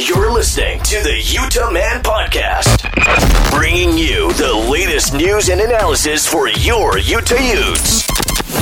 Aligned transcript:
You're 0.00 0.32
listening 0.32 0.80
to 0.84 1.02
the 1.02 1.20
Utah 1.22 1.70
Man 1.70 2.02
Podcast, 2.02 2.90
bringing 3.50 3.98
you 3.98 4.32
the 4.32 4.50
latest 4.70 5.12
news 5.12 5.50
and 5.50 5.60
analysis 5.60 6.26
for 6.26 6.48
your 6.48 6.96
Utah 6.96 7.34
Utes. 7.34 8.08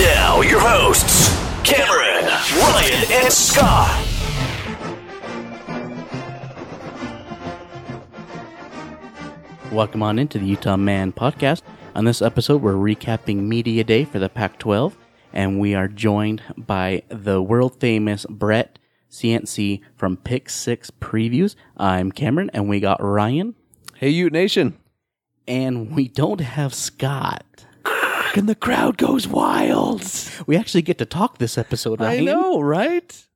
Now, 0.01 0.41
your 0.41 0.59
hosts, 0.59 1.29
Cameron, 1.63 2.25
Ryan, 2.59 3.23
and 3.23 3.33
Scott. 3.33 4.05
Welcome 9.71 10.03
on 10.03 10.19
into 10.19 10.41
the 10.41 10.47
Utah 10.47 10.77
Man 10.77 11.13
Podcast. 11.13 11.63
On 11.95 12.05
this 12.05 12.21
episode, 12.21 12.63
we're 12.63 12.73
recapping 12.73 13.43
Media 13.43 13.85
Day 13.85 14.05
for 14.05 14.19
the 14.19 14.29
Pac 14.29 14.59
12, 14.59 14.99
and 15.33 15.61
we 15.61 15.77
are 15.77 15.87
joined 15.87 16.43
by 16.57 17.05
the 17.09 17.41
world 17.41 17.79
famous 17.79 18.27
Brett 18.29 18.78
Ciancia 19.11 19.81
from 19.97 20.17
Pick 20.17 20.51
Six 20.51 20.91
Previews. 20.91 21.55
I'm 21.77 22.13
Cameron, 22.13 22.51
and 22.53 22.69
we 22.69 22.81
got 22.81 23.03
Ryan, 23.03 23.55
Hey, 23.97 24.11
Ute 24.11 24.33
Nation. 24.33 24.77
and 25.47 25.91
we 25.95 26.09
don't 26.09 26.41
have 26.41 26.75
Scott. 26.75 27.45
And 28.35 28.47
the 28.49 28.55
crowd 28.55 28.99
goes 28.99 29.27
wild. 29.27 30.05
We 30.47 30.57
actually 30.57 30.83
get 30.83 30.99
to 30.99 31.07
talk 31.07 31.39
this 31.39 31.57
episode, 31.57 32.01
I 32.03 32.05
Ryan. 32.05 32.25
know, 32.27 32.61
right? 32.61 33.27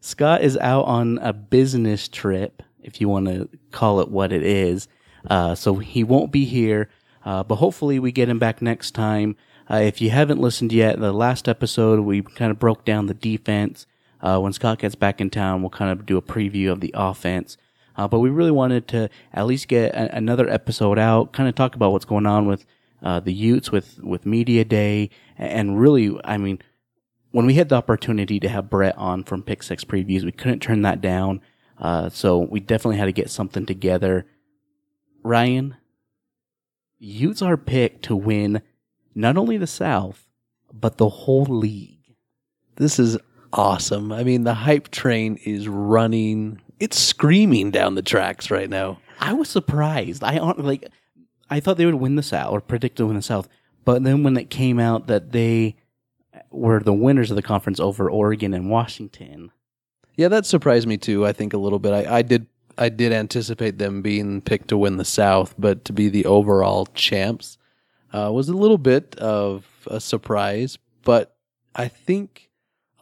Scott 0.00 0.42
is 0.42 0.56
out 0.58 0.84
on 0.86 1.18
a 1.18 1.32
business 1.32 2.08
trip, 2.08 2.60
if 2.82 3.00
you 3.00 3.08
want 3.08 3.26
to 3.28 3.48
call 3.70 4.00
it 4.00 4.10
what 4.10 4.32
it 4.32 4.42
is. 4.42 4.88
Uh, 5.30 5.54
so 5.54 5.76
he 5.76 6.02
won't 6.02 6.32
be 6.32 6.44
here, 6.44 6.90
uh, 7.24 7.44
but 7.44 7.56
hopefully 7.56 7.98
we 8.00 8.10
get 8.10 8.28
him 8.28 8.40
back 8.40 8.60
next 8.60 8.90
time. 8.92 9.36
Uh, 9.70 9.76
if 9.76 10.00
you 10.00 10.10
haven't 10.10 10.40
listened 10.40 10.72
yet, 10.72 10.98
the 10.98 11.12
last 11.12 11.48
episode 11.48 12.00
we 12.00 12.20
kind 12.22 12.50
of 12.50 12.58
broke 12.58 12.84
down 12.84 13.06
the 13.06 13.14
defense. 13.14 13.86
Uh, 14.20 14.38
when 14.40 14.52
Scott 14.52 14.78
gets 14.78 14.94
back 14.94 15.20
in 15.20 15.30
town, 15.30 15.62
we'll 15.62 15.70
kind 15.70 15.90
of 15.90 16.06
do 16.06 16.16
a 16.16 16.22
preview 16.22 16.70
of 16.70 16.80
the 16.80 16.92
offense. 16.94 17.56
Uh, 17.96 18.06
but 18.06 18.20
we 18.20 18.30
really 18.30 18.50
wanted 18.50 18.88
to 18.88 19.08
at 19.32 19.46
least 19.46 19.68
get 19.68 19.94
a- 19.94 20.14
another 20.14 20.48
episode 20.48 20.98
out, 20.98 21.32
kind 21.32 21.48
of 21.48 21.54
talk 21.54 21.74
about 21.74 21.92
what's 21.92 22.04
going 22.04 22.26
on 22.26 22.46
with 22.46 22.66
uh, 23.02 23.20
the 23.20 23.32
Utes, 23.32 23.70
with 23.70 23.98
with 24.02 24.24
media 24.24 24.64
day, 24.64 25.10
and 25.36 25.78
really, 25.78 26.18
I 26.24 26.38
mean, 26.38 26.60
when 27.30 27.46
we 27.46 27.54
had 27.54 27.68
the 27.68 27.76
opportunity 27.76 28.40
to 28.40 28.48
have 28.48 28.70
Brett 28.70 28.96
on 28.96 29.22
from 29.22 29.42
Pick 29.42 29.62
Six 29.62 29.84
Previews, 29.84 30.24
we 30.24 30.32
couldn't 30.32 30.60
turn 30.60 30.82
that 30.82 31.00
down. 31.00 31.40
Uh, 31.78 32.08
so 32.08 32.38
we 32.38 32.58
definitely 32.60 32.96
had 32.96 33.04
to 33.04 33.12
get 33.12 33.30
something 33.30 33.66
together. 33.66 34.26
Ryan, 35.22 35.76
Utes 36.98 37.42
are 37.42 37.58
picked 37.58 38.04
to 38.06 38.16
win 38.16 38.62
not 39.14 39.36
only 39.36 39.58
the 39.58 39.66
South, 39.66 40.26
but 40.72 40.96
the 40.96 41.08
whole 41.08 41.44
league. 41.44 42.14
This 42.76 42.98
is 42.98 43.18
awesome. 43.56 44.12
I 44.12 44.22
mean, 44.22 44.44
the 44.44 44.54
hype 44.54 44.90
train 44.90 45.38
is 45.44 45.66
running. 45.68 46.60
It's 46.78 46.98
screaming 46.98 47.70
down 47.70 47.94
the 47.94 48.02
tracks 48.02 48.50
right 48.50 48.68
now. 48.70 49.00
I 49.18 49.32
was 49.32 49.48
surprised. 49.48 50.22
I 50.22 50.36
hon- 50.36 50.58
like, 50.58 50.88
I 51.50 51.60
thought 51.60 51.76
they 51.78 51.86
would 51.86 51.94
win 51.96 52.16
the 52.16 52.22
South 52.22 52.52
or 52.52 52.60
predict 52.60 52.96
to 52.96 53.06
win 53.06 53.16
the 53.16 53.22
South, 53.22 53.48
but 53.84 54.04
then 54.04 54.22
when 54.22 54.36
it 54.36 54.50
came 54.50 54.78
out 54.78 55.06
that 55.06 55.32
they 55.32 55.76
were 56.50 56.80
the 56.80 56.92
winners 56.92 57.30
of 57.30 57.36
the 57.36 57.42
conference 57.42 57.80
over 57.80 58.10
Oregon 58.10 58.52
and 58.52 58.70
Washington, 58.70 59.50
Yeah, 60.16 60.28
that 60.28 60.46
surprised 60.46 60.86
me 60.86 60.96
too. 60.98 61.26
I 61.26 61.32
think 61.32 61.52
a 61.52 61.58
little 61.58 61.78
bit. 61.78 61.92
I, 61.92 62.18
I 62.18 62.22
did. 62.22 62.46
I 62.78 62.90
did 62.90 63.10
anticipate 63.10 63.78
them 63.78 64.02
being 64.02 64.42
picked 64.42 64.68
to 64.68 64.76
win 64.76 64.98
the 64.98 65.04
South, 65.04 65.54
but 65.58 65.86
to 65.86 65.94
be 65.94 66.10
the 66.10 66.26
overall 66.26 66.84
champs 66.94 67.56
uh, 68.12 68.30
was 68.30 68.50
a 68.50 68.54
little 68.56 68.76
bit 68.76 69.16
of 69.16 69.64
a 69.86 69.98
surprise. 69.98 70.76
But 71.02 71.34
I 71.74 71.88
think 71.88 72.45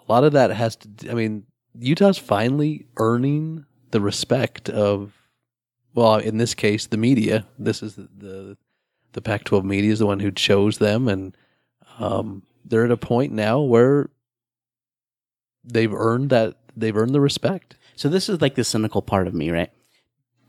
a 0.07 0.13
lot 0.13 0.25
of 0.25 0.33
that 0.33 0.51
has 0.51 0.77
to. 0.77 0.89
I 1.11 1.15
mean, 1.15 1.45
Utah's 1.79 2.19
finally 2.19 2.87
earning 2.97 3.65
the 3.91 4.01
respect 4.01 4.69
of, 4.69 5.13
well, 5.95 6.17
in 6.17 6.39
this 6.39 6.55
case, 6.55 6.87
the 6.87 6.97
media. 6.97 7.47
This 7.59 7.83
is 7.83 7.97
the 7.97 8.09
the, 8.17 8.57
the 9.13 9.21
Pac-12 9.21 9.65
media 9.65 9.93
is 9.93 9.99
the 9.99 10.07
one 10.07 10.21
who 10.21 10.31
chose 10.31 10.79
them, 10.79 11.09
and 11.09 11.37
um, 11.99 12.43
they're 12.65 12.85
at 12.85 12.91
a 12.91 12.97
point 12.97 13.33
now 13.33 13.61
where 13.61 14.11
they've 15.65 15.93
earned 15.93 16.31
that. 16.31 16.57
They've 16.77 16.97
earned 16.97 17.15
the 17.15 17.21
respect. 17.21 17.77
So 17.95 18.09
this 18.09 18.29
is 18.29 18.41
like 18.41 18.57
the 18.57 18.65
cynical 18.65 19.01
part 19.01 19.29
of 19.29 19.35
me, 19.35 19.51
right? 19.51 19.71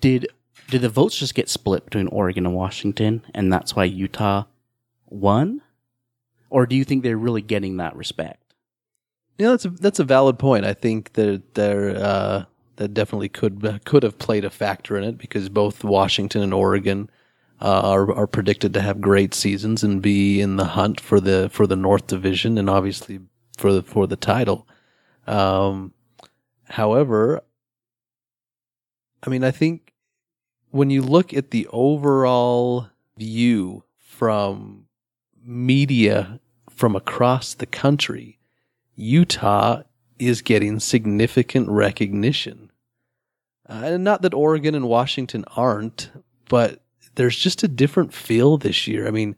Did 0.02 0.28
did 0.68 0.82
the 0.82 0.90
votes 0.90 1.18
just 1.18 1.36
get 1.36 1.50
split 1.50 1.86
between 1.86 2.08
Oregon 2.08 2.46
and 2.46 2.56
Washington, 2.56 3.24
and 3.34 3.54
that's 3.54 3.76
why 3.76 3.84
Utah 3.84 4.46
won? 5.06 5.62
Or 6.50 6.66
do 6.66 6.76
you 6.76 6.84
think 6.84 7.04
they're 7.04 7.18
really 7.18 7.42
getting 7.42 7.78
that 7.78 7.96
respect? 7.96 8.45
Yeah, 9.38 9.50
that's 9.50 9.66
a 9.66 9.70
that's 9.70 10.00
a 10.00 10.04
valid 10.06 10.40
point. 10.40 10.66
I 10.66 10.74
think 10.74 11.14
that 11.14 11.56
there 11.56 11.96
uh, 11.98 12.46
that 12.78 12.94
definitely 12.94 13.30
could 13.30 13.82
could 13.86 14.04
have 14.04 14.18
played 14.18 14.46
a 14.46 14.50
factor 14.50 14.98
in 14.98 15.04
it 15.04 15.18
because 15.18 15.50
both 15.50 15.84
Washington 15.84 16.42
and 16.42 16.54
Oregon 16.54 17.10
uh, 17.62 17.82
are 17.92 18.12
are 18.14 18.28
predicted 18.28 18.74
to 18.74 18.82
have 18.82 19.02
great 19.02 19.34
seasons 19.34 19.84
and 19.84 20.02
be 20.02 20.40
in 20.40 20.56
the 20.56 20.66
hunt 20.66 21.02
for 21.02 21.20
the 21.20 21.50
for 21.52 21.68
the 21.68 21.76
North 21.76 22.08
Division 22.08 22.58
and 22.58 22.70
obviously 22.70 23.20
for 23.58 23.74
the 23.74 23.84
for 23.84 24.08
the 24.08 24.16
title. 24.16 24.68
Um, 25.28 25.94
however, 26.70 27.42
I 29.24 29.30
mean, 29.30 29.44
I 29.44 29.52
think 29.52 29.94
when 30.72 30.90
you 30.90 31.02
look 31.02 31.34
at 31.34 31.52
the 31.52 31.68
overall 31.72 32.90
view 33.18 33.84
from 33.98 34.86
media 35.44 36.40
from 36.70 36.96
across 36.96 37.54
the 37.54 37.66
country, 37.66 38.35
Utah 38.96 39.84
is 40.20 40.42
getting 40.42 40.80
significant 40.80 41.70
recognition. 41.70 42.72
Uh, 43.68 43.82
and 43.86 44.04
not 44.04 44.22
that 44.22 44.34
Oregon 44.34 44.76
and 44.76 44.88
Washington 44.88 45.44
aren't, 45.56 46.12
but 46.48 46.82
there's 47.16 47.38
just 47.38 47.64
a 47.64 47.68
different 47.68 48.14
feel 48.14 48.58
this 48.58 48.88
year. 48.88 49.08
I 49.08 49.12
mean, 49.12 49.36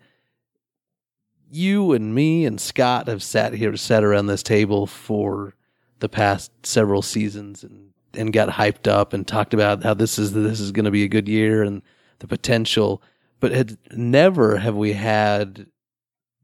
you 1.49 1.93
and 1.93 2.13
me 2.13 2.45
and 2.45 2.59
Scott 2.59 3.07
have 3.07 3.23
sat 3.23 3.53
here, 3.53 3.75
sat 3.77 4.03
around 4.03 4.27
this 4.27 4.43
table 4.43 4.85
for 4.85 5.55
the 5.99 6.09
past 6.09 6.51
several 6.63 7.01
seasons 7.01 7.63
and, 7.63 7.91
and 8.13 8.33
got 8.33 8.49
hyped 8.49 8.87
up 8.87 9.13
and 9.13 9.27
talked 9.27 9.53
about 9.53 9.83
how 9.83 9.93
this 9.93 10.19
is 10.19 10.33
this 10.33 10.59
is 10.59 10.71
going 10.71 10.85
to 10.85 10.91
be 10.91 11.03
a 11.03 11.09
good 11.09 11.27
year 11.27 11.63
and 11.63 11.81
the 12.19 12.27
potential, 12.27 13.01
but 13.39 13.51
had 13.51 13.77
never 13.91 14.57
have 14.57 14.75
we 14.75 14.93
had 14.93 15.67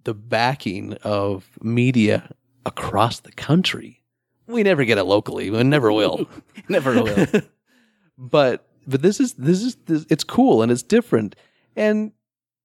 the 0.04 0.14
backing 0.14 0.94
of 1.04 1.50
media 1.62 2.30
across 2.66 3.20
the 3.20 3.32
country. 3.32 4.02
We 4.48 4.64
never 4.64 4.86
get 4.86 4.98
it 4.98 5.04
locally. 5.04 5.50
We 5.50 5.64
never 5.64 5.92
will. 5.92 6.28
Never 6.70 6.94
will. 7.02 7.28
but 8.18 8.68
but 8.86 9.02
this 9.02 9.20
is 9.20 9.34
this 9.34 9.62
is 9.62 9.76
this, 9.86 10.06
it's 10.10 10.24
cool 10.24 10.62
and 10.62 10.72
it's 10.72 10.84
different 10.84 11.36
and 11.76 12.12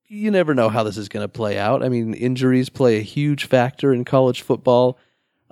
you 0.08 0.30
never 0.30 0.54
know 0.54 0.68
how 0.68 0.82
this 0.82 0.96
is 0.96 1.08
going 1.08 1.24
to 1.24 1.28
play 1.28 1.58
out. 1.58 1.82
I 1.82 1.88
mean, 1.88 2.14
injuries 2.14 2.68
play 2.68 2.96
a 2.96 3.02
huge 3.02 3.46
factor 3.46 3.92
in 3.92 4.04
college 4.04 4.42
football. 4.42 4.98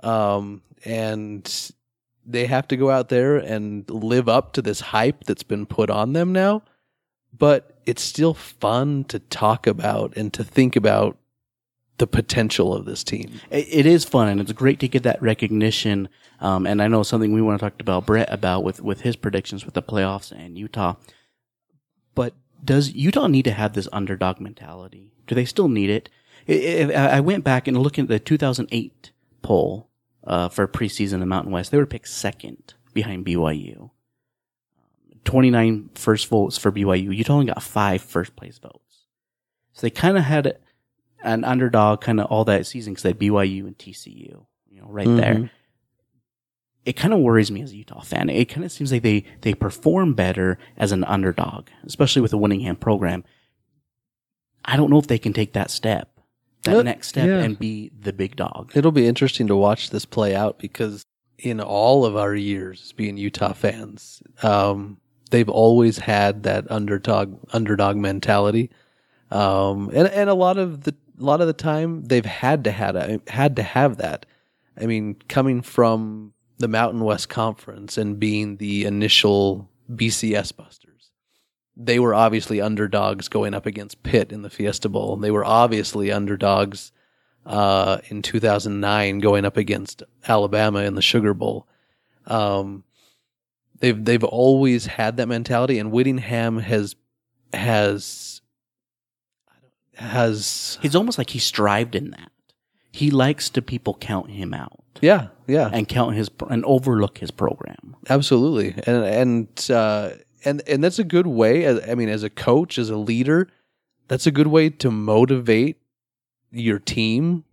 Um 0.01 0.61
and 0.85 1.71
they 2.25 2.45
have 2.45 2.67
to 2.67 2.77
go 2.77 2.89
out 2.89 3.09
there 3.09 3.37
and 3.37 3.89
live 3.89 4.27
up 4.27 4.53
to 4.53 4.61
this 4.61 4.81
hype 4.81 5.23
that's 5.23 5.43
been 5.43 5.65
put 5.65 5.89
on 5.89 6.13
them 6.13 6.33
now. 6.33 6.63
But 7.35 7.79
it's 7.85 8.01
still 8.01 8.33
fun 8.33 9.05
to 9.05 9.19
talk 9.19 9.65
about 9.65 10.15
and 10.17 10.33
to 10.33 10.43
think 10.43 10.75
about 10.75 11.17
the 11.97 12.07
potential 12.07 12.73
of 12.73 12.85
this 12.85 13.03
team. 13.03 13.39
it, 13.49 13.85
is 13.85 14.05
fun 14.05 14.27
and 14.27 14.39
it's 14.39 14.51
great 14.51 14.79
to 14.79 14.87
get 14.87 15.03
that 15.03 15.21
recognition. 15.21 16.09
Um, 16.39 16.67
and 16.67 16.81
I 16.81 16.87
know 16.87 17.03
something 17.03 17.33
we 17.33 17.41
want 17.41 17.59
to 17.59 17.65
talk 17.65 17.79
about 17.79 18.05
Brett 18.05 18.31
about 18.31 18.63
with, 18.63 18.81
with 18.81 19.01
his 19.01 19.15
predictions 19.15 19.65
with 19.65 19.73
the 19.73 19.81
playoffs 19.81 20.31
and 20.31 20.57
Utah. 20.57 20.95
But 22.13 22.33
does 22.63 22.93
Utah 22.93 23.27
need 23.27 23.45
to 23.45 23.51
have 23.51 23.73
this 23.73 23.87
underdog 23.91 24.39
mentality? 24.39 25.13
Do 25.25 25.35
they 25.35 25.45
still 25.45 25.69
need 25.69 25.89
it? 25.89 26.09
I, 26.47 26.91
I 26.93 27.07
I 27.17 27.19
went 27.19 27.43
back 27.43 27.67
and 27.67 27.77
looked 27.77 27.99
at 27.99 28.07
the 28.07 28.19
2008 28.19 29.11
poll 29.41 29.89
uh, 30.23 30.49
for 30.49 30.67
preseason 30.67 31.13
in 31.13 31.19
the 31.19 31.25
Mountain 31.25 31.51
West. 31.51 31.71
They 31.71 31.77
were 31.77 31.85
picked 31.85 32.07
second 32.07 32.73
behind 32.93 33.25
BYU. 33.25 33.91
29 35.25 35.89
first 35.95 36.27
votes 36.27 36.57
for 36.57 36.71
BYU. 36.71 37.15
Utah 37.15 37.33
only 37.33 37.47
got 37.47 37.61
five 37.61 38.01
first 38.01 38.35
place 38.35 38.59
votes. 38.59 39.05
So 39.73 39.81
they 39.81 39.91
kind 39.91 40.17
of 40.17 40.23
had 40.23 40.57
an 41.27 41.43
underdog 41.43 42.01
kind 42.01 42.19
of 42.19 42.25
all 42.27 42.45
that 42.45 42.65
season 42.65 42.93
because 42.93 43.03
they 43.03 43.09
had 43.09 43.19
BYU 43.19 43.67
and 43.67 43.77
TCU, 43.77 44.45
you 44.69 44.81
know, 44.81 44.87
right 44.87 45.07
there. 45.07 45.35
Mhm. 45.35 45.49
it 46.85 46.95
kind 46.95 47.13
of 47.13 47.19
worries 47.19 47.51
me 47.51 47.61
as 47.61 47.73
a 47.73 47.75
Utah 47.75 47.99
fan. 48.01 48.29
It 48.29 48.45
kind 48.45 48.63
of 48.63 48.71
seems 48.71 48.93
like 48.93 49.03
they, 49.03 49.25
they 49.41 49.53
perform 49.53 50.13
better 50.13 50.57
as 50.77 50.93
an 50.93 51.03
underdog, 51.03 51.67
especially 51.83 52.21
with 52.21 52.31
the 52.31 52.37
Whittingham 52.37 52.77
program. 52.77 53.25
I 54.63 54.77
don't 54.77 54.89
know 54.89 54.97
if 54.99 55.07
they 55.07 55.17
can 55.17 55.33
take 55.33 55.51
that 55.51 55.69
step, 55.69 56.09
that 56.63 56.77
Uh, 56.77 56.81
next 56.83 57.09
step 57.09 57.27
yeah. 57.27 57.39
and 57.39 57.59
be 57.59 57.91
the 57.99 58.13
big 58.13 58.37
dog. 58.37 58.71
It'll 58.73 58.93
be 58.93 59.05
interesting 59.05 59.47
to 59.47 59.55
watch 59.55 59.89
this 59.89 60.05
play 60.05 60.33
out 60.33 60.59
because 60.59 61.03
in 61.37 61.59
all 61.59 62.05
of 62.05 62.15
our 62.15 62.33
years 62.33 62.93
being 62.93 63.17
Utah 63.17 63.51
fans, 63.53 64.23
um, 64.41 64.97
they've 65.29 65.49
always 65.49 65.97
had 65.97 66.43
that 66.43 66.71
underdog 66.71 67.37
underdog 67.51 67.97
mentality, 67.97 68.69
um, 69.29 69.89
and 69.93 70.07
and 70.07 70.29
a 70.29 70.33
lot 70.33 70.57
of 70.57 70.83
the 70.83 70.95
a 71.19 71.23
lot 71.23 71.41
of 71.41 71.47
the 71.47 71.53
time 71.53 72.03
they've 72.03 72.25
had 72.25 72.63
to 72.65 72.71
had 72.71 72.95
a, 72.95 73.21
had 73.27 73.55
to 73.55 73.63
have 73.63 73.97
that. 73.97 74.25
I 74.79 74.85
mean, 74.85 75.15
coming 75.27 75.61
from 75.61 76.33
the 76.59 76.67
Mountain 76.67 77.01
West 77.01 77.29
Conference 77.29 77.97
and 77.97 78.19
being 78.19 78.57
the 78.57 78.85
initial 78.85 79.69
BCS 79.91 80.55
Busters, 80.55 81.11
they 81.75 81.99
were 81.99 82.13
obviously 82.13 82.61
underdogs 82.61 83.27
going 83.27 83.53
up 83.53 83.65
against 83.65 84.03
Pitt 84.03 84.31
in 84.31 84.41
the 84.41 84.49
Fiesta 84.49 84.89
Bowl. 84.89 85.15
They 85.17 85.31
were 85.31 85.45
obviously 85.45 86.11
underdogs 86.11 86.91
uh, 87.45 87.99
in 88.09 88.21
2009 88.21 89.19
going 89.19 89.45
up 89.45 89.57
against 89.57 90.03
Alabama 90.27 90.79
in 90.79 90.95
the 90.95 91.01
Sugar 91.01 91.33
Bowl. 91.33 91.67
Um, 92.25 92.83
they've 93.79 94.03
they've 94.03 94.23
always 94.23 94.85
had 94.85 95.17
that 95.17 95.27
mentality, 95.27 95.79
and 95.79 95.91
Whittingham 95.91 96.59
has 96.59 96.95
has 97.53 98.36
has 99.97 100.77
It's 100.81 100.95
almost 100.95 101.17
like 101.17 101.29
he 101.31 101.39
strived 101.39 101.95
in 101.95 102.11
that. 102.11 102.31
He 102.91 103.11
likes 103.11 103.49
to 103.51 103.61
people 103.61 103.95
count 103.99 104.31
him 104.31 104.53
out 104.53 104.83
yeah 104.99 105.27
yeah 105.45 105.69
and 105.71 105.87
count 105.87 106.15
his 106.15 106.29
and 106.49 106.65
overlook 106.65 107.19
his 107.19 107.29
program. 107.29 107.95
absolutely 108.09 108.73
and 108.87 109.03
and 109.05 109.71
uh, 109.71 110.09
and 110.43 110.61
and 110.67 110.83
that's 110.83 110.97
a 110.99 111.03
good 111.03 111.27
way. 111.27 111.65
as- 111.65 111.87
I 111.87 111.93
mean, 111.95 112.09
as 112.09 112.23
a 112.23 112.29
coach, 112.29 112.77
as 112.79 112.89
a 112.89 112.97
leader, 112.97 113.47
that's 114.07 114.25
a 114.25 114.31
good 114.31 114.47
way 114.47 114.69
to 114.71 114.89
motivate 114.91 115.77
your 116.51 116.79
team 116.79 117.43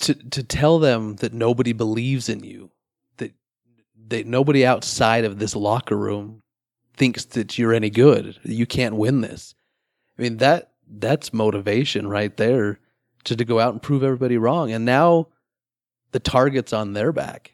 to 0.00 0.14
to 0.14 0.42
tell 0.42 0.78
them 0.78 1.16
that 1.16 1.32
nobody 1.34 1.72
believes 1.74 2.28
in 2.30 2.42
you, 2.44 2.70
that 3.18 3.32
that 4.08 4.26
nobody 4.26 4.64
outside 4.64 5.24
of 5.26 5.38
this 5.38 5.54
locker 5.56 5.96
room 5.96 6.40
thinks 6.96 7.24
that 7.26 7.58
you're 7.58 7.74
any 7.74 7.90
good. 7.90 8.38
that 8.42 8.52
You 8.54 8.64
can't 8.66 8.96
win 8.96 9.20
this. 9.20 9.54
I 10.18 10.22
mean 10.22 10.38
that 10.38 10.70
that's 10.88 11.32
motivation 11.32 12.08
right 12.08 12.36
there 12.36 12.78
to, 13.24 13.36
to 13.36 13.44
go 13.44 13.60
out 13.60 13.72
and 13.72 13.82
prove 13.82 14.02
everybody 14.02 14.38
wrong. 14.38 14.72
And 14.72 14.84
now 14.84 15.28
the 16.12 16.20
target's 16.20 16.72
on 16.72 16.92
their 16.92 17.12
back, 17.12 17.52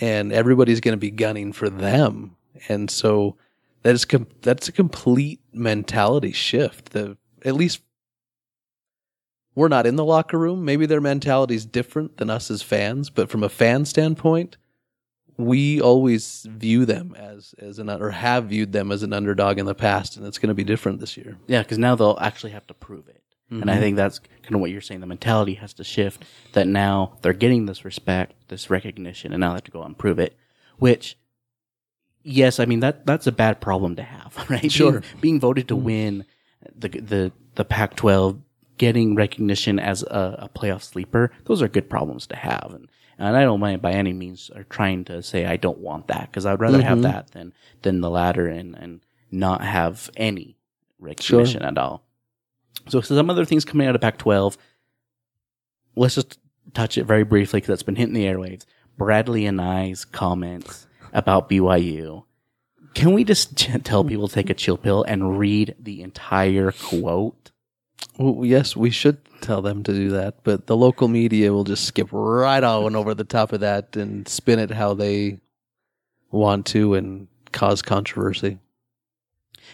and 0.00 0.32
everybody's 0.32 0.80
going 0.80 0.92
to 0.92 0.98
be 1.00 1.10
gunning 1.10 1.52
for 1.52 1.70
them. 1.70 2.36
And 2.68 2.90
so 2.90 3.36
that 3.82 3.94
is 3.94 4.04
com- 4.04 4.28
that's 4.42 4.68
a 4.68 4.72
complete 4.72 5.40
mentality 5.52 6.32
shift. 6.32 6.94
At 6.94 7.54
least 7.54 7.80
we're 9.54 9.68
not 9.68 9.86
in 9.86 9.96
the 9.96 10.04
locker 10.04 10.38
room. 10.38 10.64
Maybe 10.64 10.86
their 10.86 11.00
mentality 11.00 11.54
is 11.54 11.66
different 11.66 12.16
than 12.16 12.30
us 12.30 12.50
as 12.50 12.62
fans, 12.62 13.10
but 13.10 13.30
from 13.30 13.42
a 13.42 13.48
fan 13.48 13.84
standpoint, 13.84 14.56
we 15.36 15.80
always 15.80 16.46
view 16.48 16.84
them 16.84 17.14
as 17.18 17.54
as 17.58 17.78
an 17.78 17.90
or 17.90 18.10
have 18.10 18.46
viewed 18.46 18.72
them 18.72 18.92
as 18.92 19.02
an 19.02 19.12
underdog 19.12 19.58
in 19.58 19.66
the 19.66 19.74
past, 19.74 20.16
and 20.16 20.26
it's 20.26 20.38
going 20.38 20.48
to 20.48 20.54
be 20.54 20.64
different 20.64 21.00
this 21.00 21.16
year. 21.16 21.36
Yeah, 21.46 21.62
because 21.62 21.78
now 21.78 21.94
they'll 21.94 22.18
actually 22.20 22.52
have 22.52 22.66
to 22.68 22.74
prove 22.74 23.08
it. 23.08 23.22
And 23.50 23.60
Mm-hmm. 23.64 23.70
I 23.70 23.78
think 23.78 23.96
that's 23.96 24.18
kind 24.42 24.54
of 24.54 24.60
what 24.60 24.70
you're 24.70 24.80
saying. 24.80 25.00
The 25.00 25.06
mentality 25.06 25.54
has 25.54 25.74
to 25.74 25.84
shift 25.84 26.24
that 26.52 26.66
now 26.66 27.18
they're 27.22 27.32
getting 27.32 27.66
this 27.66 27.84
respect, 27.84 28.34
this 28.48 28.70
recognition, 28.70 29.32
and 29.32 29.40
now 29.40 29.50
they 29.50 29.56
have 29.56 29.64
to 29.64 29.70
go 29.70 29.82
out 29.82 29.86
and 29.86 29.98
prove 29.98 30.18
it. 30.18 30.36
Which, 30.78 31.16
yes, 32.22 32.58
I 32.58 32.64
mean 32.64 32.80
that 32.80 33.06
that's 33.06 33.26
a 33.26 33.32
bad 33.32 33.60
problem 33.60 33.96
to 33.96 34.02
have, 34.02 34.46
right? 34.50 34.70
Sure. 34.70 35.00
Being, 35.00 35.20
being 35.20 35.40
voted 35.40 35.68
to 35.68 35.76
win 35.76 36.24
the 36.74 36.88
the 36.88 37.32
the 37.54 37.64
Pac-12, 37.64 38.40
getting 38.78 39.14
recognition 39.14 39.78
as 39.78 40.02
a, 40.02 40.50
a 40.50 40.58
playoff 40.58 40.82
sleeper, 40.82 41.30
those 41.44 41.62
are 41.62 41.68
good 41.68 41.88
problems 41.88 42.26
to 42.28 42.36
have. 42.36 42.72
And 42.74 42.88
and 43.18 43.36
I 43.36 43.42
don't 43.42 43.60
mind 43.60 43.82
by 43.82 43.92
any 43.92 44.12
means 44.12 44.50
are 44.54 44.64
trying 44.64 45.04
to 45.06 45.22
say 45.22 45.46
I 45.46 45.56
don't 45.56 45.78
want 45.78 46.08
that 46.08 46.30
because 46.30 46.46
I'd 46.46 46.60
rather 46.60 46.82
have 46.82 46.98
mm-hmm. 46.98 47.02
that 47.02 47.30
than 47.32 47.52
than 47.82 48.00
the 48.00 48.10
latter 48.10 48.46
and 48.46 48.74
and 48.74 49.00
not 49.30 49.62
have 49.62 50.10
any 50.16 50.56
recognition 50.98 51.62
at 51.62 51.78
all. 51.78 52.04
So 52.88 53.00
some 53.00 53.30
other 53.30 53.44
things 53.44 53.64
coming 53.64 53.86
out 53.86 53.94
of 53.94 54.00
Pac-12. 54.00 54.56
Let's 55.96 56.16
just 56.16 56.38
touch 56.72 56.98
it 56.98 57.04
very 57.04 57.24
briefly 57.24 57.60
because 57.60 57.74
it's 57.74 57.82
been 57.82 57.96
hitting 57.96 58.14
the 58.14 58.26
airwaves. 58.26 58.64
Bradlee 58.98 59.46
Anae's 59.46 60.04
comments 60.04 60.86
about 61.12 61.48
BYU. 61.48 62.24
Can 62.94 63.12
we 63.12 63.24
just 63.24 63.56
tell 63.84 64.04
people 64.04 64.28
to 64.28 64.34
take 64.34 64.50
a 64.50 64.54
chill 64.54 64.76
pill 64.76 65.04
and 65.04 65.38
read 65.38 65.74
the 65.78 66.02
entire 66.02 66.72
quote? 66.72 67.50
Well, 68.18 68.44
yes, 68.44 68.76
we 68.76 68.90
should 68.90 69.18
tell 69.40 69.60
them 69.60 69.82
to 69.82 69.92
do 69.92 70.10
that, 70.10 70.44
but 70.44 70.66
the 70.66 70.76
local 70.76 71.08
media 71.08 71.52
will 71.52 71.64
just 71.64 71.84
skip 71.84 72.08
right 72.12 72.62
on 72.62 72.94
over 72.94 73.14
the 73.14 73.24
top 73.24 73.52
of 73.52 73.60
that 73.60 73.96
and 73.96 74.28
spin 74.28 74.58
it 74.58 74.70
how 74.70 74.94
they 74.94 75.40
want 76.30 76.66
to 76.66 76.94
and 76.94 77.28
cause 77.52 77.82
controversy. 77.82 78.58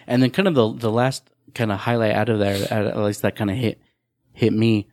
And 0.07 0.23
then 0.23 0.31
kind 0.31 0.49
of 0.49 0.55
the 0.55 0.73
the 0.73 0.91
last 0.91 1.25
kind 1.55 1.73
of 1.73 1.81
highlight 1.81 2.15
out 2.15 2.29
of 2.29 2.39
there, 2.39 2.73
at 2.73 2.97
least 2.99 3.23
that 3.23 3.37
kind 3.37 3.51
of 3.51 3.57
hit 3.57 3.81
hit 4.33 4.53
me. 4.53 4.89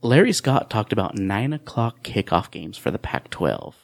Larry 0.00 0.32
Scott 0.32 0.70
talked 0.70 0.92
about 0.92 1.16
nine 1.16 1.52
o'clock 1.52 2.02
kickoff 2.02 2.50
games 2.50 2.78
for 2.78 2.90
the 2.90 2.98
Pac-12. 2.98 3.74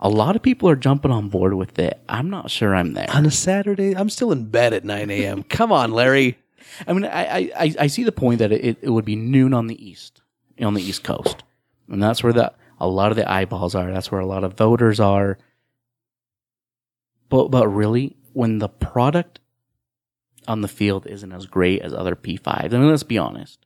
A 0.00 0.08
lot 0.08 0.36
of 0.36 0.42
people 0.42 0.68
are 0.68 0.76
jumping 0.76 1.10
on 1.10 1.28
board 1.28 1.54
with 1.54 1.78
it. 1.78 2.00
I'm 2.08 2.30
not 2.30 2.50
sure 2.50 2.74
I'm 2.74 2.94
there. 2.94 3.10
On 3.10 3.26
a 3.26 3.30
Saturday, 3.30 3.94
I'm 3.96 4.10
still 4.10 4.32
in 4.32 4.46
bed 4.46 4.72
at 4.72 4.84
9 4.84 5.10
a.m. 5.10 5.42
Come 5.42 5.70
on, 5.70 5.92
Larry. 5.92 6.38
I 6.86 6.92
mean, 6.92 7.04
I, 7.04 7.50
I, 7.56 7.74
I- 7.80 7.86
see 7.86 8.04
the 8.04 8.12
point 8.12 8.38
that 8.38 8.52
it, 8.52 8.78
it 8.82 8.90
would 8.90 9.04
be 9.04 9.16
noon 9.16 9.54
on 9.54 9.66
the 9.66 9.86
east, 9.86 10.22
on 10.60 10.74
the 10.74 10.82
east 10.82 11.04
coast, 11.04 11.44
and 11.88 12.02
that's 12.02 12.22
where 12.22 12.32
the 12.32 12.52
a 12.80 12.88
lot 12.88 13.12
of 13.12 13.16
the 13.16 13.30
eyeballs 13.30 13.74
are. 13.74 13.92
That's 13.92 14.10
where 14.10 14.20
a 14.20 14.26
lot 14.26 14.44
of 14.44 14.54
voters 14.54 15.00
are. 15.00 15.38
But 17.28 17.48
but 17.48 17.68
really, 17.68 18.16
when 18.32 18.58
the 18.58 18.68
product 18.68 19.40
on 20.46 20.60
the 20.60 20.68
field 20.68 21.06
isn't 21.06 21.32
as 21.32 21.46
great 21.46 21.82
as 21.82 21.94
other 21.94 22.14
P5s, 22.16 22.64
I 22.72 22.78
mean, 22.78 22.88
let's 22.88 23.02
be 23.02 23.18
honest, 23.18 23.64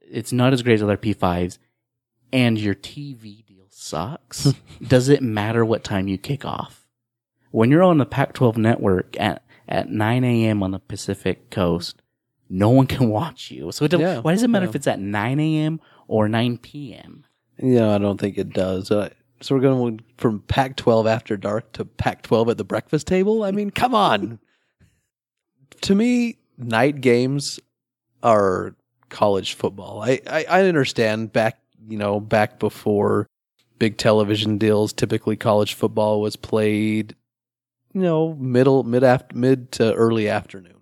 it's 0.00 0.32
not 0.32 0.52
as 0.52 0.62
great 0.62 0.74
as 0.74 0.82
other 0.82 0.96
P5s, 0.96 1.58
and 2.32 2.58
your 2.58 2.74
TV 2.74 3.44
deal 3.46 3.66
sucks. 3.70 4.52
does 4.86 5.08
it 5.08 5.22
matter 5.22 5.64
what 5.64 5.84
time 5.84 6.08
you 6.08 6.18
kick 6.18 6.44
off? 6.44 6.86
When 7.50 7.70
you're 7.70 7.82
on 7.82 7.98
the 7.98 8.06
Pac-12 8.06 8.56
network 8.56 9.18
at 9.20 9.42
at 9.68 9.88
9 9.88 10.24
a.m. 10.24 10.62
on 10.62 10.72
the 10.72 10.78
Pacific 10.80 11.48
Coast, 11.50 12.01
no 12.52 12.68
one 12.68 12.86
can 12.86 13.08
watch 13.08 13.50
you. 13.50 13.72
So 13.72 13.86
it 13.86 13.92
Yeah, 13.94 14.20
why 14.20 14.32
does 14.32 14.42
it 14.42 14.50
matter 14.50 14.66
yeah. 14.66 14.70
if 14.70 14.76
it's 14.76 14.86
at 14.86 15.00
9 15.00 15.40
a.m. 15.40 15.80
or 16.06 16.28
9 16.28 16.58
p.m.? 16.58 17.24
Yeah, 17.58 17.94
I 17.94 17.98
don't 17.98 18.20
think 18.20 18.36
it 18.36 18.50
does. 18.50 18.90
Uh, 18.90 19.08
so 19.40 19.54
we're 19.54 19.62
going 19.62 20.00
from 20.18 20.40
Pac 20.40 20.76
12 20.76 21.06
after 21.06 21.36
dark 21.38 21.72
to 21.72 21.86
Pac 21.86 22.22
12 22.22 22.50
at 22.50 22.58
the 22.58 22.64
breakfast 22.64 23.06
table? 23.06 23.42
I 23.42 23.52
mean, 23.52 23.70
come 23.70 23.94
on. 23.94 24.38
to 25.80 25.94
me, 25.94 26.36
night 26.58 27.00
games 27.00 27.58
are 28.22 28.76
college 29.08 29.54
football. 29.54 30.02
I, 30.02 30.20
I, 30.28 30.44
I 30.48 30.62
understand 30.68 31.32
back, 31.32 31.58
you 31.88 31.96
know, 31.96 32.20
back 32.20 32.58
before 32.58 33.26
big 33.78 33.96
television 33.96 34.58
deals, 34.58 34.92
typically 34.92 35.36
college 35.36 35.72
football 35.74 36.20
was 36.20 36.36
played, 36.36 37.16
you 37.94 38.02
know, 38.02 38.34
middle, 38.34 38.82
mid 38.84 39.02
after, 39.02 39.34
mid 39.36 39.72
to 39.72 39.92
early 39.94 40.28
afternoon. 40.28 40.76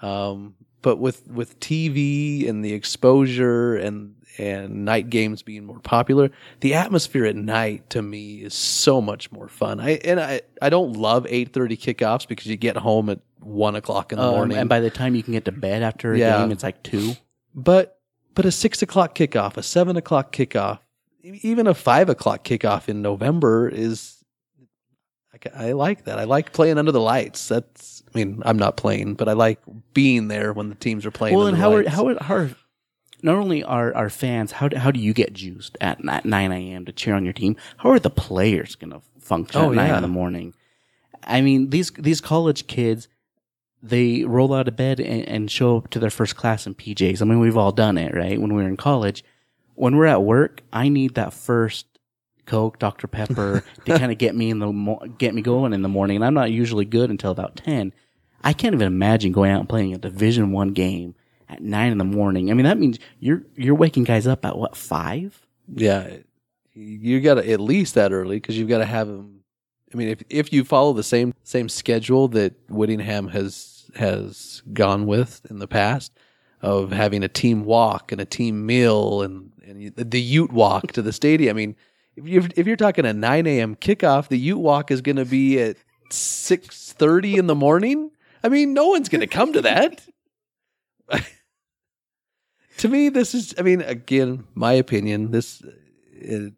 Um, 0.00 0.54
but 0.82 0.96
with 0.98 1.26
with 1.28 1.58
TV 1.60 2.48
and 2.48 2.64
the 2.64 2.72
exposure 2.72 3.76
and 3.76 4.14
and 4.40 4.84
night 4.84 5.10
games 5.10 5.42
being 5.42 5.64
more 5.64 5.80
popular, 5.80 6.30
the 6.60 6.74
atmosphere 6.74 7.24
at 7.24 7.34
night 7.34 7.90
to 7.90 8.02
me 8.02 8.36
is 8.42 8.54
so 8.54 9.00
much 9.00 9.32
more 9.32 9.48
fun. 9.48 9.80
I 9.80 9.92
and 10.04 10.20
I 10.20 10.42
I 10.62 10.70
don't 10.70 10.92
love 10.94 11.26
eight 11.28 11.52
thirty 11.52 11.76
kickoffs 11.76 12.26
because 12.28 12.46
you 12.46 12.56
get 12.56 12.76
home 12.76 13.10
at 13.10 13.20
one 13.40 13.74
o'clock 13.74 14.12
in 14.12 14.18
the 14.18 14.24
Um, 14.24 14.34
morning. 14.34 14.58
and 14.58 14.68
by 14.68 14.80
the 14.80 14.90
time 14.90 15.14
you 15.14 15.22
can 15.22 15.32
get 15.32 15.44
to 15.46 15.52
bed 15.52 15.82
after 15.82 16.12
a 16.12 16.18
Yeah. 16.18 16.38
game, 16.38 16.52
it's 16.52 16.62
like 16.62 16.82
two. 16.82 17.16
but 17.54 17.98
but 18.34 18.44
a 18.44 18.52
six 18.52 18.82
o'clock 18.82 19.14
kickoff, 19.16 19.56
a 19.56 19.62
seven 19.64 19.96
o'clock 19.96 20.32
kickoff, 20.32 20.78
even 21.24 21.66
a 21.66 21.74
five 21.74 22.08
o'clock 22.08 22.44
kickoff 22.44 22.88
in 22.88 23.02
November 23.02 23.68
is. 23.68 24.17
I, 25.32 25.68
I 25.68 25.72
like 25.72 26.04
that. 26.04 26.18
I 26.18 26.24
like 26.24 26.52
playing 26.52 26.78
under 26.78 26.92
the 26.92 27.00
lights. 27.00 27.48
That's. 27.48 28.02
I 28.14 28.18
mean, 28.18 28.42
I'm 28.44 28.58
not 28.58 28.76
playing, 28.76 29.14
but 29.14 29.28
I 29.28 29.34
like 29.34 29.60
being 29.92 30.28
there 30.28 30.52
when 30.52 30.70
the 30.70 30.74
teams 30.74 31.04
are 31.04 31.10
playing. 31.10 31.36
Well, 31.36 31.46
under 31.46 31.56
and 31.56 31.84
the 31.84 31.90
how 31.90 32.06
are, 32.06 32.14
how 32.14 32.16
are, 32.16 32.24
how 32.24 32.34
are 32.36 32.50
not 33.22 33.34
only 33.36 33.62
are 33.62 33.94
our 33.94 34.08
fans 34.10 34.52
how 34.52 34.68
do, 34.68 34.76
how 34.78 34.90
do 34.90 35.00
you 35.00 35.12
get 35.12 35.32
juiced 35.32 35.76
at 35.80 36.02
9 36.02 36.52
a.m. 36.52 36.84
to 36.86 36.92
cheer 36.92 37.14
on 37.14 37.24
your 37.24 37.32
team? 37.34 37.56
How 37.78 37.90
are 37.90 37.98
the 37.98 38.10
players 38.10 38.74
going 38.76 38.92
to 38.92 39.02
function 39.20 39.60
Oh, 39.60 39.70
at 39.70 39.76
9 39.76 39.88
yeah. 39.88 39.96
in 39.96 40.02
the 40.02 40.08
morning? 40.08 40.54
I 41.24 41.40
mean, 41.40 41.70
these 41.70 41.90
these 41.90 42.20
college 42.20 42.66
kids 42.66 43.08
they 43.82 44.24
roll 44.24 44.52
out 44.54 44.66
of 44.66 44.76
bed 44.76 44.98
and, 44.98 45.28
and 45.28 45.50
show 45.50 45.76
up 45.76 45.90
to 45.90 45.98
their 45.98 46.10
first 46.10 46.36
class 46.36 46.66
in 46.66 46.74
PJs. 46.74 47.22
I 47.22 47.24
mean, 47.24 47.38
we've 47.38 47.56
all 47.56 47.70
done 47.72 47.96
it, 47.98 48.14
right? 48.14 48.40
When 48.40 48.52
we 48.52 48.62
were 48.62 48.68
in 48.68 48.76
college, 48.76 49.22
when 49.74 49.96
we're 49.96 50.06
at 50.06 50.22
work, 50.22 50.62
I 50.72 50.88
need 50.88 51.14
that 51.14 51.32
first 51.32 51.86
Coke, 52.48 52.78
Dr 52.78 53.06
Pepper 53.06 53.62
to 53.84 53.98
kind 53.98 54.10
of 54.10 54.18
get 54.18 54.34
me 54.34 54.50
in 54.50 54.58
the 54.58 55.12
get 55.18 55.34
me 55.34 55.42
going 55.42 55.72
in 55.72 55.82
the 55.82 55.88
morning. 55.88 56.16
And 56.16 56.24
I'm 56.24 56.34
not 56.34 56.50
usually 56.50 56.84
good 56.84 57.10
until 57.10 57.30
about 57.30 57.56
ten. 57.56 57.92
I 58.42 58.52
can't 58.52 58.74
even 58.74 58.86
imagine 58.86 59.32
going 59.32 59.50
out 59.50 59.60
and 59.60 59.68
playing 59.68 59.94
a 59.94 59.98
Division 59.98 60.50
One 60.52 60.72
game 60.72 61.14
at 61.48 61.62
nine 61.62 61.92
in 61.92 61.98
the 61.98 62.04
morning. 62.04 62.50
I 62.50 62.54
mean, 62.54 62.64
that 62.64 62.78
means 62.78 62.98
you're 63.20 63.42
you're 63.54 63.74
waking 63.74 64.04
guys 64.04 64.26
up 64.26 64.44
at 64.44 64.58
what 64.58 64.76
five? 64.76 65.46
Yeah, 65.72 66.16
you 66.72 67.20
got 67.20 67.34
to 67.34 67.48
at 67.48 67.60
least 67.60 67.94
that 67.94 68.12
early 68.12 68.36
because 68.36 68.58
you've 68.58 68.68
got 68.68 68.78
to 68.78 68.86
have 68.86 69.06
them. 69.06 69.40
I 69.92 69.96
mean, 69.96 70.08
if 70.08 70.22
if 70.28 70.52
you 70.52 70.64
follow 70.64 70.92
the 70.92 71.02
same 71.02 71.34
same 71.44 71.68
schedule 71.68 72.28
that 72.28 72.54
Whittingham 72.68 73.28
has 73.28 73.90
has 73.96 74.62
gone 74.72 75.06
with 75.06 75.42
in 75.50 75.58
the 75.58 75.68
past 75.68 76.12
of 76.60 76.92
having 76.92 77.22
a 77.22 77.28
team 77.28 77.64
walk 77.64 78.12
and 78.12 78.20
a 78.20 78.24
team 78.24 78.66
meal 78.66 79.22
and 79.22 79.52
and 79.66 79.92
the 79.96 80.20
Ute 80.20 80.52
walk 80.52 80.92
to 80.92 81.02
the 81.02 81.12
stadium. 81.12 81.54
I 81.54 81.56
mean, 81.56 81.76
if 82.18 82.26
you 82.26 82.48
if 82.56 82.66
you're 82.66 82.76
talking 82.76 83.06
a 83.06 83.12
nine 83.12 83.46
a.m. 83.46 83.76
kickoff, 83.76 84.28
the 84.28 84.38
Ute 84.38 84.58
walk 84.58 84.90
is 84.90 85.00
going 85.00 85.16
to 85.16 85.24
be 85.24 85.60
at 85.60 85.76
six 86.10 86.92
thirty 86.92 87.36
in 87.36 87.46
the 87.46 87.54
morning. 87.54 88.10
I 88.42 88.48
mean, 88.48 88.74
no 88.74 88.88
one's 88.88 89.08
going 89.08 89.20
to 89.20 89.26
come 89.26 89.52
to 89.52 89.62
that. 89.62 90.02
to 92.78 92.88
me, 92.88 93.08
this 93.08 93.34
is. 93.34 93.54
I 93.58 93.62
mean, 93.62 93.80
again, 93.82 94.44
my 94.54 94.72
opinion. 94.72 95.30
This, 95.30 95.62
uh, 95.62 96.50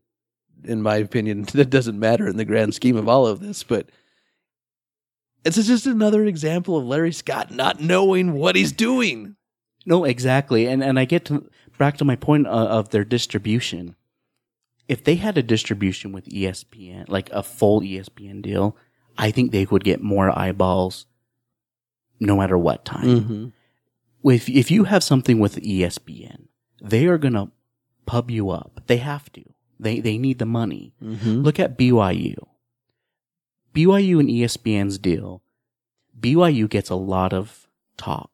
in 0.64 0.82
my 0.82 0.96
opinion, 0.96 1.42
that 1.52 1.70
doesn't 1.70 1.98
matter 1.98 2.28
in 2.28 2.36
the 2.36 2.44
grand 2.44 2.74
scheme 2.74 2.96
of 2.96 3.08
all 3.08 3.26
of 3.26 3.40
this, 3.40 3.62
but. 3.62 3.90
It's 5.42 5.56
just 5.56 5.86
another 5.86 6.26
example 6.26 6.76
of 6.76 6.84
Larry 6.84 7.12
Scott 7.12 7.50
not 7.50 7.80
knowing 7.80 8.34
what 8.34 8.56
he's 8.56 8.72
doing. 8.72 9.36
No, 9.86 10.04
exactly. 10.04 10.66
And 10.66 10.84
and 10.84 10.98
I 10.98 11.06
get 11.06 11.24
to 11.26 11.48
back 11.78 11.96
to 11.96 12.04
my 12.04 12.14
point 12.14 12.46
of, 12.46 12.68
of 12.68 12.88
their 12.90 13.04
distribution. 13.04 13.96
If 14.90 15.04
they 15.04 15.14
had 15.14 15.38
a 15.38 15.42
distribution 15.42 16.10
with 16.10 16.26
ESPN, 16.26 17.08
like 17.08 17.30
a 17.30 17.44
full 17.44 17.80
ESPN 17.80 18.42
deal, 18.42 18.76
I 19.16 19.30
think 19.30 19.52
they 19.52 19.64
would 19.66 19.84
get 19.84 20.02
more 20.02 20.36
eyeballs 20.36 21.06
no 22.18 22.36
matter 22.36 22.58
what 22.58 22.84
time. 22.84 23.06
Mm-hmm. 23.06 24.28
If 24.30 24.48
if 24.48 24.68
you 24.68 24.84
have 24.84 25.04
something 25.04 25.38
with 25.38 25.62
ESPN, 25.62 26.48
they 26.82 27.06
are 27.06 27.18
going 27.18 27.34
to 27.34 27.52
pub 28.04 28.32
you 28.32 28.50
up. 28.50 28.80
They 28.88 28.96
have 28.96 29.30
to. 29.34 29.44
They 29.78 30.00
they 30.00 30.18
need 30.18 30.40
the 30.40 30.46
money. 30.46 30.92
Mm-hmm. 31.00 31.42
Look 31.42 31.60
at 31.60 31.78
BYU. 31.78 32.44
BYU 33.72 34.18
and 34.18 34.28
ESPN's 34.28 34.98
deal. 34.98 35.42
BYU 36.18 36.68
gets 36.68 36.90
a 36.90 36.96
lot 36.96 37.32
of 37.32 37.68
talk 37.96 38.30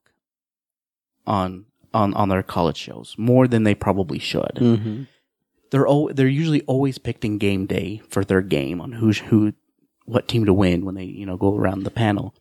on 1.27 1.67
on 1.93 2.15
on 2.15 2.31
their 2.31 2.43
college 2.43 2.79
shows 2.79 3.15
more 3.19 3.47
than 3.47 3.65
they 3.65 3.75
probably 3.75 4.19
should. 4.19 4.57
Mm-hmm. 4.57 5.03
They're 5.71 5.87
al- 5.87 6.11
they're 6.13 6.29
usually 6.29 6.63
always 6.63 6.99
picked 6.99 7.25
in 7.25 7.39
game 7.39 7.67
day 7.67 8.03
for 8.09 8.25
their 8.25 8.43
game 8.43 8.81
on 8.81 8.93
who's 8.93 9.19
who 9.19 9.53
what 10.05 10.29
team 10.29 10.45
to 10.47 10.53
win 10.53 10.85
when 10.85 10.95
they 10.95 11.05
you 11.05 11.27
know 11.27 11.37
go 11.37 11.57
around 11.57 11.83
the 11.83 11.91
panel. 11.91 12.35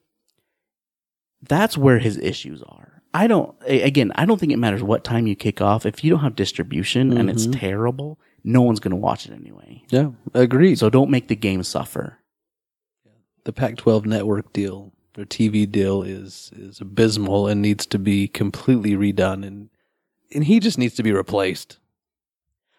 That's 1.41 1.77
where 1.77 1.99
his 1.99 2.17
issues 2.17 2.63
are. 2.63 3.01
I 3.13 3.27
don't 3.27 3.55
again. 3.65 4.11
I 4.15 4.25
don't 4.25 4.39
think 4.39 4.51
it 4.51 4.59
matters 4.59 4.83
what 4.83 5.03
time 5.03 5.25
you 5.25 5.35
kick 5.35 5.61
off. 5.61 5.85
If 5.85 6.03
you 6.03 6.11
don't 6.11 6.19
have 6.19 6.35
distribution 6.35 7.17
and 7.17 7.29
it's 7.29 7.43
mm-hmm. 7.43 7.59
terrible, 7.59 8.19
no 8.43 8.61
one's 8.61 8.81
going 8.81 8.91
to 8.91 8.97
watch 8.97 9.25
it 9.25 9.33
anyway. 9.33 9.83
Yeah, 9.89 10.11
agreed. 10.33 10.79
So 10.79 10.89
don't 10.89 11.09
make 11.09 11.29
the 11.29 11.35
game 11.35 11.63
suffer. 11.63 12.19
the 13.45 13.53
Pac-12 13.53 14.05
network 14.05 14.51
deal, 14.53 14.91
their 15.13 15.25
TV 15.25 15.69
deal 15.69 16.03
is 16.03 16.51
is 16.57 16.81
abysmal 16.81 17.47
and 17.47 17.61
needs 17.61 17.85
to 17.85 17.99
be 17.99 18.27
completely 18.27 18.95
redone, 18.95 19.45
and 19.45 19.69
and 20.33 20.43
he 20.43 20.59
just 20.59 20.77
needs 20.77 20.95
to 20.95 21.03
be 21.03 21.13
replaced. 21.13 21.79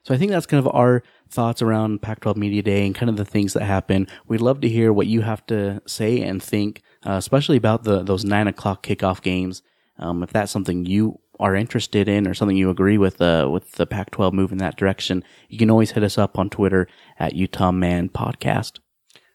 So 0.06 0.14
I 0.14 0.18
think 0.18 0.30
that's 0.30 0.46
kind 0.46 0.64
of 0.64 0.72
our 0.72 1.02
thoughts 1.28 1.62
around 1.62 2.00
Pac-12 2.00 2.36
Media 2.36 2.62
Day 2.62 2.86
and 2.86 2.94
kind 2.94 3.10
of 3.10 3.16
the 3.16 3.24
things 3.24 3.54
that 3.54 3.64
happen. 3.64 4.06
We'd 4.28 4.40
love 4.40 4.60
to 4.60 4.68
hear 4.68 4.92
what 4.92 5.08
you 5.08 5.22
have 5.22 5.44
to 5.46 5.82
say 5.84 6.20
and 6.20 6.40
think, 6.40 6.82
uh, 7.04 7.14
especially 7.14 7.56
about 7.56 7.82
the 7.82 8.04
those 8.04 8.24
nine 8.24 8.46
o'clock 8.46 8.86
kickoff 8.86 9.20
games. 9.20 9.62
Um, 9.98 10.22
if 10.22 10.32
that's 10.32 10.52
something 10.52 10.86
you 10.86 11.18
are 11.40 11.56
interested 11.56 12.06
in 12.08 12.28
or 12.28 12.34
something 12.34 12.56
you 12.56 12.70
agree 12.70 12.98
with, 12.98 13.20
uh, 13.20 13.48
with 13.52 13.72
the 13.72 13.84
Pac-12 13.84 14.32
move 14.32 14.52
in 14.52 14.58
that 14.58 14.76
direction, 14.76 15.24
you 15.48 15.58
can 15.58 15.70
always 15.70 15.90
hit 15.90 16.04
us 16.04 16.16
up 16.16 16.38
on 16.38 16.50
Twitter 16.50 16.86
at 17.18 17.34
Utah 17.34 17.72
Man 17.72 18.08
Podcast. 18.08 18.78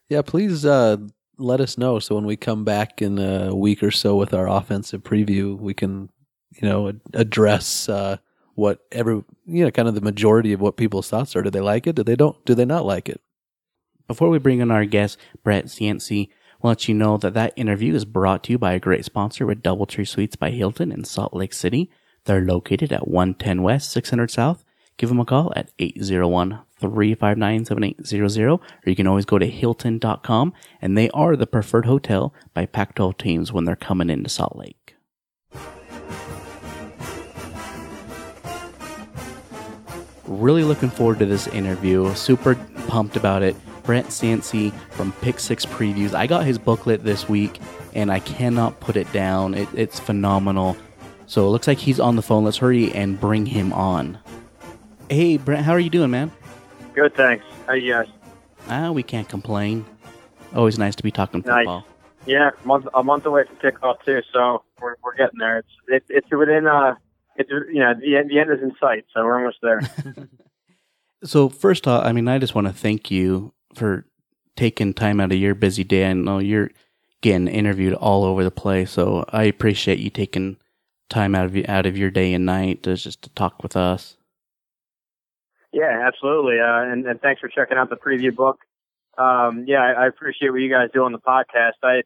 Yeah, 0.08 0.22
please 0.22 0.64
uh, 0.64 0.96
let 1.36 1.60
us 1.60 1.76
know 1.76 1.98
so 1.98 2.14
when 2.14 2.24
we 2.24 2.36
come 2.36 2.64
back 2.64 3.02
in 3.02 3.18
a 3.18 3.54
week 3.54 3.82
or 3.82 3.90
so 3.90 4.16
with 4.16 4.32
our 4.32 4.48
offensive 4.48 5.02
preview, 5.02 5.54
we 5.58 5.74
can 5.74 6.08
you 6.50 6.66
know 6.66 6.94
address 7.12 7.90
uh, 7.90 8.16
what 8.54 8.80
every 8.90 9.22
you 9.46 9.64
know 9.64 9.70
kind 9.70 9.88
of 9.88 9.94
the 9.94 10.00
majority 10.00 10.52
of 10.52 10.60
what 10.60 10.76
people's 10.76 11.08
thoughts 11.08 11.36
are. 11.36 11.42
Do 11.42 11.50
they 11.50 11.60
like 11.60 11.86
it? 11.86 11.96
Do 11.96 12.02
they 12.02 12.16
don't? 12.16 12.42
Do 12.44 12.54
they 12.54 12.64
not 12.64 12.84
like 12.84 13.08
it? 13.08 13.20
Before 14.06 14.28
we 14.28 14.38
bring 14.38 14.60
in 14.60 14.70
our 14.70 14.84
guest, 14.84 15.18
Brett 15.42 15.66
Ciancia, 15.66 16.28
we'll 16.60 16.70
let 16.70 16.88
you 16.88 16.94
know 16.94 17.16
that 17.18 17.34
that 17.34 17.52
interview 17.56 17.94
is 17.94 18.04
brought 18.04 18.44
to 18.44 18.52
you 18.52 18.58
by 18.58 18.72
a 18.72 18.80
great 18.80 19.04
sponsor 19.04 19.46
with 19.46 19.62
Doubletree 19.62 20.06
Suites 20.06 20.36
by 20.36 20.50
Hilton 20.50 20.92
in 20.92 21.04
Salt 21.04 21.34
Lake 21.34 21.52
City. 21.52 21.90
They're 22.24 22.44
located 22.44 22.92
at 22.92 23.08
110 23.08 23.62
West, 23.62 23.90
600 23.90 24.30
South. 24.30 24.64
Give 24.98 25.08
them 25.08 25.20
a 25.20 25.24
call 25.24 25.52
at 25.56 25.76
801-359-7800, 25.78 28.58
or 28.58 28.60
you 28.84 28.94
can 28.94 29.06
always 29.06 29.24
go 29.24 29.38
to 29.38 29.46
hilton.com, 29.46 30.52
and 30.80 30.98
they 30.98 31.08
are 31.10 31.34
the 31.34 31.46
preferred 31.46 31.86
hotel 31.86 32.34
by 32.52 32.66
Pac-12 32.66 33.16
teams 33.18 33.52
when 33.52 33.64
they're 33.64 33.74
coming 33.74 34.10
into 34.10 34.28
Salt 34.28 34.56
Lake. 34.56 34.91
Really 40.40 40.64
looking 40.64 40.88
forward 40.90 41.18
to 41.18 41.26
this 41.26 41.46
interview. 41.48 42.14
Super 42.14 42.54
pumped 42.88 43.16
about 43.16 43.42
it. 43.42 43.54
Brent 43.82 44.06
Ciancia 44.06 44.72
from 44.90 45.12
Pick 45.20 45.38
Six 45.38 45.66
Previews. 45.66 46.14
I 46.14 46.26
got 46.26 46.44
his 46.46 46.56
booklet 46.58 47.04
this 47.04 47.28
week 47.28 47.60
and 47.94 48.10
I 48.10 48.20
cannot 48.20 48.80
put 48.80 48.96
it 48.96 49.12
down. 49.12 49.54
It, 49.54 49.68
it's 49.74 50.00
phenomenal. 50.00 50.76
So 51.26 51.46
it 51.46 51.50
looks 51.50 51.66
like 51.66 51.78
he's 51.78 52.00
on 52.00 52.16
the 52.16 52.22
phone. 52.22 52.44
Let's 52.44 52.56
hurry 52.56 52.92
and 52.92 53.20
bring 53.20 53.44
him 53.46 53.72
on. 53.72 54.18
Hey, 55.10 55.36
Brent, 55.36 55.64
how 55.64 55.72
are 55.72 55.78
you 55.80 55.90
doing, 55.90 56.10
man? 56.10 56.30
Good, 56.94 57.14
thanks. 57.14 57.44
How 57.66 57.72
are 57.72 57.76
you 57.76 57.92
guys? 57.92 58.08
Ah, 58.68 58.90
we 58.90 59.02
can't 59.02 59.28
complain. 59.28 59.84
Always 60.54 60.78
nice 60.78 60.94
to 60.96 61.02
be 61.02 61.10
talking 61.10 61.42
Nice. 61.44 61.58
football. 61.60 61.86
Yeah, 62.24 62.50
a 62.62 62.66
month 62.66 62.86
a 62.94 63.02
month 63.02 63.26
away 63.26 63.44
from 63.44 63.56
kickoff 63.56 64.02
too, 64.04 64.22
so 64.32 64.62
we're 64.80 64.94
we're 65.02 65.16
getting 65.16 65.38
there. 65.40 65.58
It's 65.58 65.68
it's 65.88 66.06
it's 66.08 66.30
within 66.30 66.66
uh 66.68 66.94
it's 67.36 67.50
you 67.50 67.80
know 67.80 67.94
the 67.94 68.16
end 68.16 68.30
the 68.30 68.38
end 68.38 68.50
is 68.50 68.62
in 68.62 68.72
sight, 68.80 69.04
so 69.14 69.24
we're 69.24 69.38
almost 69.38 69.58
there. 69.62 69.80
So 71.24 71.48
first 71.48 71.86
off, 71.86 72.04
I 72.04 72.12
mean, 72.12 72.26
I 72.26 72.38
just 72.38 72.54
want 72.54 72.66
to 72.66 72.72
thank 72.72 73.10
you 73.10 73.52
for 73.74 74.04
taking 74.56 74.92
time 74.92 75.20
out 75.20 75.32
of 75.32 75.38
your 75.38 75.54
busy 75.54 75.84
day. 75.84 76.10
I 76.10 76.12
know 76.12 76.38
you're 76.38 76.70
getting 77.20 77.46
interviewed 77.46 77.94
all 77.94 78.24
over 78.24 78.42
the 78.42 78.50
place, 78.50 78.90
so 78.90 79.24
I 79.28 79.44
appreciate 79.44 80.00
you 80.00 80.10
taking 80.10 80.56
time 81.08 81.34
out 81.34 81.46
of 81.46 81.68
out 81.68 81.86
of 81.86 81.96
your 81.96 82.10
day 82.10 82.32
and 82.32 82.44
night 82.44 82.82
to 82.82 82.96
just 82.96 83.22
to 83.22 83.30
talk 83.30 83.62
with 83.62 83.76
us. 83.76 84.16
yeah, 85.72 86.02
absolutely. 86.06 86.58
Uh, 86.58 86.90
and 86.90 87.06
and 87.06 87.20
thanks 87.20 87.40
for 87.40 87.48
checking 87.48 87.78
out 87.78 87.88
the 87.88 87.96
preview 87.96 88.34
book. 88.34 88.58
Um, 89.16 89.64
yeah, 89.68 89.82
I, 89.82 90.04
I 90.04 90.06
appreciate 90.08 90.50
what 90.50 90.60
you 90.60 90.70
guys 90.70 90.88
do 90.92 91.04
on 91.04 91.12
the 91.12 91.18
podcast. 91.18 91.78
I 91.84 92.02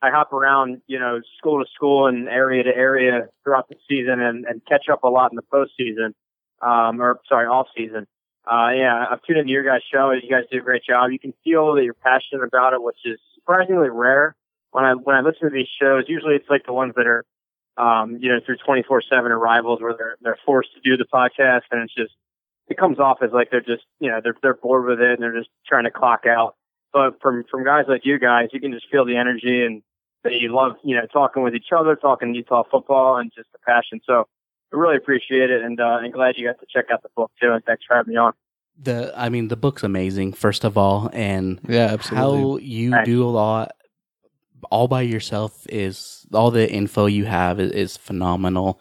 I 0.00 0.10
hop 0.10 0.32
around, 0.32 0.80
you 0.86 0.98
know, 0.98 1.20
school 1.38 1.62
to 1.62 1.70
school 1.74 2.06
and 2.06 2.28
area 2.28 2.62
to 2.62 2.74
area 2.74 3.28
throughout 3.42 3.68
the 3.68 3.76
season 3.88 4.20
and, 4.20 4.44
and 4.44 4.62
catch 4.66 4.88
up 4.90 5.02
a 5.02 5.08
lot 5.08 5.32
in 5.32 5.36
the 5.36 5.42
postseason, 5.42 6.14
um, 6.62 7.00
or 7.00 7.20
sorry, 7.28 7.46
off 7.46 7.66
season. 7.76 8.06
Uh, 8.46 8.70
yeah, 8.70 9.04
I've 9.10 9.22
tuned 9.22 9.40
into 9.40 9.52
your 9.52 9.64
guys' 9.64 9.82
show. 9.92 10.10
You 10.12 10.30
guys 10.30 10.44
do 10.50 10.58
a 10.58 10.62
great 10.62 10.82
job. 10.84 11.10
You 11.10 11.18
can 11.18 11.34
feel 11.44 11.74
that 11.74 11.84
you're 11.84 11.94
passionate 11.94 12.44
about 12.44 12.72
it, 12.72 12.82
which 12.82 12.98
is 13.04 13.18
surprisingly 13.34 13.90
rare. 13.90 14.36
When 14.70 14.84
I 14.84 14.94
when 14.94 15.16
I 15.16 15.20
listen 15.20 15.50
to 15.50 15.54
these 15.54 15.68
shows, 15.80 16.04
usually 16.06 16.34
it's 16.34 16.48
like 16.48 16.64
the 16.64 16.72
ones 16.72 16.94
that 16.96 17.06
are, 17.06 17.24
um, 17.76 18.18
you 18.20 18.28
know, 18.28 18.38
through 18.44 18.56
24/7 18.66 19.30
arrivals 19.30 19.80
where 19.82 19.94
they're 19.96 20.16
they're 20.22 20.38
forced 20.46 20.70
to 20.74 20.80
do 20.80 20.96
the 20.96 21.06
podcast, 21.12 21.62
and 21.70 21.82
it's 21.82 21.94
just 21.94 22.12
it 22.68 22.78
comes 22.78 22.98
off 22.98 23.18
as 23.22 23.30
like 23.32 23.50
they're 23.50 23.60
just 23.60 23.84
you 24.00 24.10
know 24.10 24.20
they're 24.22 24.36
they're 24.42 24.54
bored 24.54 24.86
with 24.86 25.00
it 25.00 25.10
and 25.10 25.22
they're 25.22 25.36
just 25.36 25.50
trying 25.66 25.84
to 25.84 25.90
clock 25.90 26.24
out. 26.26 26.54
But 26.92 27.20
from 27.20 27.44
from 27.50 27.64
guys 27.64 27.84
like 27.88 28.02
you 28.04 28.18
guys, 28.18 28.48
you 28.52 28.60
can 28.60 28.72
just 28.72 28.86
feel 28.90 29.04
the 29.04 29.16
energy 29.16 29.64
and 29.64 29.82
that 30.30 30.40
you 30.40 30.54
love 30.54 30.72
you 30.82 30.96
know 30.96 31.06
talking 31.12 31.42
with 31.42 31.54
each 31.54 31.72
other, 31.76 31.96
talking 31.96 32.34
Utah 32.34 32.64
football, 32.70 33.16
and 33.16 33.32
just 33.34 33.50
the 33.52 33.58
passion. 33.66 34.00
So 34.06 34.26
I 34.72 34.76
really 34.76 34.96
appreciate 34.96 35.50
it, 35.50 35.62
and 35.62 35.80
uh, 35.80 35.98
and 36.02 36.12
glad 36.12 36.34
you 36.36 36.46
got 36.46 36.60
to 36.60 36.66
check 36.72 36.86
out 36.92 37.02
the 37.02 37.10
book 37.16 37.30
too. 37.40 37.52
And 37.52 37.64
thanks 37.64 37.84
for 37.86 37.96
having 37.96 38.12
me 38.12 38.18
on. 38.18 38.32
The 38.80 39.12
I 39.16 39.28
mean, 39.28 39.48
the 39.48 39.56
book's 39.56 39.82
amazing. 39.82 40.34
First 40.34 40.64
of 40.64 40.78
all, 40.78 41.10
and 41.12 41.60
Yeah, 41.68 41.88
absolutely. 41.92 42.40
how 42.40 42.56
you 42.58 42.90
Thanks. 42.90 43.06
do 43.06 43.24
a 43.24 43.30
lot 43.30 43.72
all 44.70 44.88
by 44.88 45.02
yourself 45.02 45.66
is 45.68 46.26
all 46.32 46.50
the 46.50 46.70
info 46.70 47.06
you 47.06 47.24
have 47.24 47.60
is, 47.60 47.72
is 47.72 47.96
phenomenal. 47.96 48.80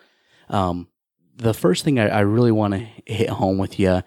Um, 0.49 0.87
the 1.35 1.53
first 1.53 1.83
thing 1.83 1.99
I, 1.99 2.07
I 2.07 2.19
really 2.21 2.51
want 2.51 2.73
to 2.73 2.87
hit 3.05 3.29
home 3.29 3.57
with 3.57 3.79
you, 3.79 4.01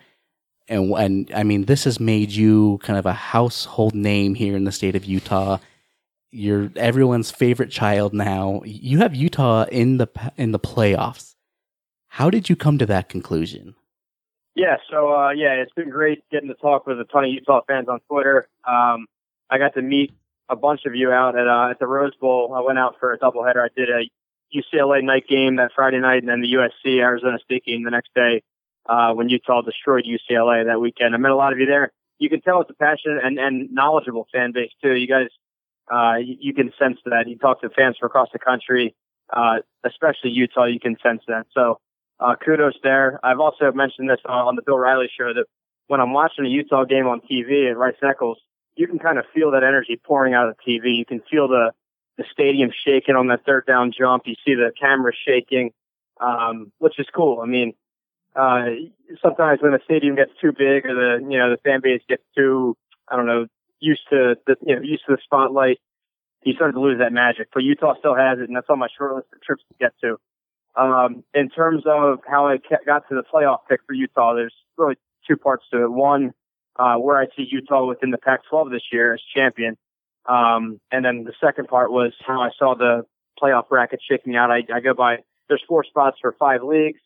and 0.68 0.92
and 0.92 1.30
I 1.35 1.42
mean, 1.42 1.64
this 1.64 1.85
has 1.85 2.00
made 2.00 2.30
you 2.30 2.78
kind 2.82 2.99
of 2.99 3.06
a 3.06 3.12
household 3.12 3.94
name 3.94 4.35
here 4.35 4.56
in 4.56 4.64
the 4.64 4.73
state 4.73 4.97
of 4.97 5.04
Utah. 5.04 5.59
You're 6.32 6.70
everyone's 6.76 7.30
favorite 7.30 7.70
child 7.70 8.14
now. 8.14 8.62
You 8.64 8.99
have 8.99 9.14
Utah 9.14 9.64
in 9.64 9.99
the 9.99 10.08
in 10.37 10.52
the 10.52 10.60
playoffs. 10.60 11.34
How 12.08 12.30
did 12.30 12.49
you 12.49 12.56
come 12.56 12.78
to 12.78 12.87
that 12.87 13.08
conclusion? 13.08 13.75
Yeah, 14.54 14.76
so 14.90 15.12
uh, 15.14 15.30
yeah, 15.30 15.54
it's 15.54 15.72
been 15.72 15.90
great 15.90 16.22
getting 16.30 16.49
to 16.49 16.54
talk 16.54 16.87
with 16.87 17.00
a 17.00 17.04
ton 17.04 17.25
of 17.25 17.30
Utah 17.30 17.60
fans 17.66 17.88
on 17.88 18.00
Twitter. 18.08 18.49
Um, 18.66 19.06
I 19.49 19.58
got 19.58 19.75
to 19.75 19.82
meet 19.82 20.12
a 20.49 20.56
bunch 20.56 20.84
of 20.87 20.94
you 20.94 21.10
out 21.10 21.38
at 21.38 21.46
uh, 21.46 21.70
at 21.70 21.78
the 21.78 21.87
Rose 21.87 22.14
Bowl. 22.16 22.52
I 22.54 22.60
went 22.60 22.78
out 22.78 22.96
for 23.00 23.12
a 23.12 23.18
doubleheader. 23.18 23.64
I 23.64 23.68
did 23.75 23.88
a 23.88 24.10
UCLA 24.54 25.02
night 25.02 25.26
game 25.28 25.56
that 25.56 25.70
Friday 25.75 26.00
night, 26.00 26.22
and 26.22 26.28
then 26.28 26.40
the 26.40 26.54
USC 26.54 26.99
Arizona 26.99 27.38
State 27.44 27.64
game 27.64 27.84
the 27.84 27.90
next 27.90 28.10
day 28.14 28.42
uh, 28.87 29.12
when 29.14 29.28
Utah 29.28 29.62
destroyed 29.62 30.04
UCLA 30.04 30.66
that 30.66 30.80
weekend. 30.80 31.14
I 31.14 31.18
met 31.18 31.30
a 31.30 31.37
lot 31.37 31.52
of 31.52 31.58
you 31.58 31.66
there. 31.66 31.92
You 32.18 32.28
can 32.28 32.40
tell 32.40 32.60
it's 32.60 32.70
a 32.70 32.75
passionate 32.75 33.25
and, 33.25 33.38
and 33.38 33.72
knowledgeable 33.72 34.26
fan 34.32 34.52
base 34.52 34.72
too. 34.82 34.94
You 34.94 35.06
guys, 35.06 35.28
uh, 35.92 36.16
you, 36.16 36.37
you 36.40 36.54
can 36.54 36.72
sense 36.78 36.99
that. 37.04 37.28
You 37.28 37.37
talk 37.37 37.60
to 37.62 37.70
fans 37.70 37.96
from 37.99 38.06
across 38.06 38.28
the 38.32 38.38
country, 38.38 38.94
uh, 39.32 39.58
especially 39.84 40.30
Utah. 40.30 40.64
You 40.64 40.80
can 40.80 40.96
sense 41.02 41.22
that. 41.28 41.46
So 41.54 41.80
uh, 42.18 42.34
kudos 42.37 42.75
there. 42.82 43.18
I've 43.22 43.40
also 43.40 43.72
mentioned 43.72 44.08
this 44.08 44.20
on, 44.25 44.49
on 44.49 44.56
the 44.56 44.62
Bill 44.62 44.78
Riley 44.78 45.10
show 45.16 45.32
that 45.32 45.46
when 45.87 46.00
I'm 46.00 46.12
watching 46.12 46.44
a 46.44 46.49
Utah 46.49 46.84
game 46.84 47.06
on 47.06 47.20
TV 47.20 47.70
at 47.70 47.76
Rice 47.76 47.96
Eccles, 48.02 48.38
you 48.76 48.87
can 48.87 48.99
kind 48.99 49.18
of 49.18 49.25
feel 49.34 49.50
that 49.52 49.64
energy 49.64 50.00
pouring 50.02 50.34
out 50.34 50.49
of 50.49 50.56
the 50.56 50.72
TV. 50.72 50.96
You 50.96 51.04
can 51.04 51.20
feel 51.30 51.49
the 51.49 51.72
the 52.16 52.25
stadium 52.30 52.70
shaking 52.84 53.16
on 53.16 53.28
that 53.28 53.44
third 53.46 53.66
down 53.66 53.92
jump. 53.96 54.25
You 54.26 54.34
see 54.44 54.54
the 54.54 54.72
camera 54.78 55.12
shaking, 55.26 55.72
um, 56.20 56.70
which 56.78 56.99
is 56.99 57.06
cool. 57.14 57.40
I 57.40 57.46
mean, 57.46 57.72
uh, 58.37 58.66
sometimes 59.22 59.60
when 59.62 59.72
the 59.72 59.80
stadium 59.84 60.16
gets 60.16 60.32
too 60.40 60.52
big 60.52 60.87
or 60.87 60.94
the 60.94 61.26
you 61.28 61.38
know 61.38 61.50
the 61.50 61.56
fan 61.64 61.80
base 61.82 62.02
gets 62.08 62.22
too 62.37 62.76
I 63.08 63.16
don't 63.16 63.26
know 63.26 63.46
used 63.80 64.02
to 64.10 64.37
the 64.46 64.56
you 64.62 64.76
know 64.76 64.82
used 64.82 65.04
to 65.08 65.16
the 65.16 65.22
spotlight, 65.25 65.78
you 66.42 66.54
started 66.54 66.75
to 66.75 66.80
lose 66.80 66.99
that 66.99 67.12
magic. 67.12 67.49
But 67.52 67.62
Utah 67.64 67.94
still 67.99 68.14
has 68.14 68.38
it, 68.38 68.49
and 68.49 68.56
that's 68.56 68.70
on 68.70 68.78
my 68.78 68.88
short 68.96 69.16
list 69.16 69.28
of 69.34 69.42
trips 69.42 69.62
to 69.68 69.75
get 69.78 69.92
to. 70.02 70.16
Um, 70.76 71.25
in 71.34 71.50
terms 71.50 71.82
of 71.87 72.20
how 72.26 72.46
I 72.46 72.58
got 72.87 73.08
to 73.08 73.14
the 73.14 73.22
playoff 73.22 73.60
pick 73.68 73.80
for 73.87 73.92
Utah, 73.92 74.34
there's 74.34 74.54
really 74.78 74.96
two 75.26 75.37
parts 75.37 75.64
to 75.72 75.84
it. 75.84 75.90
One, 75.90 76.32
uh, 76.76 76.96
where 76.96 77.18
I 77.18 77.26
see 77.37 77.46
Utah 77.50 77.87
within 77.87 78.10
the 78.10 78.18
Pac-12 78.18 78.70
this 78.70 78.82
year 78.92 79.14
as 79.14 79.20
champion. 79.34 79.76
Um, 80.26 80.80
and 80.92 81.04
then 81.04 81.25
the 81.25 81.32
second 81.40 81.68
part 81.68 81.90
was 81.90 82.12
how 82.25 82.40
I 82.40 82.50
saw 82.58 82.75
the 82.75 83.04
playoff 83.42 83.68
bracket 83.68 84.00
shaking 84.08 84.37
out. 84.37 84.50
I, 84.50 84.62
I 84.72 84.80
go 84.80 84.94
by, 84.94 85.18
there's 85.49 85.62
four 85.66 85.84
spots 85.84 86.18
for 86.20 86.34
five 86.38 86.62
leagues. 86.62 87.00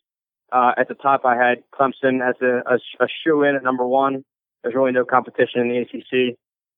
Uh, 0.51 0.73
at 0.77 0.87
the 0.87 0.93
top, 0.93 1.25
I 1.25 1.35
had 1.35 1.63
Clemson 1.73 2.21
as 2.27 2.35
a, 2.41 2.61
a, 2.73 3.03
a 3.03 3.07
shoe 3.23 3.43
in 3.43 3.55
at 3.55 3.63
number 3.63 3.85
one. 3.85 4.23
There's 4.63 4.75
really 4.75 4.91
no 4.91 5.05
competition 5.05 5.61
in 5.61 5.69
the 5.69 5.77
ACC. 5.79 6.37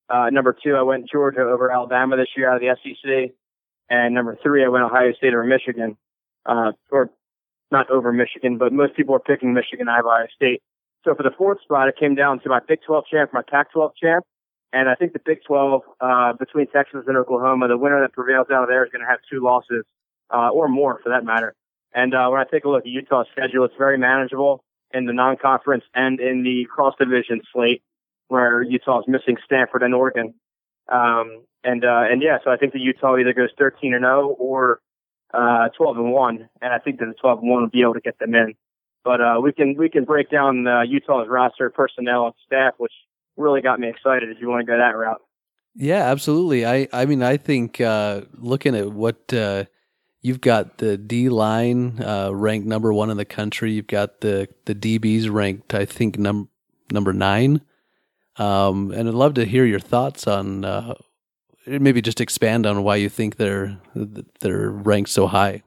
Uh, 0.10 0.30
number 0.32 0.56
two, 0.64 0.76
I 0.76 0.82
went 0.84 1.10
Georgia 1.10 1.42
over 1.42 1.72
Alabama 1.72 2.18
this 2.18 2.30
year 2.36 2.50
out 2.50 2.62
of 2.62 2.62
the 2.62 2.76
SEC. 2.84 3.36
And 3.90 4.14
number 4.14 4.38
three, 4.42 4.64
I 4.64 4.68
went 4.68 4.84
Ohio 4.84 5.14
State 5.14 5.34
over 5.34 5.44
Michigan 5.44 5.98
uh, 6.46 6.72
or 6.92 7.12
not 7.72 7.90
over 7.90 8.14
Michigan, 8.14 8.58
but 8.58 8.72
most 8.72 8.96
people 8.96 9.16
are 9.16 9.20
picking 9.20 9.54
Michigan, 9.54 9.88
Ohio 9.90 10.28
State. 10.36 10.62
So 11.06 11.14
for 11.16 11.24
the 11.24 11.32
fourth 11.38 11.62
spot, 11.62 11.88
it 11.88 11.96
came 11.98 12.16
down 12.16 12.40
to 12.42 12.50
my 12.50 12.60
Big 12.66 12.80
12 12.86 13.06
champ, 13.10 13.32
my 13.34 13.42
Pac-12 13.50 13.92
champ, 14.02 14.26
and 14.74 14.90
I 14.90 14.96
think 14.96 15.14
the 15.14 15.22
Big 15.26 15.40
12 15.46 15.82
uh, 16.02 16.34
between 16.34 16.68
Texas 16.68 17.04
and 17.08 17.18
Oklahoma, 17.18 17.68
the 17.68 17.78
winner 17.78 18.02
that 18.02 18.14
prevails 18.14 18.48
out 18.52 18.64
of 18.64 18.70
there 18.70 18.86
is 18.86 18.92
going 18.92 19.02
to 19.02 19.08
have 19.08 19.20
two 19.32 19.42
losses 19.42 19.86
uh, 20.34 20.50
or 20.50 20.68
more 20.68 21.00
for 21.04 21.10
that 21.10 21.24
matter. 21.24 21.54
And 21.94 22.14
uh, 22.14 22.28
when 22.30 22.42
I 22.42 22.44
take 22.44 22.66
a 22.66 22.70
look 22.70 22.82
at 22.82 22.88
Utah's 22.88 23.28
schedule, 23.32 23.64
it's 23.66 23.76
very 23.78 23.98
manageable 23.98 24.64
in 24.94 25.06
the 25.06 25.14
non-conference 25.14 25.84
and 25.94 26.20
in 26.20 26.44
the 26.44 26.66
cross-division 26.74 27.42
slate, 27.54 27.82
where 28.28 28.62
Utah 28.62 29.00
is 29.00 29.06
missing 29.08 29.38
Stanford 29.46 29.84
and 29.84 29.94
Oregon. 29.94 30.34
Um, 30.92 31.44
and 31.64 31.84
uh, 31.84 32.04
and 32.10 32.22
yeah, 32.22 32.38
so 32.44 32.52
I 32.52 32.58
think 32.58 32.74
that 32.74 32.80
Utah 32.80 33.18
either 33.18 33.34
goes 33.34 33.50
13 33.58 33.94
and 33.94 34.04
0 34.04 34.36
or 34.40 34.80
uh, 35.34 35.70
12 35.78 35.98
and 35.98 36.12
1, 36.14 36.50
and 36.62 36.74
I 36.74 36.80
think 36.80 37.00
that 37.00 37.06
the 37.06 37.14
12 37.20 37.40
and 37.40 37.50
1 37.50 37.62
will 37.62 37.70
be 37.70 37.82
able 37.82 37.96
to 37.96 38.00
get 38.02 38.20
them 38.20 38.36
in. 38.36 38.54
But 39.04 39.22
uh, 39.22 39.40
we 39.42 39.52
can 39.54 39.76
we 39.78 39.90
can 39.90 40.06
break 40.06 40.30
down 40.30 40.68
uh, 40.68 40.82
Utah's 40.82 41.28
roster, 41.30 41.70
personnel, 41.70 42.26
and 42.26 42.34
staff, 42.46 42.74
which 42.78 42.92
really 43.36 43.62
got 43.62 43.80
me 43.80 43.90
excited. 43.90 44.30
If 44.30 44.42
you 44.42 44.50
want 44.50 44.66
to 44.66 44.72
go 44.72 44.78
that 44.78 44.98
route. 44.98 45.22
Yeah, 45.76 46.04
absolutely. 46.10 46.66
I 46.66 46.88
I 46.92 47.06
mean, 47.06 47.24
I 47.24 47.38
think 47.38 47.80
uh, 47.80 48.22
looking 48.34 48.76
at 48.76 48.92
what 48.92 49.34
uh, 49.34 49.66
you've 50.22 50.42
got 50.42 50.80
the 50.80 50.98
D 50.98 51.30
line 51.30 52.02
uh, 52.02 52.32
ranked 52.34 52.68
number 52.68 52.92
one 52.92 53.10
in 53.10 53.18
the 53.18 53.26
country. 53.26 53.72
You've 53.72 53.88
got 53.88 54.22
the 54.22 54.50
the 54.66 54.76
DBs 54.76 55.32
ranked, 55.32 55.74
I 55.74 55.86
think, 55.86 56.18
num- 56.18 56.50
number 56.92 57.14
nine. 57.14 57.62
Um, 58.38 58.92
and 58.92 59.08
I'd 59.08 59.16
love 59.16 59.34
to 59.36 59.46
hear 59.46 59.66
your 59.66 59.80
thoughts 59.80 60.28
on 60.28 60.64
uh, 60.64 60.94
maybe 61.66 62.02
just 62.02 62.22
expand 62.22 62.66
on 62.66 62.84
why 62.84 62.96
you 62.96 63.10
think 63.10 63.38
they're 63.38 63.78
they're 64.40 64.70
ranked 64.70 65.10
so 65.10 65.28
high. 65.28 65.64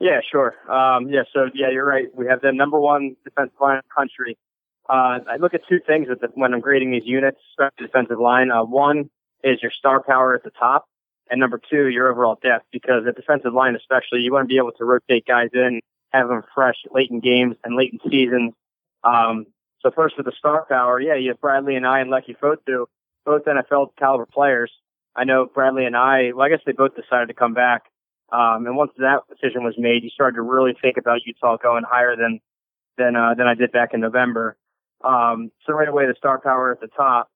Yeah, 0.00 0.20
sure. 0.28 0.54
Um, 0.68 1.08
yeah, 1.08 1.22
so 1.32 1.48
yeah, 1.54 1.70
you're 1.70 1.84
right. 1.86 2.06
We 2.14 2.26
have 2.26 2.40
the 2.40 2.52
number 2.52 2.80
one 2.80 3.16
defensive 3.24 3.54
line 3.60 3.76
in 3.76 3.82
the 3.88 3.94
country. 3.94 4.36
Uh, 4.88 5.20
I 5.28 5.36
look 5.36 5.54
at 5.54 5.60
two 5.68 5.78
things 5.86 6.08
the, 6.08 6.28
when 6.34 6.52
I'm 6.52 6.60
grading 6.60 6.90
these 6.90 7.06
units, 7.06 7.38
especially 7.50 7.86
defensive 7.86 8.18
line. 8.18 8.50
Uh, 8.50 8.64
one 8.64 9.10
is 9.44 9.62
your 9.62 9.70
star 9.70 10.02
power 10.02 10.34
at 10.34 10.42
the 10.42 10.50
top, 10.50 10.86
and 11.30 11.38
number 11.38 11.60
two, 11.70 11.86
your 11.86 12.10
overall 12.10 12.36
depth. 12.42 12.66
Because 12.72 13.06
at 13.06 13.14
defensive 13.14 13.54
line, 13.54 13.76
especially, 13.76 14.20
you 14.20 14.32
want 14.32 14.44
to 14.44 14.48
be 14.48 14.56
able 14.56 14.72
to 14.72 14.84
rotate 14.84 15.24
guys 15.24 15.50
in, 15.52 15.80
have 16.10 16.28
them 16.28 16.42
fresh 16.52 16.76
late 16.90 17.10
in 17.10 17.20
games 17.20 17.54
and 17.62 17.76
late 17.76 17.92
in 17.92 18.10
seasons. 18.10 18.54
Um, 19.04 19.46
so 19.82 19.90
first 19.90 20.16
with 20.16 20.26
the 20.26 20.32
star 20.38 20.64
power, 20.68 21.00
yeah, 21.00 21.14
you 21.16 21.30
have 21.30 21.40
Bradlee 21.40 21.78
Anae 21.80 22.02
and 22.02 22.10
Leki 22.10 22.36
Fotu 22.40 22.86
both 23.24 23.44
NFL 23.44 23.88
caliber 23.98 24.26
players. 24.26 24.70
I 25.14 25.24
know 25.24 25.46
Bradlee 25.46 25.88
Anae, 25.90 26.32
well, 26.34 26.46
I 26.46 26.48
guess 26.48 26.60
they 26.64 26.72
both 26.72 26.92
decided 26.96 27.28
to 27.28 27.34
come 27.34 27.54
back. 27.54 27.82
Um, 28.32 28.66
and 28.66 28.76
once 28.76 28.92
that 28.98 29.20
decision 29.28 29.62
was 29.62 29.74
made, 29.76 30.02
you 30.02 30.10
started 30.10 30.36
to 30.36 30.42
really 30.42 30.72
think 30.80 30.96
about 30.96 31.20
Utah 31.24 31.56
going 31.62 31.84
higher 31.88 32.16
than, 32.16 32.40
than, 32.96 33.14
uh, 33.14 33.34
than 33.36 33.46
I 33.46 33.54
did 33.54 33.72
back 33.72 33.90
in 33.92 34.00
November. 34.00 34.56
Um, 35.04 35.50
so 35.66 35.74
right 35.74 35.88
away, 35.88 36.06
the 36.06 36.14
star 36.16 36.40
power 36.40 36.72
at 36.72 36.80
the 36.80 36.88
top. 36.88 37.28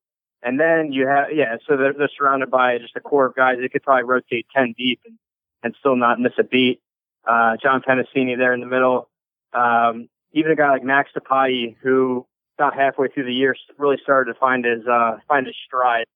And 0.43 0.59
then 0.59 0.93
you 0.93 1.07
have, 1.07 1.27
yeah, 1.35 1.57
so 1.69 1.77
they're, 1.77 1.93
they're 1.93 2.11
surrounded 2.17 2.51
by 2.51 2.79
just 2.79 2.97
a 2.97 3.01
core 3.01 3.27
of 3.27 3.35
guys. 3.35 3.57
They 3.61 3.69
could 3.69 3.83
probably 3.83 4.05
rotate 4.05 4.47
10 4.55 4.75
deep 4.79 5.01
and, 5.05 5.19
and 5.63 5.75
still 5.81 5.97
not 5.97 6.21
miss 6.21 6.33
a 6.39 6.45
beat. 6.45 6.81
Uh, 7.29 7.57
John 7.61 7.83
Penisini 7.83 8.39
there 8.39 8.55
in 8.55 8.61
the 8.61 8.67
middle. 8.67 9.11
Um, 9.53 10.09
even 10.33 10.53
a 10.53 10.57
guy 10.57 10.71
like 10.71 10.85
Max 10.85 11.11
Tupai, 11.17 11.77
who 11.83 12.27
about 12.59 12.75
halfway 12.75 13.09
through 13.09 13.25
the 13.25 13.33
year 13.33 13.55
really 13.79 13.99
started 14.03 14.33
to 14.33 14.39
find 14.39 14.65
his 14.65 14.87
uh, 14.87 15.17
find 15.29 15.47
his 15.47 15.57
stride, 15.67 16.07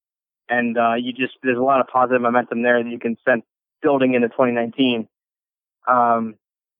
and 0.49 0.77
uh, 0.79 0.95
you 0.95 1.13
just 1.13 1.35
there's 1.43 1.59
a 1.59 1.63
lot 1.63 1.81
of 1.81 1.87
positive 1.87 2.23
momentum 2.23 2.63
there 2.63 2.83
that 2.83 2.91
you 2.91 2.99
can 2.99 3.17
sense 3.27 3.43
building 3.83 4.15
into 4.15 4.29
2019. 4.29 5.09
Um, 5.89 6.35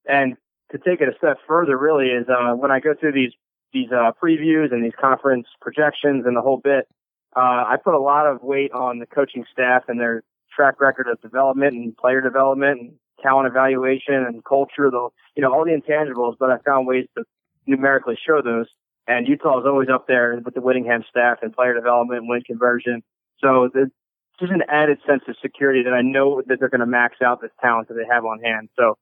and 0.07 0.37
to 0.73 0.79
take 0.79 1.01
it 1.01 1.09
a 1.09 1.17
step 1.19 1.39
further, 1.47 1.77
really 1.77 2.07
is 2.07 2.27
uh, 2.29 2.55
when 2.55 2.71
I 2.71 2.81
go 2.81 2.95
through 2.99 3.13
these 3.13 3.33
these 3.73 3.91
uh, 3.93 4.13
previews 4.23 4.73
and 4.73 4.85
these 4.85 4.97
conference 5.01 5.47
projections 5.61 6.25
and 6.27 6.37
the 6.37 6.43
whole 6.43 6.61
bit. 6.63 6.89
Uh, 7.37 7.63
I 7.69 7.77
put 7.83 7.95
a 7.95 8.01
lot 8.01 8.27
of 8.27 8.43
weight 8.43 8.73
on 8.73 8.99
the 8.99 9.07
coaching 9.07 9.45
staff 9.53 9.85
and 9.87 10.01
their 10.01 10.25
track 10.55 10.81
record 10.81 11.07
of 11.07 11.21
development 11.21 11.75
and 11.75 11.97
player 11.97 12.21
development 12.21 12.81
and 12.81 12.93
talent 13.23 13.47
evaluation 13.47 14.15
and 14.15 14.45
culture, 14.45 14.91
the 14.91 15.09
you 15.37 15.43
know 15.43 15.53
all 15.53 15.65
the 15.65 15.71
intangibles. 15.71 16.37
But 16.39 16.51
I 16.51 16.59
found 16.67 16.87
ways 16.87 17.07
to 17.17 17.25
numerically 17.67 18.19
show 18.27 18.43
those. 18.43 18.67
And 19.11 19.27
Utah 19.27 19.59
is 19.59 19.67
always 19.67 19.89
up 19.93 20.07
there 20.07 20.41
with 20.45 20.55
the 20.55 20.61
Whittingham 20.61 21.03
staff 21.11 21.39
and 21.43 21.53
player 21.53 21.75
development, 21.75 22.29
win 22.29 22.43
conversion. 22.43 23.03
So 23.41 23.69
there's 23.75 23.91
just 24.39 24.53
an 24.53 24.63
added 24.69 24.99
sense 25.05 25.23
of 25.27 25.35
security 25.43 25.83
that 25.83 25.93
I 25.93 26.01
know 26.01 26.41
that 26.47 26.61
they're 26.61 26.69
going 26.69 26.81
to 26.81 26.87
max 26.87 27.17
out 27.21 27.41
this 27.41 27.51
talent 27.61 27.89
that 27.89 27.95
they 27.95 28.07
have 28.09 28.25
on 28.25 28.39
hand. 28.39 28.69
So 28.79 28.97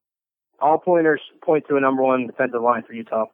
all 0.61 0.79
pointers 0.79 1.21
point 1.44 1.66
to 1.68 1.77
a 1.77 1.81
number 1.81 2.03
one 2.03 2.27
defensive 2.27 2.62
line 2.62 2.85
for 2.85 2.94
Utah. 2.94 3.27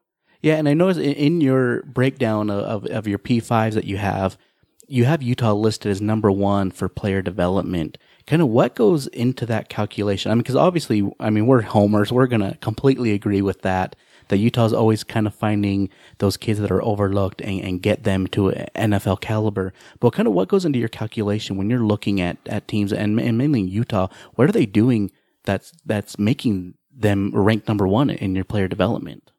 Yeah, 0.43 0.57
and 0.57 0.69
I 0.69 0.75
noticed 0.75 0.99
in 0.99 1.41
your 1.41 1.83
breakdown 1.85 2.51
of, 2.51 2.87
of 2.87 3.07
your 3.07 3.21
P5s 3.21 3.75
that 3.75 3.85
you 3.85 3.99
have, 3.99 4.37
you 4.89 5.05
have 5.05 5.23
Utah 5.23 5.53
listed 5.53 5.93
as 5.93 6.03
number 6.03 6.33
one 6.33 6.73
for 6.73 6.89
player 6.89 7.23
development. 7.23 7.99
Kind 8.27 8.43
of 8.43 8.49
what 8.49 8.75
goes 8.75 9.07
into 9.07 9.47
that 9.47 9.69
calculation? 9.69 10.33
I 10.33 10.35
mean, 10.35 10.43
because 10.43 10.57
obviously, 10.57 11.09
I 11.21 11.31
mean, 11.31 11.47
we're 11.47 11.63
homers. 11.63 12.11
We're 12.11 12.27
going 12.27 12.43
to 12.43 12.59
completely 12.61 13.13
agree 13.13 13.43
with 13.43 13.63
that 13.63 13.95
that 14.29 14.39
Utah's 14.39 14.73
always 14.73 15.05
kind 15.05 15.27
of 15.27 15.35
finding 15.35 15.89
those 16.19 16.37
kids 16.37 16.61
that 16.61 16.71
are 16.71 16.83
overlooked 16.83 17.41
and, 17.43 17.61
and 17.61 17.83
get 17.83 18.05
them 18.05 18.27
to 18.29 18.51
NFL 18.75 19.21
caliber. 19.21 19.73
But 20.01 20.11
kind 20.11 20.29
of 20.29 20.35
what 20.35 20.49
goes 20.49 20.65
into 20.65 20.79
your 20.79 20.89
calculation 20.89 21.57
when 21.57 21.71
you're 21.71 21.81
looking 21.81 22.21
at, 22.21 22.39
at 22.47 22.69
teams 22.69 22.93
and, 22.93 23.21
and 23.21 23.39
mainly 23.39 23.63
Utah? 23.63 24.09
What 24.35 24.49
are 24.49 24.53
they 24.53 24.67
doing 24.67 25.11
that's 25.45 25.73
that's 25.85 26.19
making 26.19 26.75
them 26.93 27.31
ranked 27.35 27.69
number 27.69 27.87
one 27.87 28.11
in 28.11 28.35
your 28.35 28.45
player 28.45 28.69
development? 28.69 29.31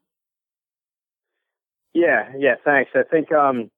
Yeah, 1.94 2.30
yeah, 2.36 2.56
thanks. 2.64 2.90
I 2.94 3.02
think 3.02 3.32
um, 3.32 3.70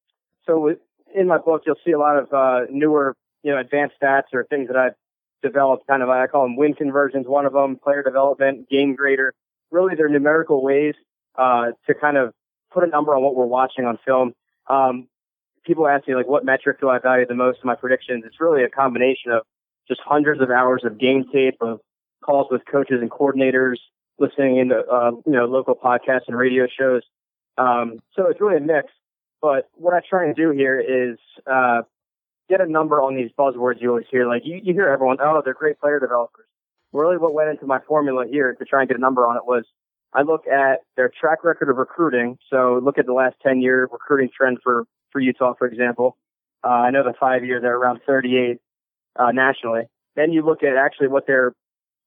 so. 0.46 0.74
In 1.14 1.26
my 1.26 1.38
book, 1.38 1.62
you'll 1.64 1.76
see 1.86 1.92
a 1.92 1.98
lot 1.98 2.18
of 2.18 2.32
uh, 2.34 2.66
newer, 2.68 3.16
you 3.42 3.50
know, 3.50 3.58
advanced 3.58 3.94
stats 4.02 4.34
or 4.34 4.44
things 4.44 4.68
that 4.68 4.76
I've 4.76 4.92
developed. 5.42 5.86
Kind 5.86 6.02
of, 6.02 6.10
I 6.10 6.26
call 6.26 6.42
them 6.42 6.54
win 6.54 6.74
conversions. 6.74 7.26
One 7.26 7.46
of 7.46 7.54
them, 7.54 7.78
player 7.82 8.02
development, 8.02 8.68
game 8.68 8.94
grader 8.94 9.32
really 9.70 9.94
they're 9.94 10.08
numerical 10.08 10.62
ways 10.62 10.94
uh, 11.36 11.72
to 11.86 11.94
kind 11.94 12.16
of 12.16 12.32
put 12.72 12.84
a 12.84 12.86
number 12.86 13.14
on 13.14 13.22
what 13.22 13.34
we're 13.34 13.46
watching 13.46 13.84
on 13.84 13.98
film. 14.04 14.34
Um, 14.68 15.08
people 15.64 15.86
ask 15.86 16.06
me 16.08 16.14
like, 16.14 16.26
what 16.26 16.44
metric 16.44 16.80
do 16.80 16.88
I 16.88 16.98
value 16.98 17.26
the 17.26 17.34
most 17.34 17.60
in 17.62 17.66
my 17.66 17.74
predictions? 17.74 18.24
It's 18.26 18.40
really 18.40 18.64
a 18.64 18.68
combination 18.68 19.32
of 19.32 19.42
just 19.86 20.00
hundreds 20.04 20.40
of 20.40 20.50
hours 20.50 20.82
of 20.84 20.98
game 20.98 21.24
tape, 21.32 21.56
of 21.60 21.80
calls 22.24 22.48
with 22.50 22.62
coaches 22.70 22.98
and 23.00 23.10
coordinators, 23.10 23.76
listening 24.18 24.58
into 24.58 24.76
uh, 24.76 25.12
you 25.24 25.32
know 25.32 25.46
local 25.46 25.74
podcasts 25.74 26.28
and 26.28 26.36
radio 26.36 26.66
shows. 26.66 27.02
Um, 27.56 27.98
so 28.14 28.26
it's 28.28 28.40
really 28.40 28.56
a 28.56 28.60
mix. 28.60 28.88
But 29.40 29.68
what 29.74 29.94
I 29.94 30.00
try 30.08 30.24
and 30.24 30.34
do 30.34 30.50
here 30.50 30.80
is 30.80 31.16
uh, 31.46 31.82
get 32.48 32.60
a 32.60 32.66
number 32.66 33.00
on 33.00 33.16
these 33.16 33.30
buzzwords 33.38 33.80
you 33.80 33.90
always 33.90 34.06
hear. 34.10 34.26
Like 34.26 34.42
you, 34.44 34.60
you 34.62 34.72
hear 34.72 34.88
everyone, 34.88 35.18
oh, 35.20 35.42
they're 35.44 35.54
great 35.54 35.78
player 35.78 36.00
developers. 36.00 36.46
Really, 36.92 37.18
what 37.18 37.34
went 37.34 37.50
into 37.50 37.66
my 37.66 37.80
formula 37.86 38.24
here 38.28 38.54
to 38.54 38.64
try 38.64 38.80
and 38.80 38.88
get 38.88 38.96
a 38.96 39.00
number 39.00 39.26
on 39.26 39.36
it 39.36 39.44
was 39.44 39.64
I 40.14 40.22
look 40.22 40.46
at 40.46 40.80
their 40.96 41.10
track 41.20 41.44
record 41.44 41.68
of 41.68 41.76
recruiting. 41.76 42.38
So 42.50 42.80
look 42.82 42.98
at 42.98 43.06
the 43.06 43.12
last 43.12 43.36
10 43.42 43.60
year 43.60 43.88
recruiting 43.90 44.30
trend 44.34 44.58
for, 44.62 44.84
for 45.10 45.20
Utah, 45.20 45.54
for 45.58 45.66
example. 45.66 46.16
Uh, 46.64 46.68
I 46.68 46.90
know 46.90 47.04
the 47.04 47.12
five 47.18 47.44
year 47.44 47.60
they're 47.60 47.76
around 47.76 48.00
38 48.06 48.58
uh, 49.16 49.32
nationally. 49.32 49.82
Then 50.16 50.32
you 50.32 50.44
look 50.44 50.62
at 50.62 50.76
actually 50.76 51.08
what 51.08 51.26
their 51.26 51.52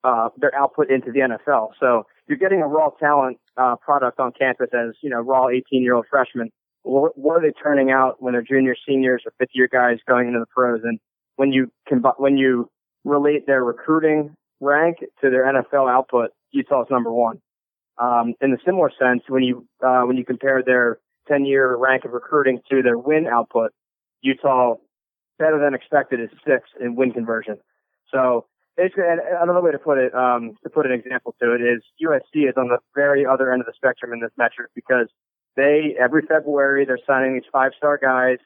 uh, 0.03 0.29
their 0.37 0.53
output 0.55 0.89
into 0.89 1.11
the 1.11 1.19
NFL. 1.19 1.69
So 1.79 2.07
you're 2.27 2.39
getting 2.39 2.61
a 2.61 2.67
raw 2.67 2.89
talent 2.89 3.37
uh, 3.55 3.75
product 3.75 4.19
on 4.19 4.31
campus 4.31 4.69
as 4.73 4.95
you 5.01 5.09
know 5.09 5.21
raw 5.21 5.47
18 5.47 5.83
year 5.83 5.93
old 5.93 6.05
freshmen. 6.09 6.49
What, 6.83 7.13
are 7.15 7.41
they 7.41 7.51
turning 7.51 7.91
out 7.91 8.21
when 8.21 8.33
they're 8.33 8.41
juniors, 8.41 8.79
seniors, 8.87 9.21
or 9.25 9.33
fifth 9.37 9.51
year 9.53 9.69
guys 9.71 9.99
going 10.07 10.27
into 10.27 10.39
the 10.39 10.47
pros? 10.47 10.81
And 10.83 10.99
when 11.35 11.51
you 11.51 11.71
combi- 11.89 12.19
when 12.19 12.37
you 12.37 12.69
relate 13.03 13.45
their 13.45 13.63
recruiting 13.63 14.35
rank 14.61 14.99
to 14.99 15.29
their 15.29 15.43
NFL 15.43 15.91
output, 15.91 16.29
Utah's 16.51 16.87
number 16.89 17.11
one. 17.11 17.41
Um, 17.97 18.33
in 18.41 18.53
a 18.53 18.57
similar 18.65 18.89
sense, 18.97 19.23
when 19.27 19.43
you 19.43 19.67
uh, 19.85 20.03
when 20.03 20.15
you 20.15 20.23
compare 20.23 20.63
their 20.63 20.99
10 21.27 21.45
year 21.45 21.75
rank 21.75 22.05
of 22.05 22.11
recruiting 22.11 22.59
to 22.69 22.81
their 22.81 22.97
win 22.97 23.27
output, 23.27 23.71
Utah 24.21 24.75
better 25.37 25.59
than 25.59 25.73
expected 25.73 26.19
is 26.19 26.29
six 26.45 26.69
in 26.79 26.95
win 26.95 27.11
conversion. 27.11 27.57
So 28.11 28.45
basically, 28.77 29.03
another 29.41 29.61
way 29.61 29.71
to 29.71 29.79
put 29.79 29.97
it, 29.97 30.13
um, 30.15 30.53
to 30.63 30.69
put 30.69 30.85
an 30.85 30.91
example 30.91 31.35
to 31.41 31.53
it 31.53 31.61
is 31.61 31.83
USC 32.03 32.47
is 32.47 32.55
on 32.57 32.67
the 32.69 32.77
very 32.95 33.25
other 33.25 33.51
end 33.51 33.61
of 33.61 33.65
the 33.65 33.73
spectrum 33.75 34.13
in 34.13 34.19
this 34.19 34.31
metric 34.37 34.71
because 34.75 35.07
they 35.55 35.95
every 35.99 36.21
February 36.23 36.85
they're 36.85 36.99
signing 37.05 37.33
these 37.33 37.49
five 37.51 37.71
star 37.77 37.99
guys, 38.01 38.37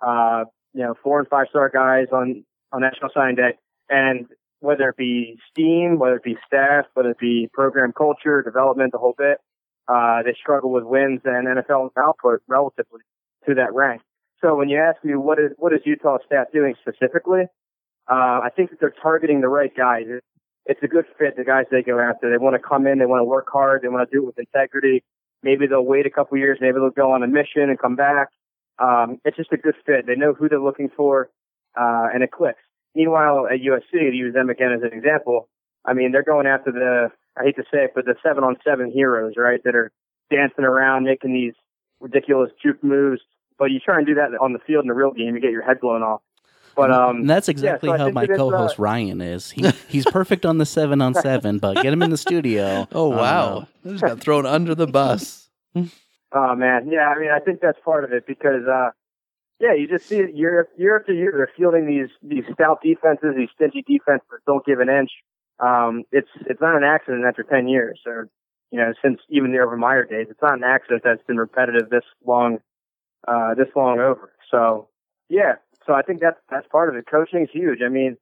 uh, 0.00 0.44
you 0.72 0.82
know, 0.82 0.94
four 1.02 1.18
and 1.18 1.28
five 1.28 1.46
star 1.50 1.68
guys 1.68 2.06
on 2.12 2.44
on 2.72 2.80
National 2.80 3.10
Signing 3.14 3.36
Day, 3.36 3.54
and 3.88 4.26
whether 4.60 4.88
it 4.88 4.96
be 4.96 5.38
steam, 5.50 5.98
whether 5.98 6.16
it 6.16 6.22
be 6.22 6.36
staff, 6.46 6.86
whether 6.94 7.10
it 7.10 7.18
be 7.18 7.48
program 7.52 7.92
culture, 7.92 8.42
development, 8.42 8.92
the 8.92 8.98
whole 8.98 9.14
bit, 9.16 9.38
uh, 9.88 10.22
they 10.22 10.34
struggle 10.40 10.70
with 10.70 10.84
wins 10.84 11.20
and 11.24 11.46
NFL 11.46 11.90
output 11.98 12.42
relatively 12.48 13.00
to 13.46 13.54
that 13.54 13.72
rank. 13.74 14.02
So 14.42 14.54
when 14.56 14.68
you 14.68 14.78
ask 14.78 15.02
me 15.04 15.14
what 15.14 15.38
is 15.38 15.52
what 15.56 15.72
is 15.72 15.80
Utah 15.84 16.18
staff 16.26 16.48
doing 16.52 16.74
specifically, 16.80 17.44
uh, 18.10 18.40
I 18.44 18.48
think 18.54 18.70
that 18.70 18.80
they're 18.80 18.94
targeting 19.02 19.40
the 19.40 19.48
right 19.48 19.74
guys. 19.74 20.04
It's 20.66 20.82
a 20.82 20.88
good 20.88 21.04
fit. 21.18 21.36
The 21.36 21.44
guys 21.44 21.64
they 21.70 21.82
go 21.82 21.98
after, 21.98 22.30
they 22.30 22.38
want 22.38 22.54
to 22.54 22.68
come 22.68 22.86
in, 22.86 22.98
they 22.98 23.06
want 23.06 23.20
to 23.20 23.24
work 23.24 23.46
hard, 23.52 23.82
they 23.82 23.88
want 23.88 24.08
to 24.08 24.14
do 24.14 24.22
it 24.22 24.26
with 24.26 24.38
integrity. 24.38 25.04
Maybe 25.42 25.66
they'll 25.66 25.84
wait 25.84 26.06
a 26.06 26.10
couple 26.10 26.36
years, 26.38 26.58
maybe 26.60 26.74
they'll 26.74 26.90
go 26.90 27.12
on 27.12 27.22
a 27.22 27.28
mission 27.28 27.70
and 27.70 27.78
come 27.78 27.94
back. 27.94 28.28
Um, 28.78 29.20
it's 29.24 29.36
just 29.36 29.52
a 29.52 29.56
good 29.56 29.74
fit. 29.86 30.06
They 30.06 30.16
know 30.16 30.34
who 30.34 30.48
they're 30.48 30.60
looking 30.60 30.90
for, 30.94 31.30
uh, 31.78 32.08
and 32.12 32.22
it 32.22 32.30
clicks. 32.32 32.60
Meanwhile, 32.96 33.48
at 33.52 33.60
USC, 33.60 33.92
to 33.92 34.16
use 34.16 34.32
them 34.32 34.48
again 34.48 34.72
as 34.72 34.80
an 34.82 34.96
example, 34.96 35.48
I 35.84 35.92
mean, 35.92 36.12
they're 36.12 36.22
going 36.22 36.46
after 36.46 36.72
the, 36.72 37.12
I 37.38 37.44
hate 37.44 37.56
to 37.56 37.62
say 37.64 37.84
it, 37.84 37.92
but 37.94 38.06
the 38.06 38.14
seven 38.22 38.42
on 38.42 38.56
seven 38.64 38.90
heroes, 38.90 39.34
right? 39.36 39.60
That 39.64 39.76
are 39.76 39.92
dancing 40.30 40.64
around, 40.64 41.04
making 41.04 41.34
these 41.34 41.52
ridiculous 42.00 42.50
juke 42.62 42.82
moves, 42.82 43.20
but 43.58 43.66
you 43.66 43.80
try 43.80 43.98
and 43.98 44.06
do 44.06 44.14
that 44.14 44.30
on 44.40 44.54
the 44.54 44.58
field 44.66 44.84
in 44.84 44.90
a 44.90 44.94
real 44.94 45.12
game, 45.12 45.34
you 45.34 45.40
get 45.42 45.50
your 45.50 45.62
head 45.62 45.78
blown 45.78 46.02
off. 46.02 46.22
But 46.74 46.90
um, 46.90 47.20
and 47.20 47.30
that's 47.30 47.48
exactly 47.48 47.88
yeah, 47.88 47.96
so 47.96 48.04
how 48.04 48.10
my 48.10 48.26
co-host 48.26 48.78
uh, 48.78 48.82
Ryan 48.82 49.22
is. 49.22 49.50
He 49.50 49.66
he's 49.88 50.04
perfect 50.04 50.44
on 50.44 50.58
the 50.58 50.66
seven 50.66 51.00
on 51.00 51.14
seven, 51.14 51.58
but 51.58 51.76
get 51.76 51.86
him 51.86 52.02
in 52.02 52.10
the 52.10 52.18
studio. 52.18 52.86
Oh 52.92 53.08
wow, 53.08 53.66
I 53.84 53.88
just 53.88 54.04
got 54.04 54.20
thrown 54.20 54.44
under 54.44 54.74
the 54.74 54.86
bus. 54.86 55.48
oh 55.74 56.54
man, 56.54 56.90
yeah. 56.90 57.08
I 57.08 57.18
mean, 57.18 57.30
I 57.30 57.38
think 57.38 57.60
that's 57.60 57.78
part 57.82 58.04
of 58.04 58.12
it 58.12 58.26
because 58.26 58.66
uh, 58.70 58.90
yeah, 59.58 59.74
you 59.74 59.88
just 59.88 60.06
see 60.06 60.18
it 60.18 60.34
year 60.34 60.68
year 60.76 60.98
after 60.98 61.12
year. 61.12 61.32
They're 61.34 61.50
fielding 61.56 61.86
these 61.86 62.10
these 62.22 62.44
stout 62.52 62.80
defenses, 62.82 63.34
these 63.36 63.48
stingy 63.54 63.82
defenses 63.86 64.28
that 64.30 64.44
don't 64.46 64.64
give 64.66 64.80
an 64.80 64.88
inch. 64.88 65.10
Um, 65.58 66.04
it's 66.12 66.28
it's 66.46 66.60
not 66.60 66.76
an 66.76 66.84
accident 66.84 67.24
after 67.26 67.42
ten 67.42 67.66
years, 67.66 68.00
or 68.06 68.28
you 68.70 68.78
know, 68.78 68.92
since 69.02 69.20
even 69.30 69.52
the 69.52 69.58
Urban 69.58 69.80
Meyer 69.80 70.04
days. 70.04 70.26
It's 70.28 70.42
not 70.42 70.54
an 70.54 70.64
accident 70.64 71.02
that's 71.04 71.22
been 71.26 71.38
repetitive 71.38 71.88
this 71.88 72.04
long 72.26 72.58
uh, 73.26 73.54
this 73.54 73.68
long 73.74 73.98
over. 73.98 74.32
So 74.50 74.88
yeah, 75.28 75.54
so 75.86 75.94
I 75.94 76.02
think 76.02 76.20
that's 76.20 76.38
that's 76.50 76.66
part 76.68 76.90
of 76.90 76.96
it. 76.96 77.06
Coaching 77.10 77.42
is 77.42 77.48
huge. 77.52 77.78
I 77.84 77.88
mean, 77.88 78.18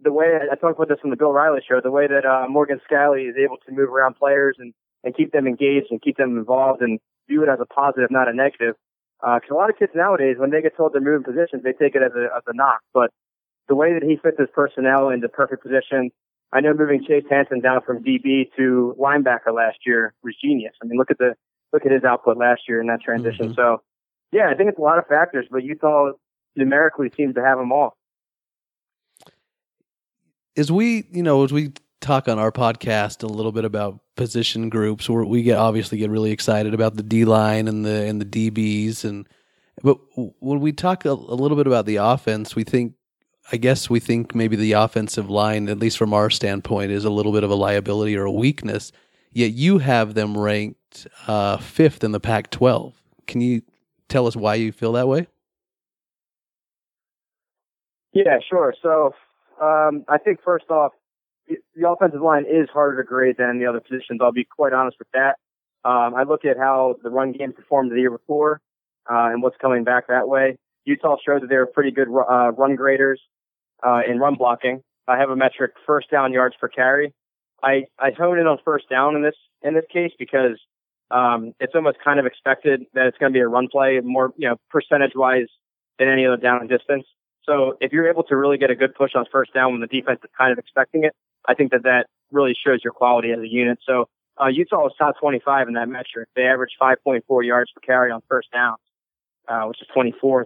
the 0.00 0.12
way 0.12 0.38
I 0.50 0.54
talked 0.54 0.76
about 0.76 0.88
this 0.88 1.04
on 1.04 1.10
the 1.10 1.16
Bill 1.16 1.32
Riley 1.32 1.60
show, 1.68 1.80
the 1.82 1.90
way 1.90 2.06
that 2.06 2.24
uh, 2.24 2.48
Morgan 2.48 2.80
Scalley 2.90 3.28
is 3.28 3.36
able 3.36 3.58
to 3.66 3.72
move 3.72 3.90
around 3.90 4.14
players 4.14 4.56
and 4.58 4.72
and 5.04 5.14
keep 5.14 5.32
them 5.32 5.46
engaged 5.46 5.88
and 5.90 6.00
keep 6.00 6.16
them 6.16 6.38
involved 6.38 6.80
and 6.80 6.98
view 7.28 7.42
it 7.42 7.48
as 7.48 7.58
a 7.60 7.66
positive, 7.66 8.10
not 8.10 8.28
a 8.28 8.32
negative. 8.32 8.74
Because 9.20 9.50
uh, 9.50 9.54
a 9.54 9.56
lot 9.56 9.70
of 9.70 9.78
kids 9.78 9.92
nowadays, 9.94 10.36
when 10.38 10.50
they 10.50 10.62
get 10.62 10.76
told 10.76 10.92
they're 10.92 11.00
moving 11.00 11.24
positions, 11.24 11.62
they 11.64 11.72
take 11.72 11.94
it 11.94 12.02
as 12.02 12.12
a 12.14 12.28
as 12.36 12.42
a 12.46 12.54
knock. 12.54 12.80
But 12.94 13.10
the 13.68 13.74
way 13.74 13.92
that 13.92 14.02
he 14.02 14.16
fits 14.16 14.38
his 14.38 14.48
personnel 14.54 15.10
into 15.10 15.28
perfect 15.28 15.62
position, 15.62 16.10
I 16.52 16.60
know 16.60 16.72
moving 16.72 17.04
Chase 17.04 17.24
Hansen 17.28 17.60
down 17.60 17.82
from 17.84 18.02
DB 18.02 18.50
to 18.56 18.94
linebacker 18.98 19.52
last 19.52 19.78
year 19.84 20.14
was 20.22 20.36
genius. 20.42 20.72
I 20.82 20.86
mean, 20.86 20.98
look 20.98 21.10
at 21.10 21.18
the 21.18 21.34
look 21.72 21.84
at 21.84 21.92
his 21.92 22.04
output 22.04 22.38
last 22.38 22.62
year 22.68 22.80
in 22.80 22.86
that 22.86 23.00
transition. 23.00 23.46
Mm-hmm. 23.46 23.54
So 23.54 23.82
yeah, 24.32 24.48
I 24.50 24.54
think 24.54 24.68
it's 24.70 24.78
a 24.78 24.82
lot 24.82 24.98
of 24.98 25.06
factors, 25.06 25.46
but 25.50 25.64
Utah 25.64 26.12
numerically 26.56 27.10
seems 27.16 27.34
to 27.34 27.42
have 27.42 27.58
them 27.58 27.72
all. 27.72 27.96
As 30.56 30.72
we, 30.72 31.06
you 31.10 31.22
know, 31.22 31.44
as 31.44 31.52
we 31.52 31.72
talk 32.00 32.28
on 32.28 32.38
our 32.38 32.52
podcast 32.52 33.22
a 33.22 33.26
little 33.26 33.52
bit 33.52 33.64
about 33.64 34.00
position 34.16 34.68
groups, 34.68 35.08
where 35.08 35.24
we 35.24 35.42
get 35.42 35.58
obviously 35.58 35.98
get 35.98 36.10
really 36.10 36.30
excited 36.30 36.74
about 36.74 36.96
the 36.96 37.02
D 37.02 37.24
line 37.24 37.68
and 37.68 37.84
the 37.84 38.06
and 38.06 38.20
the 38.20 38.24
DBs, 38.50 39.04
and 39.04 39.26
but 39.82 39.98
when 40.40 40.60
we 40.60 40.72
talk 40.72 41.04
a, 41.04 41.10
a 41.10 41.12
little 41.12 41.56
bit 41.56 41.66
about 41.66 41.86
the 41.86 41.96
offense, 41.96 42.56
we 42.56 42.64
think 42.64 42.94
I 43.50 43.56
guess 43.56 43.88
we 43.88 44.00
think 44.00 44.34
maybe 44.34 44.56
the 44.56 44.72
offensive 44.72 45.30
line, 45.30 45.68
at 45.68 45.78
least 45.78 45.96
from 45.96 46.12
our 46.12 46.28
standpoint, 46.28 46.92
is 46.92 47.04
a 47.04 47.10
little 47.10 47.32
bit 47.32 47.44
of 47.44 47.50
a 47.50 47.54
liability 47.54 48.16
or 48.16 48.24
a 48.24 48.32
weakness. 48.32 48.92
Yet 49.32 49.52
you 49.52 49.78
have 49.78 50.14
them 50.14 50.36
ranked 50.36 51.06
uh, 51.26 51.58
fifth 51.58 52.04
in 52.04 52.12
the 52.12 52.20
Pac-12. 52.20 52.92
Can 53.26 53.40
you 53.40 53.62
tell 54.08 54.26
us 54.26 54.36
why 54.36 54.54
you 54.56 54.72
feel 54.72 54.92
that 54.92 55.08
way? 55.08 55.28
Yeah, 58.12 58.38
sure. 58.48 58.74
So 58.82 59.14
um, 59.62 60.04
I 60.08 60.18
think 60.18 60.40
first 60.44 60.70
off, 60.70 60.92
the 61.74 61.88
offensive 61.88 62.20
line 62.20 62.44
is 62.44 62.68
harder 62.72 63.02
to 63.02 63.06
grade 63.06 63.36
than 63.38 63.58
the 63.58 63.66
other 63.66 63.80
positions. 63.80 64.20
I'll 64.22 64.32
be 64.32 64.44
quite 64.44 64.72
honest 64.72 64.96
with 64.98 65.08
that. 65.12 65.36
Um, 65.84 66.14
I 66.14 66.24
look 66.24 66.44
at 66.44 66.56
how 66.58 66.96
the 67.02 67.10
run 67.10 67.32
game 67.32 67.52
performed 67.52 67.90
the 67.92 67.96
year 67.96 68.10
before 68.10 68.60
uh, 69.10 69.30
and 69.32 69.42
what's 69.42 69.56
coming 69.60 69.84
back 69.84 70.08
that 70.08 70.28
way. 70.28 70.58
Utah 70.84 71.16
showed 71.24 71.42
that 71.42 71.48
they're 71.48 71.66
pretty 71.66 71.90
good 71.90 72.08
uh, 72.08 72.52
run 72.52 72.76
graders 72.76 73.20
uh, 73.86 74.00
in 74.08 74.18
run 74.18 74.34
blocking. 74.34 74.82
I 75.06 75.18
have 75.18 75.30
a 75.30 75.36
metric 75.36 75.72
first 75.86 76.10
down 76.10 76.32
yards 76.32 76.56
per 76.60 76.68
carry. 76.68 77.14
I, 77.62 77.84
I 77.98 78.10
hone 78.16 78.38
in 78.38 78.46
on 78.46 78.58
first 78.64 78.88
down 78.88 79.16
in 79.16 79.22
this 79.22 79.34
in 79.62 79.74
this 79.74 79.84
case 79.92 80.12
because 80.18 80.58
um, 81.10 81.52
it's 81.58 81.74
almost 81.74 81.98
kind 82.04 82.20
of 82.20 82.26
expected 82.26 82.82
that 82.94 83.06
it's 83.06 83.18
going 83.18 83.32
to 83.32 83.36
be 83.36 83.40
a 83.40 83.48
run 83.48 83.68
play 83.70 84.00
more, 84.02 84.32
you 84.36 84.48
know, 84.48 84.56
percentage 84.70 85.12
wise 85.14 85.48
than 85.98 86.08
any 86.08 86.26
other 86.26 86.36
down 86.36 86.60
and 86.60 86.68
distance. 86.68 87.04
So 87.44 87.76
if 87.80 87.92
you're 87.92 88.08
able 88.08 88.24
to 88.24 88.36
really 88.36 88.58
get 88.58 88.70
a 88.70 88.76
good 88.76 88.94
push 88.94 89.12
on 89.14 89.24
first 89.32 89.54
down 89.54 89.72
when 89.72 89.80
the 89.80 89.86
defense 89.86 90.20
is 90.22 90.30
kind 90.36 90.52
of 90.52 90.58
expecting 90.58 91.04
it, 91.04 91.14
I 91.48 91.54
think 91.54 91.72
that 91.72 91.82
that 91.84 92.06
really 92.30 92.54
shows 92.54 92.80
your 92.84 92.92
quality 92.92 93.32
as 93.32 93.40
a 93.40 93.48
unit. 93.48 93.78
So 93.84 94.08
uh, 94.40 94.48
Utah 94.48 94.82
was 94.82 94.92
top 94.98 95.18
25 95.18 95.68
in 95.68 95.74
that 95.74 95.88
metric. 95.88 96.28
They 96.36 96.42
averaged 96.42 96.74
5.4 96.80 97.44
yards 97.44 97.72
per 97.72 97.80
carry 97.80 98.12
on 98.12 98.20
first 98.28 98.48
downs, 98.52 98.78
uh, 99.48 99.64
which 99.64 99.80
is 99.80 99.88
24th. 99.96 100.44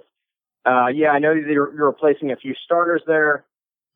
Uh, 0.65 0.87
yeah, 0.95 1.11
I 1.11 1.19
know 1.19 1.33
you're, 1.33 1.75
you're 1.75 1.87
replacing 1.87 2.31
a 2.31 2.37
few 2.37 2.55
starters 2.65 3.03
there. 3.07 3.45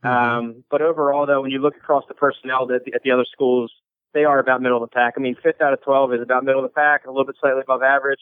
Mm-hmm. 0.04 0.38
Um, 0.38 0.64
but 0.70 0.82
overall, 0.82 1.26
though, 1.26 1.40
when 1.40 1.50
you 1.50 1.60
look 1.60 1.76
across 1.76 2.04
the 2.08 2.14
personnel 2.14 2.70
at 2.72 2.84
the, 2.84 2.92
at 2.92 3.02
the 3.02 3.12
other 3.12 3.24
schools, 3.30 3.72
they 4.12 4.24
are 4.24 4.38
about 4.38 4.60
middle 4.60 4.82
of 4.82 4.88
the 4.88 4.94
pack. 4.94 5.14
I 5.16 5.20
mean, 5.20 5.36
fifth 5.42 5.60
out 5.60 5.72
of 5.72 5.82
12 5.82 6.14
is 6.14 6.22
about 6.22 6.44
middle 6.44 6.64
of 6.64 6.70
the 6.70 6.74
pack, 6.74 7.06
a 7.06 7.10
little 7.10 7.24
bit 7.24 7.36
slightly 7.40 7.60
above 7.60 7.82
average. 7.82 8.20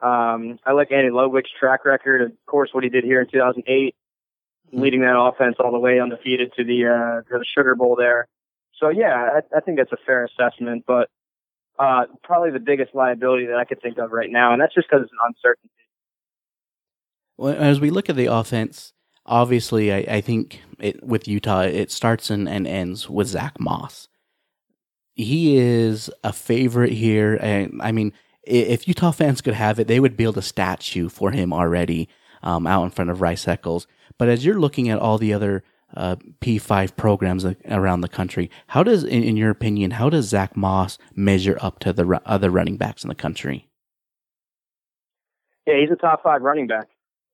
Um, 0.00 0.58
I 0.64 0.72
like 0.72 0.92
Andy 0.92 1.10
Ludwig's 1.10 1.50
track 1.58 1.84
record, 1.84 2.22
of 2.22 2.32
course, 2.46 2.70
what 2.72 2.84
he 2.84 2.90
did 2.90 3.04
here 3.04 3.20
in 3.20 3.28
2008, 3.30 3.94
leading 4.74 5.00
that 5.00 5.18
offense 5.18 5.56
all 5.58 5.72
the 5.72 5.78
way 5.78 6.00
undefeated 6.00 6.52
to 6.56 6.64
the, 6.64 6.86
uh, 6.86 7.22
to 7.30 7.38
the 7.38 7.44
Sugar 7.56 7.74
Bowl 7.74 7.96
there. 7.96 8.28
So 8.80 8.88
yeah, 8.88 9.40
I, 9.40 9.56
I 9.56 9.60
think 9.60 9.78
that's 9.78 9.92
a 9.92 9.98
fair 10.04 10.24
assessment, 10.24 10.84
but, 10.86 11.08
uh, 11.78 12.04
probably 12.22 12.50
the 12.50 12.60
biggest 12.60 12.94
liability 12.94 13.46
that 13.46 13.56
I 13.56 13.64
could 13.64 13.82
think 13.82 13.98
of 13.98 14.12
right 14.12 14.30
now, 14.30 14.52
and 14.52 14.60
that's 14.60 14.74
just 14.74 14.88
because 14.88 15.04
it's 15.04 15.12
an 15.12 15.18
uncertainty. 15.26 15.70
Well, 17.36 17.54
as 17.56 17.80
we 17.80 17.90
look 17.90 18.08
at 18.08 18.16
the 18.16 18.26
offense, 18.26 18.92
obviously, 19.26 19.92
I, 19.92 20.16
I 20.16 20.20
think 20.20 20.62
it, 20.78 21.02
with 21.02 21.26
Utah, 21.26 21.62
it 21.62 21.90
starts 21.90 22.30
and, 22.30 22.48
and 22.48 22.66
ends 22.66 23.10
with 23.10 23.26
Zach 23.26 23.58
Moss 23.58 24.08
he 25.14 25.56
is 25.56 26.10
a 26.22 26.32
favorite 26.32 26.92
here. 26.92 27.38
And 27.40 27.80
I 27.82 27.92
mean, 27.92 28.12
if 28.42 28.86
Utah 28.86 29.12
fans 29.12 29.40
could 29.40 29.54
have 29.54 29.78
it, 29.78 29.88
they 29.88 30.00
would 30.00 30.16
build 30.16 30.36
a 30.36 30.42
statue 30.42 31.08
for 31.08 31.30
him 31.30 31.52
already 31.52 32.08
um, 32.44 32.66
out 32.68 32.84
in 32.84 32.90
front 32.90 33.10
of 33.10 33.20
Rice 33.20 33.48
Eccles. 33.48 33.88
But 34.16 34.28
as 34.28 34.44
you're 34.44 34.60
looking 34.60 34.88
at 34.88 35.00
all 35.00 35.18
the 35.18 35.32
other 35.32 35.64
uh, 35.96 36.16
P5 36.40 36.94
programs 36.96 37.44
around 37.68 38.02
the 38.02 38.08
country, 38.08 38.50
how 38.68 38.84
does, 38.84 39.02
in, 39.02 39.24
in, 39.24 39.36
your 39.36 39.50
opinion, 39.50 39.92
how 39.92 40.08
does 40.08 40.26
Zach 40.26 40.56
Moss 40.56 40.98
measure 41.16 41.58
up 41.60 41.80
to 41.80 41.92
the 41.92 42.20
other 42.24 42.50
running 42.50 42.76
backs 42.76 43.02
in 43.02 43.08
the 43.08 43.14
country? 43.14 43.68
Yeah, 45.66 45.80
he's 45.80 45.90
a 45.90 45.96
top 45.96 46.22
five 46.22 46.42
running 46.42 46.66
back. 46.66 46.88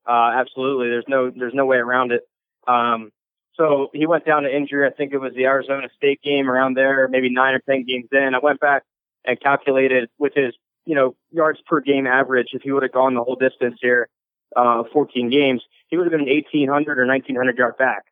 Uh, 0.07 0.31
absolutely. 0.33 0.89
There's 0.89 1.05
no 1.07 1.29
there's 1.29 1.53
no 1.53 1.65
way 1.65 1.77
around 1.77 2.11
it. 2.11 2.21
Um, 2.67 3.11
so 3.55 3.89
he 3.93 4.07
went 4.07 4.25
down 4.25 4.43
to 4.43 4.55
injury. 4.55 4.87
I 4.87 4.91
think 4.91 5.13
it 5.13 5.17
was 5.17 5.33
the 5.35 5.45
Arizona 5.45 5.89
State 5.95 6.21
game 6.23 6.49
around 6.49 6.75
there, 6.75 7.07
maybe 7.07 7.29
nine 7.29 7.53
or 7.53 7.59
ten 7.59 7.83
games 7.85 8.07
in. 8.11 8.33
I 8.33 8.39
went 8.41 8.59
back 8.59 8.83
and 9.25 9.39
calculated 9.39 10.09
with 10.17 10.33
his 10.33 10.55
you 10.85 10.95
know 10.95 11.15
yards 11.31 11.59
per 11.67 11.81
game 11.81 12.07
average. 12.07 12.49
If 12.53 12.63
he 12.63 12.71
would 12.71 12.83
have 12.83 12.93
gone 12.93 13.13
the 13.13 13.23
whole 13.23 13.35
distance 13.35 13.77
here, 13.81 14.07
uh, 14.55 14.83
14 14.91 15.29
games, 15.29 15.61
he 15.87 15.97
would 15.97 16.05
have 16.05 16.11
been 16.11 16.27
an 16.27 16.33
1800 16.33 16.99
or 16.99 17.05
1900 17.05 17.57
yard 17.57 17.77
back. 17.77 18.05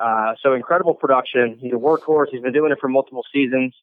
Uh, 0.00 0.34
so 0.42 0.54
incredible 0.54 0.94
production. 0.94 1.58
He's 1.60 1.72
a 1.72 1.76
workhorse. 1.76 2.26
He's 2.30 2.42
been 2.42 2.52
doing 2.52 2.72
it 2.72 2.78
for 2.80 2.88
multiple 2.88 3.24
seasons. 3.32 3.74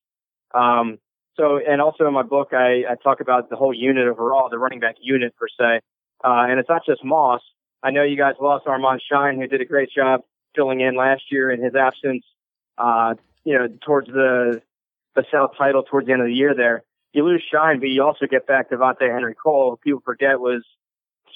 Um, 0.54 1.00
so, 1.36 1.60
and 1.68 1.82
also 1.82 2.06
in 2.06 2.14
my 2.14 2.22
book, 2.22 2.50
I, 2.54 2.84
I 2.88 2.96
talk 3.02 3.20
about 3.20 3.50
the 3.50 3.56
whole 3.56 3.74
unit 3.74 4.08
overall, 4.08 4.50
the 4.50 4.60
running 4.60 4.80
back 4.80 4.96
unit 5.02 5.34
per 5.36 5.48
se. 5.48 5.82
Uh, 6.24 6.46
and 6.48 6.60
it's 6.60 6.70
not 6.70 6.86
just 6.86 7.04
Moss. 7.04 7.42
I 7.82 7.92
know 7.92 8.04
you 8.04 8.16
guys 8.16 8.36
lost 8.40 8.68
Armand 8.68 9.02
Shyne, 9.12 9.40
who 9.40 9.48
did 9.48 9.62
a 9.62 9.66
great 9.66 9.90
job 9.90 10.22
filling 10.56 10.82
in 10.82 10.96
last 10.96 11.24
year 11.32 11.52
in 11.52 11.62
his 11.62 11.76
absence. 11.76 12.24
Uh, 12.78 13.16
you 13.44 13.58
know, 13.58 13.68
towards 13.86 14.08
the 14.08 14.62
the 15.16 15.26
South 15.32 15.52
title 15.58 15.84
towards 15.84 16.08
the 16.08 16.14
end 16.14 16.22
of 16.22 16.28
the 16.28 16.34
year 16.34 16.56
there. 16.56 16.84
You 17.12 17.24
lose 17.24 17.44
Shyne, 17.52 17.80
but 17.80 17.90
you 17.90 18.02
also 18.04 18.26
get 18.26 18.48
back 18.48 18.72
Devontae 18.72 19.14
Henry 19.14 19.36
Cole, 19.36 19.78
people 19.78 20.02
forget 20.04 20.40
was 20.40 20.64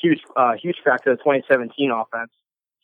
huge, 0.02 0.20
uh, 0.36 0.54
huge 0.62 0.78
factor 0.84 1.12
of 1.12 1.18
the 1.18 1.24
2017 1.24 1.92
offense. 1.92 2.32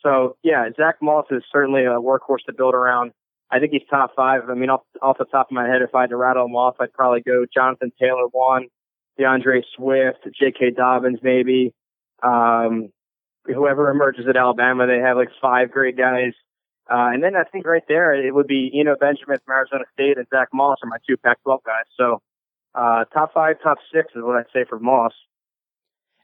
So 0.02 0.38
yeah, 0.44 0.70
Zach 0.76 0.96
Moss 1.02 1.26
is 1.32 1.44
certainly 1.52 1.84
a 1.86 2.00
workhorse 2.00 2.44
to 2.48 2.54
build 2.54 2.76
around. 2.76 3.12
I 3.50 3.60
think 3.60 3.72
he's 3.72 3.88
top 3.90 4.16
five. 4.16 4.50
I 4.50 4.56
mean, 4.56 4.70
off, 4.70 4.82
off 5.02 5.18
the 5.18 5.26
top 5.26 5.48
of 5.48 5.52
my 5.54 5.68
head, 5.68 5.82
if 5.82 5.94
I 5.94 6.02
had 6.02 6.10
to 6.10 6.18
rattle 6.18 6.46
them 6.46 6.56
off, 6.56 6.76
I'd 6.80 6.94
probably 6.94 7.22
go 7.22 7.46
Jonathan 7.54 7.92
Taylor 8.00 8.26
one, 8.32 8.68
DeAndre 9.20 9.64
Swift, 9.76 10.28
J.K. 10.38 10.72
Dobbins 10.72 11.20
maybe. 11.22 11.74
Um, 12.22 12.90
whoever 13.46 13.90
emerges 13.90 14.26
at 14.28 14.38
Alabama, 14.38 14.88
they 14.88 15.00
have 15.00 15.18
like 15.18 15.30
five 15.42 15.72
great 15.72 15.98
guys. 15.98 16.34
Uh, 16.90 17.12
and 17.14 17.24
then 17.24 17.36
I 17.36 17.44
think 17.44 17.66
right 17.66 17.84
there 17.88 18.14
it 18.14 18.34
would 18.34 18.48
be 18.48 18.72
Eno 18.74 18.96
Benjamin 19.00 19.38
from 19.46 19.56
Arizona 19.56 19.86
State 19.94 20.18
and 20.18 20.28
Zach 20.30 20.50
Moss 20.54 20.80
are 20.84 20.90
my 20.90 20.98
two 21.08 21.16
Pac-12 21.18 21.60
guys. 21.66 21.86
So 21.98 22.22
uh, 22.76 23.06
top 23.06 23.34
five, 23.34 23.58
top 23.64 23.78
six 23.94 24.08
is 24.16 24.24
what 24.24 24.36
I'd 24.36 24.52
say 24.54 24.66
for 24.68 24.80
Moss. 24.80 25.14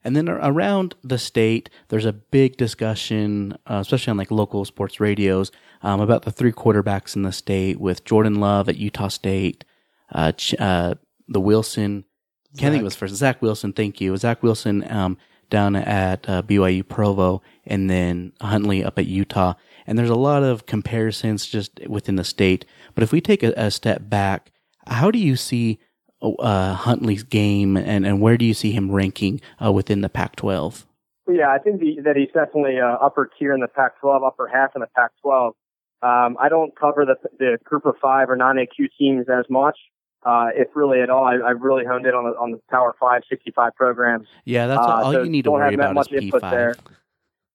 And 0.04 0.16
then 0.16 0.30
around 0.30 0.96
the 1.04 1.18
state, 1.18 1.70
there's 1.90 2.06
a 2.06 2.14
big 2.14 2.56
discussion, 2.58 3.58
uh, 3.66 3.80
especially 3.82 4.12
on 4.12 4.18
like 4.18 4.32
local 4.32 4.64
sports 4.64 5.00
radios, 5.00 5.52
um, 5.82 6.00
about 6.00 6.24
the 6.24 6.32
three 6.32 6.54
quarterbacks 6.54 7.16
in 7.16 7.24
the 7.24 7.32
state 7.32 7.80
with 7.80 8.06
Jordan 8.06 8.36
Love 8.36 8.70
at 8.70 8.78
Utah 8.78 9.10
State, 9.10 9.66
uh, 10.14 10.32
uh, 10.58 10.96
the 11.28 11.42
Wilson, 11.42 12.06
Zach. 12.54 12.62
can't 12.62 12.72
think 12.72 12.82
it 12.82 12.86
was 12.86 12.96
first, 12.96 13.16
Zach 13.16 13.42
Wilson, 13.42 13.74
thank 13.74 14.00
you, 14.00 14.16
Zach 14.16 14.42
Wilson 14.42 14.90
um, 14.92 15.18
down 15.50 15.76
at 15.76 16.28
uh, 16.30 16.42
BYU 16.44 16.88
Provo, 16.88 17.42
and 17.66 17.90
then 17.90 18.32
Huntley 18.40 18.84
up 18.84 18.98
at 18.98 19.06
Utah. 19.06 19.56
And 19.86 19.98
there's 19.98 20.10
a 20.10 20.16
lot 20.16 20.44
of 20.44 20.66
comparisons 20.66 21.46
just 21.46 21.80
within 21.88 22.16
the 22.16 22.24
state. 22.24 22.66
But 22.96 23.04
if 23.04 23.12
we 23.12 23.22
take 23.22 23.44
a, 23.44 23.54
a 23.58 23.72
step 23.72 24.10
back, 24.10 24.52
how 24.88 25.12
do 25.12 25.20
you 25.20 25.36
see 25.36 25.80
uh, 26.22 26.74
Huntley's 26.74 27.24
game, 27.24 27.78
and, 27.78 28.06
and 28.06 28.22
where 28.22 28.38
do 28.38 28.46
you 28.46 28.54
see 28.54 28.72
him 28.72 28.92
ranking 28.92 29.42
uh, 29.64 29.72
within 29.72 30.02
the 30.02 30.10
Pac-12? 30.10 30.86
Yeah, 31.30 31.52
I 31.52 31.60
think 31.60 31.80
the, 31.80 32.02
that 32.04 32.16
he's 32.16 32.32
definitely 32.34 32.80
uh, 32.80 32.88
upper 32.88 33.30
tier 33.38 33.54
in 33.54 33.60
the 33.60 33.68
Pac-12, 33.68 34.26
upper 34.26 34.48
half 34.48 34.72
in 34.76 34.82
the 34.82 34.88
Pac-12. 34.96 35.54
Um, 36.02 36.38
I 36.40 36.48
don't 36.48 36.74
cover 36.80 37.06
the 37.06 37.16
the 37.40 37.58
group 37.66 37.86
of 37.86 37.96
five 38.02 38.30
or 38.30 38.38
non-AQ 38.38 38.88
teams 38.98 39.26
as 39.28 39.44
much, 39.50 39.78
uh, 40.26 40.48
if 40.56 40.70
really 40.74 41.02
at 41.02 41.10
all. 41.10 41.26
I, 41.26 41.34
I 41.36 41.50
really 41.52 41.84
honed 41.86 42.06
in 42.06 42.14
on 42.14 42.24
the 42.24 42.38
on 42.38 42.52
the 42.52 42.62
Power 42.70 42.96
Five, 42.98 43.24
65 43.30 43.76
programs. 43.76 44.26
Yeah, 44.46 44.68
that's 44.68 44.80
all, 44.80 44.90
uh, 44.90 45.04
all 45.04 45.12
so 45.12 45.24
you 45.24 45.30
need 45.30 45.44
to 45.44 45.52
worry 45.52 45.74
about 45.74 45.98
is 45.98 46.08
P5. 46.08 46.78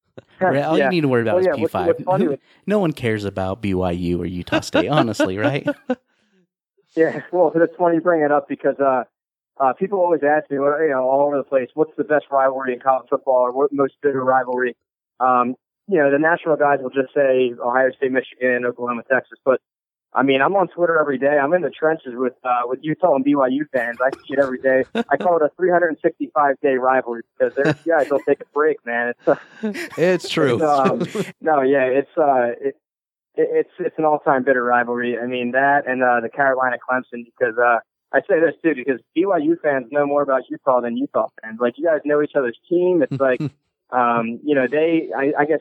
right, 0.41 0.63
all 0.63 0.77
yeah. 0.77 0.85
you 0.85 0.91
need 0.91 1.01
to 1.01 1.09
worry 1.09 1.23
about 1.23 1.37
well, 1.37 1.41
is 1.41 1.47
yeah, 1.47 1.65
P5. 1.65 1.87
What's, 1.87 2.01
what's 2.05 2.43
no 2.67 2.79
one 2.79 2.93
cares 2.93 3.25
about 3.25 3.63
BYU 3.63 4.19
or 4.19 4.27
Utah 4.27 4.61
State, 4.61 4.89
honestly, 4.89 5.39
right? 5.39 5.67
Yeah, 6.97 7.23
well, 7.33 7.53
that's 7.55 7.75
funny 7.77 7.97
you 7.97 8.01
bring 8.01 8.23
it 8.23 8.33
up 8.33 8.49
because 8.49 8.79
uh, 8.79 9.05
uh, 9.59 9.73
people 9.75 10.01
always 10.01 10.23
ask 10.23 10.51
me, 10.51 10.57
you 10.57 10.89
know, 10.91 11.09
all 11.09 11.27
over 11.27 11.37
the 11.37 11.45
place, 11.45 11.69
what's 11.75 11.97
the 11.97 12.05
best 12.05 12.27
rivalry 12.31 12.75
in 12.75 12.81
college 12.81 13.09
football 13.09 13.47
or 13.47 13.53
what 13.53 13.73
most 13.73 13.95
bitter 14.03 14.25
rivalry? 14.25 14.77
Um, 15.21 15.55
you 15.87 15.99
know, 15.99 16.11
the 16.11 16.19
national 16.19 16.57
guys 16.57 16.79
will 16.83 16.91
just 16.91 17.13
say 17.15 17.53
Ohio 17.63 17.91
State, 17.97 18.13
Michigan, 18.13 18.65
Oklahoma, 18.65 19.03
Texas, 19.11 19.39
but 19.45 19.61
I 20.15 20.23
mean, 20.23 20.41
I'm 20.41 20.55
on 20.55 20.69
Twitter 20.69 20.99
every 20.99 21.19
day. 21.19 21.39
I'm 21.39 21.53
in 21.55 21.63
the 21.63 21.71
trenches 21.71 22.13
with 22.15 22.35
uh, 22.45 22.63
with 22.67 22.79
Utah 22.83 23.17
and 23.17 23.25
BYU 23.25 23.69
fans. 23.73 23.99
I 24.01 24.11
see 24.11 24.35
it 24.35 24.39
every 24.39 24.59
day. 24.59 24.85
I 24.95 25.17
call 25.17 25.37
it 25.37 25.43
a 25.43 25.51
365 25.57 26.61
day 26.61 26.75
rivalry 26.75 27.23
because 27.37 27.55
there's 27.57 27.75
guys 27.83 28.09
don't 28.09 28.25
take 28.25 28.41
a 28.41 28.45
break, 28.55 28.85
man. 28.87 29.09
It's 29.19 29.29
uh, 29.29 29.37
it's 29.99 30.29
true. 30.29 30.55
It's, 30.65 31.17
um, 31.17 31.25
no, 31.41 31.63
yeah, 31.63 31.85
it's 31.85 32.17
uh, 32.17 32.53
it, 32.61 32.77
it's 33.37 33.71
it's 33.79 33.99
an 33.99 34.05
all 34.05 34.19
time 34.21 34.45
bitter 34.45 34.63
rivalry. 34.63 35.19
I 35.19 35.27
mean 35.27 35.53
that 35.53 35.87
and 35.87 36.03
uh, 36.03 36.21
the 36.21 36.29
Carolina 36.29 36.77
Clemson 36.79 37.25
because 37.25 37.57
uh, 37.59 37.79
I 38.13 38.21
say 38.21 38.41
this 38.41 38.55
too 38.63 38.75
because 38.75 39.01
BYU 39.17 39.61
fans 39.61 39.87
know 39.91 40.07
more 40.07 40.23
about 40.23 40.43
Utah 40.49 40.81
than 40.81 40.97
Utah 40.97 41.29
fans. 41.43 41.59
Like 41.61 41.75
you 41.77 41.85
guys 41.85 42.01
know 42.05 42.23
each 42.23 42.35
other's 42.37 42.59
team. 42.69 43.03
It's 43.03 43.21
like 43.21 43.41
um, 43.91 44.41
you 44.45 44.55
know 44.55 44.67
they. 44.71 45.11
I, 45.17 45.33
I 45.43 45.45
guess 45.47 45.61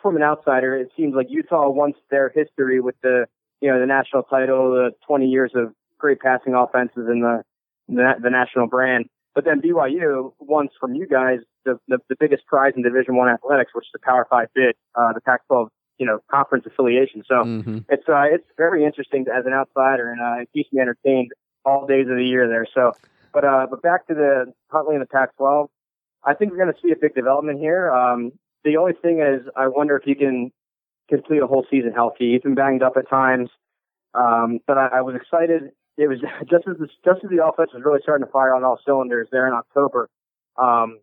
from 0.00 0.16
an 0.16 0.22
outsider, 0.22 0.76
it 0.76 0.90
seems 0.96 1.14
like 1.14 1.26
Utah 1.30 1.68
wants 1.70 1.98
their 2.10 2.28
history 2.28 2.80
with 2.80 2.94
the 3.02 3.26
you 3.60 3.70
know 3.70 3.80
the 3.80 3.86
national 3.86 4.22
title, 4.24 4.70
the 4.70 4.90
20 5.06 5.26
years 5.26 5.52
of 5.54 5.72
great 5.98 6.20
passing 6.20 6.54
offenses 6.54 7.06
and 7.08 7.22
the 7.22 7.42
the, 7.88 8.12
the 8.22 8.30
national 8.30 8.66
brand. 8.68 9.06
But 9.34 9.44
then 9.44 9.60
BYU 9.60 10.32
wants 10.38 10.74
from 10.78 10.94
you 10.94 11.08
guys 11.08 11.40
the, 11.64 11.76
the, 11.88 11.98
the 12.08 12.14
biggest 12.20 12.46
prize 12.46 12.74
in 12.76 12.82
Division 12.82 13.16
One 13.16 13.28
athletics, 13.28 13.72
which 13.74 13.86
is 13.86 13.90
the 13.92 13.98
Power 13.98 14.26
Five 14.30 14.48
bid, 14.54 14.76
uh, 14.94 15.12
the 15.12 15.20
Pac-12 15.20 15.68
you 15.98 16.06
know 16.06 16.20
conference 16.30 16.64
affiliation. 16.66 17.22
So 17.26 17.34
mm-hmm. 17.34 17.78
it's 17.88 18.08
uh, 18.08 18.24
it's 18.24 18.46
very 18.56 18.84
interesting 18.84 19.26
as 19.34 19.46
an 19.46 19.52
outsider, 19.52 20.10
and 20.10 20.20
uh, 20.20 20.42
it 20.42 20.48
keeps 20.52 20.72
me 20.72 20.80
entertained 20.80 21.32
all 21.64 21.86
days 21.86 22.06
of 22.08 22.16
the 22.16 22.24
year 22.24 22.48
there. 22.48 22.66
So, 22.74 22.92
but 23.32 23.44
uh, 23.44 23.66
but 23.70 23.82
back 23.82 24.06
to 24.08 24.14
the 24.14 24.52
Huntley 24.70 24.96
and 24.96 25.02
the 25.02 25.06
Pac-12, 25.06 25.68
I 26.24 26.34
think 26.34 26.50
we're 26.50 26.58
going 26.58 26.72
to 26.72 26.80
see 26.82 26.92
a 26.92 26.96
big 27.00 27.14
development 27.14 27.60
here. 27.60 27.90
Um, 27.90 28.32
the 28.64 28.76
only 28.76 28.94
thing 28.94 29.20
is, 29.20 29.46
I 29.56 29.68
wonder 29.68 29.96
if 29.96 30.04
he 30.04 30.14
can 30.14 30.50
complete 31.08 31.42
a 31.42 31.46
whole 31.46 31.66
season 31.70 31.92
healthy. 31.92 32.32
He's 32.32 32.42
been 32.42 32.54
banged 32.54 32.82
up 32.82 32.96
at 32.96 33.08
times, 33.08 33.50
um, 34.14 34.60
but 34.66 34.78
I, 34.78 34.88
I 34.94 35.00
was 35.02 35.14
excited. 35.14 35.70
It 35.96 36.08
was 36.08 36.18
just 36.50 36.66
as 36.68 36.76
the, 36.78 36.88
just 37.04 37.24
as 37.24 37.30
the 37.30 37.44
offense 37.44 37.70
was 37.72 37.82
really 37.84 38.00
starting 38.02 38.26
to 38.26 38.32
fire 38.32 38.54
on 38.54 38.64
all 38.64 38.80
cylinders 38.84 39.28
there 39.30 39.46
in 39.46 39.52
October. 39.52 40.08
Um, 40.56 41.00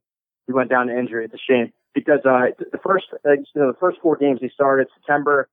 he 0.48 0.54
went 0.54 0.70
down 0.70 0.88
to 0.88 0.98
injury. 0.98 1.26
It's 1.26 1.34
a 1.34 1.38
shame 1.38 1.72
because 1.94 2.20
uh, 2.26 2.48
the 2.60 2.80
first 2.84 3.06
uh, 3.26 3.32
you 3.32 3.46
know, 3.56 3.72
the 3.72 3.78
first 3.80 4.00
four 4.02 4.16
games 4.16 4.40
he 4.42 4.50
started 4.54 4.88
September, 4.96 5.50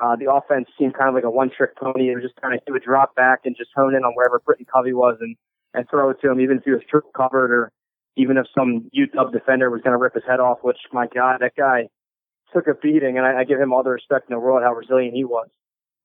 uh, 0.00 0.16
the 0.16 0.32
offense 0.32 0.68
seemed 0.78 0.94
kind 0.94 1.08
of 1.08 1.14
like 1.14 1.24
a 1.24 1.30
one 1.30 1.50
trick 1.54 1.76
pony. 1.76 2.10
It 2.10 2.14
was 2.14 2.24
just 2.24 2.40
kind 2.40 2.54
of 2.54 2.60
he 2.66 2.72
would 2.72 2.82
drop 2.82 3.14
back 3.14 3.40
and 3.44 3.56
just 3.56 3.70
hone 3.74 3.94
in 3.94 4.04
on 4.04 4.12
wherever 4.14 4.40
Britain 4.44 4.66
Covey 4.72 4.92
was 4.92 5.18
and 5.20 5.36
and 5.74 5.88
throw 5.88 6.10
it 6.10 6.18
to 6.22 6.30
him, 6.30 6.40
even 6.40 6.58
if 6.58 6.64
he 6.64 6.70
was 6.70 6.82
triple 6.88 7.10
covered 7.16 7.52
or 7.52 7.72
even 8.16 8.36
if 8.36 8.46
some 8.56 8.90
UW 8.96 9.32
defender 9.32 9.70
was 9.70 9.82
going 9.82 9.92
to 9.92 9.98
rip 9.98 10.14
his 10.14 10.24
head 10.26 10.40
off. 10.40 10.58
Which 10.62 10.78
my 10.92 11.06
God, 11.06 11.38
that 11.40 11.52
guy 11.56 11.88
took 12.52 12.66
a 12.66 12.74
beating, 12.74 13.18
and 13.18 13.26
I, 13.26 13.40
I 13.40 13.44
give 13.44 13.60
him 13.60 13.72
all 13.72 13.82
the 13.82 13.90
respect 13.90 14.28
in 14.28 14.34
the 14.34 14.40
world 14.40 14.62
how 14.62 14.72
resilient 14.74 15.14
he 15.14 15.24
was. 15.24 15.48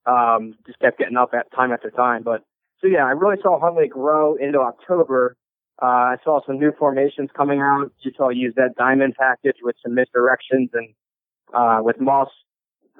Um, 0.05 0.53
just 0.67 0.77
kept 0.79 0.99
getting 0.99 1.17
up 1.17 1.33
at 1.33 1.51
time 1.51 1.71
after 1.71 1.91
time, 1.91 2.23
but. 2.23 2.43
So 2.81 2.87
yeah, 2.87 3.05
I 3.05 3.11
really 3.11 3.37
saw 3.41 3.57
Huntley 3.57 3.87
grow 3.87 4.35
into 4.35 4.59
October 4.59 5.37
uh, 5.81 5.85
I 5.85 6.15
saw 6.23 6.39
some 6.45 6.59
new 6.59 6.71
formations 6.77 7.29
coming 7.35 7.59
out. 7.59 7.91
Utah 8.01 8.29
used 8.29 8.55
that 8.55 8.75
diamond 8.77 9.15
package 9.19 9.57
with 9.61 9.75
some 9.83 9.95
misdirections 9.95 10.69
and 10.73 10.93
uh, 11.53 11.79
with 11.83 11.99
Moss, 11.99 12.29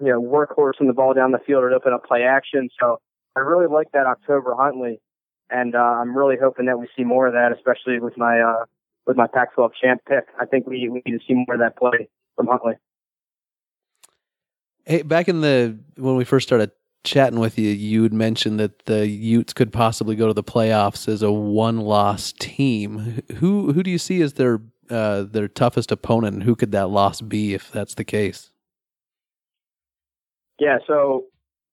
you 0.02 0.08
know, 0.08 0.22
workhorse 0.22 0.80
and 0.80 0.90
the 0.90 0.94
ball 0.94 1.14
down 1.14 1.32
the 1.32 1.40
field 1.40 1.64
to 1.70 1.76
open 1.76 1.94
up 1.94 2.06
play 2.06 2.24
action. 2.24 2.70
So 2.80 3.00
I 3.36 3.40
really 3.40 3.68
like 3.68 3.92
that 3.94 4.06
October 4.06 4.56
Huntley, 4.58 5.00
and 5.50 5.74
uh, 5.76 5.80
I'm 5.80 6.18
really 6.18 6.36
hoping 6.42 6.66
that 6.66 6.78
we 6.78 6.88
see 6.98 7.04
more 7.04 7.28
of 7.28 7.34
that, 7.34 7.52
especially 7.54 8.00
with 8.00 8.18
my 8.18 8.42
uh, 8.42 8.66
with 9.08 9.16
my 9.16 9.28
Pac-12 9.28 9.72
champ 9.82 10.02
pick. 10.08 10.26
I 10.40 10.46
think 10.46 10.68
we, 10.68 10.90
we 10.90 11.02
need 11.06 11.20
to 11.20 11.26
see 11.26 11.34
more 11.34 11.56
of 11.56 11.60
that 11.60 11.78
play 11.78 12.10
from 12.36 12.48
Huntley. 12.48 12.74
Hey, 14.86 15.02
back 15.02 15.30
in 15.30 15.42
the 15.42 15.78
when 15.96 16.16
we 16.18 16.26
first 16.26 16.48
started 16.48 16.72
chatting 17.06 17.40
with 17.40 17.58
you, 17.58 17.70
you 17.70 18.02
would 18.02 18.14
mentioned 18.14 18.60
that 18.60 18.86
the 18.86 19.08
Utes 19.08 19.54
could 19.54 19.72
possibly 19.72 20.16
go 20.16 20.28
to 20.28 20.34
the 20.34 20.44
playoffs 20.44 21.08
as 21.08 21.22
a 21.22 21.32
one-loss 21.32 22.34
team. 22.34 23.22
Who 23.38 23.72
who 23.74 23.84
do 23.84 23.92
you 23.92 23.98
see 23.98 24.22
as 24.22 24.34
their 24.34 24.62
uh, 24.90 25.24
their 25.24 25.48
toughest 25.48 25.92
opponent, 25.92 26.36
and 26.36 26.44
who 26.44 26.56
could 26.56 26.72
that 26.72 26.90
loss 26.90 27.22
be 27.22 27.54
if 27.54 27.72
that's 27.72 27.96
the 27.96 28.04
case? 28.04 28.52
Yeah, 30.60 30.78
so 30.88 31.26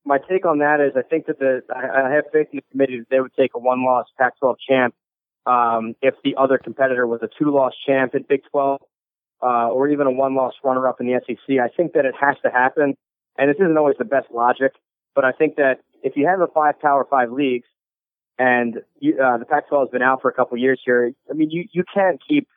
my 0.05 0.19
take 0.19 0.45
on 0.45 0.59
that 0.59 0.81
is 0.81 0.93
I 0.97 1.03
think 1.03 1.27
that 1.27 1.39
the 1.39 1.63
I, 1.75 2.09
I 2.09 2.11
have 2.15 2.25
faith 2.33 2.49
in 2.53 2.59
the 2.59 2.65
committee 2.71 2.99
that 2.99 3.09
they 3.11 3.21
would 3.21 3.35
take 3.35 3.53
a 3.55 3.59
one-loss 3.59 4.07
Pac-12 4.19 4.57
champ 4.69 4.95
um, 5.47 5.95
if 6.03 6.15
the 6.25 6.35
other 6.37 6.59
competitor 6.59 7.07
was 7.07 7.21
a 7.23 7.29
two-loss 7.39 7.73
champ 7.87 8.15
in 8.15 8.25
Big 8.29 8.43
12 8.51 8.81
uh, 9.43 9.69
or 9.69 9.89
even 9.89 10.07
a 10.07 10.11
one-loss 10.11 10.55
runner-up 10.65 11.01
in 11.01 11.07
the 11.07 11.21
SEC. 11.27 11.59
I 11.59 11.69
think 11.77 11.93
that 11.95 12.05
it 12.05 12.15
has 12.21 12.37
to 12.45 12.51
happen, 12.51 12.97
and 13.39 13.51
this 13.51 13.57
isn't 13.61 13.77
always 13.77 13.97
the 13.99 14.05
best 14.05 14.29
logic. 14.33 14.73
But 15.15 15.25
I 15.25 15.33
think 15.33 15.57
that 15.57 15.81
if 16.03 16.17
you 16.17 16.27
have 16.27 16.41
a 16.41 16.47
five 16.47 16.81
Power 16.81 17.07
Five 17.09 17.31
leagues, 17.31 17.67
and 18.39 18.81
you, 18.99 19.19
uh, 19.23 19.39
the 19.39 19.45
Pac-12 19.45 19.81
has 19.81 19.89
been 19.91 20.03
out 20.03 20.23
for 20.23 20.29
a 20.29 20.35
couple 20.35 20.57
years 20.57 20.81
here, 20.85 21.13
I 21.31 21.35
mean, 21.35 21.51
you 21.51 21.65
you 21.73 21.85
can't 21.95 22.21
keep 22.27 22.49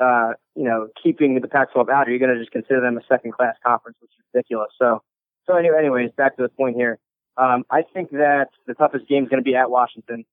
uh, 0.00 0.32
you 0.54 0.64
know, 0.64 0.88
keeping 1.02 1.40
the 1.40 1.48
Pac-12 1.48 1.88
out? 1.88 2.08
Are 2.08 2.12
you 2.12 2.18
going 2.18 2.32
to 2.32 2.38
just 2.38 2.52
consider 2.52 2.80
them 2.80 2.96
a 2.96 3.00
second-class 3.08 3.56
conference, 3.64 3.96
which 4.00 4.10
is 4.10 4.24
ridiculous? 4.32 4.70
So, 4.78 5.02
so 5.46 5.56
anyway, 5.56 5.78
anyways, 5.80 6.10
back 6.16 6.36
to 6.36 6.42
the 6.42 6.48
point 6.48 6.76
here. 6.76 6.98
Um, 7.36 7.64
I 7.70 7.82
think 7.82 8.10
that 8.10 8.48
the 8.66 8.74
toughest 8.74 9.08
game 9.08 9.24
is 9.24 9.28
going 9.28 9.42
to 9.42 9.44
be 9.44 9.54
at 9.54 9.70
Washington. 9.70 10.24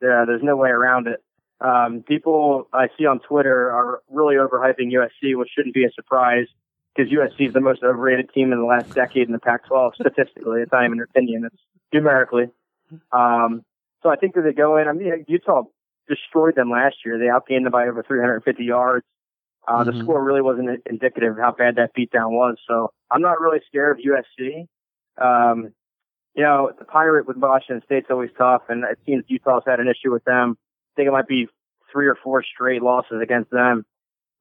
There, 0.00 0.24
there's 0.26 0.42
no 0.42 0.56
way 0.56 0.70
around 0.70 1.08
it. 1.08 1.22
Um, 1.60 2.02
people 2.06 2.68
I 2.72 2.88
see 2.98 3.06
on 3.06 3.20
Twitter 3.20 3.70
are 3.70 4.02
really 4.10 4.36
overhyping 4.36 4.92
USC, 4.92 5.36
which 5.36 5.50
shouldn't 5.54 5.74
be 5.74 5.84
a 5.84 5.92
surprise 5.92 6.46
because 6.94 7.12
USC 7.12 7.48
is 7.48 7.54
the 7.54 7.60
most 7.60 7.82
overrated 7.82 8.30
team 8.32 8.52
in 8.52 8.58
the 8.58 8.64
last 8.64 8.94
decade 8.94 9.26
in 9.26 9.32
the 9.32 9.38
Pac-12 9.38 9.94
statistically. 10.00 10.62
It's 10.62 10.72
not 10.72 10.84
even 10.84 10.98
an 10.98 11.06
opinion; 11.08 11.44
it's 11.44 11.62
numerically. 11.92 12.46
Um, 13.12 13.64
so 14.02 14.10
I 14.10 14.16
think 14.16 14.34
that 14.34 14.42
they 14.42 14.52
go 14.52 14.76
in. 14.76 14.88
I 14.88 14.92
mean, 14.92 15.24
Utah 15.28 15.62
destroyed 16.08 16.56
them 16.56 16.70
last 16.70 16.96
year. 17.04 17.18
They 17.18 17.26
outgained 17.26 17.64
them 17.64 17.72
by 17.72 17.86
over 17.86 18.02
350 18.02 18.64
yards. 18.64 19.06
Uh, 19.66 19.84
mm-hmm. 19.84 19.96
The 19.96 20.04
score 20.04 20.22
really 20.22 20.42
wasn't 20.42 20.82
indicative 20.86 21.32
of 21.32 21.38
how 21.38 21.52
bad 21.52 21.76
that 21.76 21.94
beatdown 21.96 22.30
was. 22.30 22.56
So 22.68 22.92
I'm 23.10 23.22
not 23.22 23.40
really 23.40 23.60
scared 23.68 23.98
of 23.98 24.04
USC. 24.04 24.66
Um, 25.22 25.72
you 26.34 26.42
know, 26.42 26.72
the 26.76 26.84
pirate 26.84 27.28
with 27.28 27.36
Washington 27.36 27.82
State's 27.84 28.06
always 28.10 28.30
tough, 28.36 28.62
and 28.68 28.84
it 28.84 28.98
seems 29.06 29.24
Utah's 29.28 29.62
had 29.66 29.80
an 29.80 29.88
issue 29.88 30.10
with 30.10 30.24
them. 30.24 30.56
I 30.58 30.92
think 30.96 31.08
it 31.08 31.12
might 31.12 31.28
be 31.28 31.46
three 31.92 32.06
or 32.06 32.16
four 32.22 32.42
straight 32.42 32.82
losses 32.82 33.20
against 33.22 33.50
them. 33.50 33.84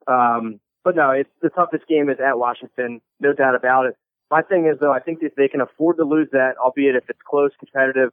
Um, 0.07 0.59
but 0.83 0.95
no, 0.95 1.11
it's 1.11 1.29
the 1.41 1.49
toughest 1.49 1.87
game 1.87 2.09
is 2.09 2.17
at 2.19 2.37
Washington, 2.37 3.01
no 3.19 3.33
doubt 3.33 3.55
about 3.55 3.85
it. 3.85 3.95
My 4.29 4.41
thing 4.41 4.67
is 4.71 4.79
though, 4.79 4.93
I 4.93 4.99
think 4.99 5.19
if 5.21 5.35
they 5.35 5.47
can 5.47 5.61
afford 5.61 5.97
to 5.97 6.03
lose 6.03 6.29
that, 6.31 6.53
albeit 6.57 6.95
if 6.95 7.03
it's 7.09 7.19
close, 7.27 7.51
competitive, 7.59 8.11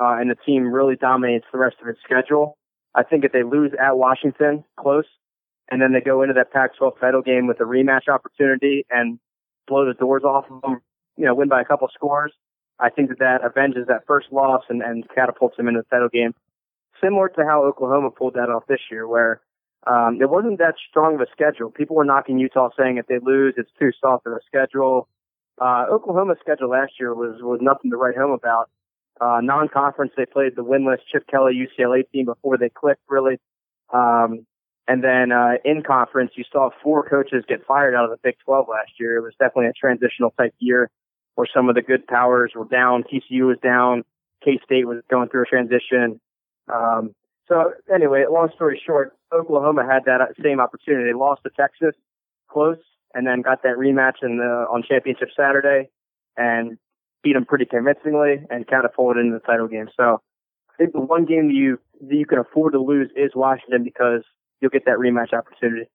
uh, 0.00 0.16
and 0.18 0.30
the 0.30 0.36
team 0.46 0.72
really 0.72 0.96
dominates 0.96 1.46
the 1.52 1.58
rest 1.58 1.76
of 1.82 1.88
its 1.88 1.98
schedule, 2.04 2.56
I 2.94 3.02
think 3.02 3.24
if 3.24 3.32
they 3.32 3.42
lose 3.42 3.72
at 3.78 3.96
Washington, 3.96 4.64
close, 4.78 5.04
and 5.70 5.82
then 5.82 5.92
they 5.92 6.00
go 6.00 6.22
into 6.22 6.34
that 6.34 6.52
Pac-12 6.52 6.98
title 7.00 7.22
game 7.22 7.46
with 7.46 7.60
a 7.60 7.64
rematch 7.64 8.08
opportunity 8.08 8.86
and 8.90 9.18
blow 9.66 9.86
the 9.86 9.94
doors 9.94 10.24
off 10.24 10.46
of 10.50 10.62
them, 10.62 10.80
you 11.16 11.26
know, 11.26 11.34
win 11.34 11.48
by 11.48 11.60
a 11.60 11.64
couple 11.64 11.88
scores, 11.92 12.32
I 12.80 12.90
think 12.90 13.08
that 13.10 13.18
that 13.18 13.42
avenges 13.42 13.86
that 13.88 14.06
first 14.06 14.28
loss 14.32 14.62
and, 14.68 14.82
and 14.82 15.04
catapults 15.14 15.56
them 15.56 15.68
into 15.68 15.80
the 15.80 15.94
title 15.94 16.08
game. 16.08 16.34
Similar 17.02 17.28
to 17.30 17.44
how 17.44 17.64
Oklahoma 17.64 18.10
pulled 18.10 18.34
that 18.34 18.48
off 18.48 18.66
this 18.68 18.80
year, 18.90 19.06
where 19.06 19.40
um, 19.86 20.18
it 20.20 20.28
wasn't 20.28 20.58
that 20.58 20.74
strong 20.88 21.14
of 21.14 21.20
a 21.20 21.26
schedule. 21.32 21.70
People 21.70 21.96
were 21.96 22.04
knocking 22.04 22.38
Utah, 22.38 22.70
saying 22.76 22.98
if 22.98 23.06
they 23.06 23.18
lose, 23.22 23.54
it's 23.56 23.70
too 23.78 23.90
soft 24.00 24.26
of 24.26 24.32
a 24.32 24.40
schedule. 24.46 25.08
Uh, 25.60 25.86
Oklahoma's 25.90 26.38
schedule 26.40 26.70
last 26.70 26.92
year 27.00 27.14
was 27.14 27.40
was 27.42 27.60
nothing 27.62 27.90
to 27.90 27.96
write 27.96 28.16
home 28.16 28.32
about. 28.32 28.70
Uh, 29.20 29.40
non-conference, 29.42 30.12
they 30.16 30.26
played 30.26 30.54
the 30.54 30.64
winless 30.64 30.98
Chip 31.10 31.26
Kelly 31.26 31.52
UCLA 31.54 32.08
team 32.12 32.26
before 32.26 32.56
they 32.56 32.68
clicked 32.68 33.02
really. 33.08 33.38
Um, 33.92 34.46
and 34.86 35.02
then 35.02 35.32
uh, 35.32 35.54
in 35.64 35.82
conference, 35.82 36.32
you 36.36 36.44
saw 36.50 36.70
four 36.82 37.08
coaches 37.08 37.44
get 37.48 37.66
fired 37.66 37.94
out 37.94 38.04
of 38.04 38.10
the 38.10 38.16
Big 38.22 38.36
12 38.44 38.68
last 38.68 38.92
year. 38.98 39.16
It 39.16 39.22
was 39.22 39.34
definitely 39.38 39.66
a 39.66 39.72
transitional 39.72 40.30
type 40.38 40.54
year 40.58 40.90
where 41.34 41.46
some 41.52 41.68
of 41.68 41.74
the 41.74 41.82
good 41.82 42.06
powers 42.06 42.52
were 42.54 42.64
down. 42.64 43.04
TCU 43.04 43.46
was 43.46 43.58
down. 43.62 44.04
K 44.44 44.58
State 44.64 44.86
was 44.86 45.02
going 45.10 45.28
through 45.28 45.42
a 45.42 45.46
transition. 45.46 46.20
Um, 46.72 47.14
so 47.48 47.72
anyway, 47.92 48.24
long 48.30 48.50
story 48.54 48.80
short, 48.84 49.17
Oklahoma 49.32 49.86
had 49.86 50.04
that 50.06 50.34
same 50.42 50.60
opportunity. 50.60 51.10
They 51.10 51.18
lost 51.18 51.42
to 51.44 51.50
Texas 51.50 51.94
close 52.50 52.78
and 53.14 53.26
then 53.26 53.42
got 53.42 53.62
that 53.62 53.76
rematch 53.76 54.22
in 54.22 54.38
the, 54.38 54.66
on 54.70 54.82
championship 54.82 55.28
Saturday 55.36 55.88
and 56.36 56.78
beat 57.22 57.34
them 57.34 57.44
pretty 57.44 57.64
convincingly 57.64 58.44
and 58.50 58.66
kind 58.66 58.84
of 58.84 58.92
catapulted 58.92 59.24
into 59.24 59.38
the 59.38 59.46
title 59.46 59.68
game. 59.68 59.88
So 59.96 60.20
I 60.70 60.76
think 60.76 60.92
the 60.92 61.00
one 61.00 61.24
game 61.24 61.48
that 61.48 61.54
you, 61.54 61.78
that 62.00 62.14
you 62.14 62.26
can 62.26 62.38
afford 62.38 62.72
to 62.72 62.80
lose 62.80 63.10
is 63.16 63.32
Washington 63.34 63.84
because 63.84 64.22
you'll 64.60 64.70
get 64.70 64.84
that 64.86 64.98
rematch 64.98 65.32
opportunity. 65.32 65.88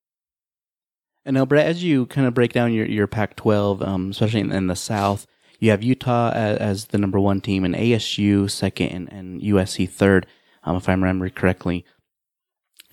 And 1.25 1.35
now, 1.35 1.45
Brett, 1.45 1.67
as 1.67 1.83
you 1.83 2.05
kind 2.07 2.27
of 2.27 2.33
break 2.33 2.51
down 2.51 2.73
your, 2.73 2.85
your 2.85 3.07
Pac 3.07 3.35
12, 3.37 3.81
um, 3.81 4.09
especially 4.11 4.41
in, 4.41 4.51
in, 4.51 4.67
the 4.67 4.75
South, 4.75 5.25
you 5.59 5.71
have 5.71 5.81
Utah 5.81 6.31
as, 6.31 6.57
as, 6.57 6.85
the 6.87 6.97
number 6.97 7.19
one 7.19 7.39
team 7.39 7.63
and 7.63 7.75
ASU 7.75 8.51
second 8.51 8.89
and, 8.89 9.11
and 9.13 9.41
USC 9.41 9.89
third, 9.89 10.27
um, 10.63 10.75
if 10.75 10.89
I 10.89 10.91
remember 10.91 11.29
correctly. 11.29 11.85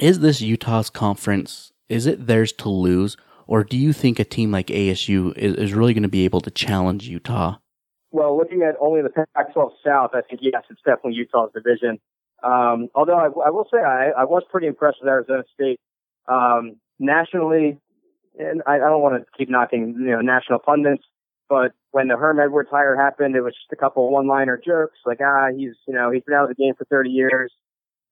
Is 0.00 0.20
this 0.20 0.40
Utah's 0.40 0.88
conference, 0.88 1.72
is 1.90 2.06
it 2.06 2.26
theirs 2.26 2.52
to 2.54 2.70
lose? 2.70 3.18
Or 3.46 3.62
do 3.62 3.76
you 3.76 3.92
think 3.92 4.18
a 4.18 4.24
team 4.24 4.50
like 4.50 4.68
ASU 4.68 5.36
is, 5.36 5.56
is 5.56 5.74
really 5.74 5.92
going 5.92 6.04
to 6.04 6.08
be 6.08 6.24
able 6.24 6.40
to 6.40 6.50
challenge 6.50 7.06
Utah? 7.06 7.58
Well, 8.10 8.36
looking 8.36 8.62
at 8.62 8.76
only 8.80 9.02
the 9.02 9.10
Pac-12 9.10 9.72
South, 9.84 10.10
I 10.14 10.22
think 10.22 10.40
yes, 10.42 10.62
it's 10.70 10.80
definitely 10.86 11.14
Utah's 11.14 11.50
division. 11.54 11.98
Um, 12.42 12.88
although 12.94 13.18
I, 13.18 13.26
I, 13.26 13.50
will 13.50 13.66
say 13.70 13.78
I, 13.78 14.10
I, 14.16 14.24
was 14.24 14.42
pretty 14.50 14.66
impressed 14.66 14.98
with 15.02 15.08
Arizona 15.08 15.42
State. 15.52 15.78
Um, 16.26 16.76
nationally, 16.98 17.78
and 18.38 18.62
I, 18.66 18.76
I 18.76 18.78
don't 18.78 19.02
want 19.02 19.22
to 19.22 19.26
keep 19.36 19.50
knocking, 19.50 19.96
you 19.98 20.12
know, 20.12 20.22
national 20.22 20.60
pundits, 20.60 21.04
but 21.50 21.72
when 21.90 22.08
the 22.08 22.16
Herm 22.16 22.40
Edwards 22.40 22.70
hire 22.70 22.96
happened, 22.96 23.36
it 23.36 23.42
was 23.42 23.52
just 23.52 23.72
a 23.72 23.76
couple 23.76 24.10
one-liner 24.10 24.56
jokes 24.64 24.96
like, 25.04 25.18
ah, 25.22 25.48
he's, 25.54 25.74
you 25.86 25.92
know, 25.92 26.10
he's 26.10 26.22
been 26.22 26.34
out 26.34 26.48
of 26.50 26.56
the 26.56 26.62
game 26.62 26.72
for 26.78 26.86
30 26.86 27.10
years, 27.10 27.52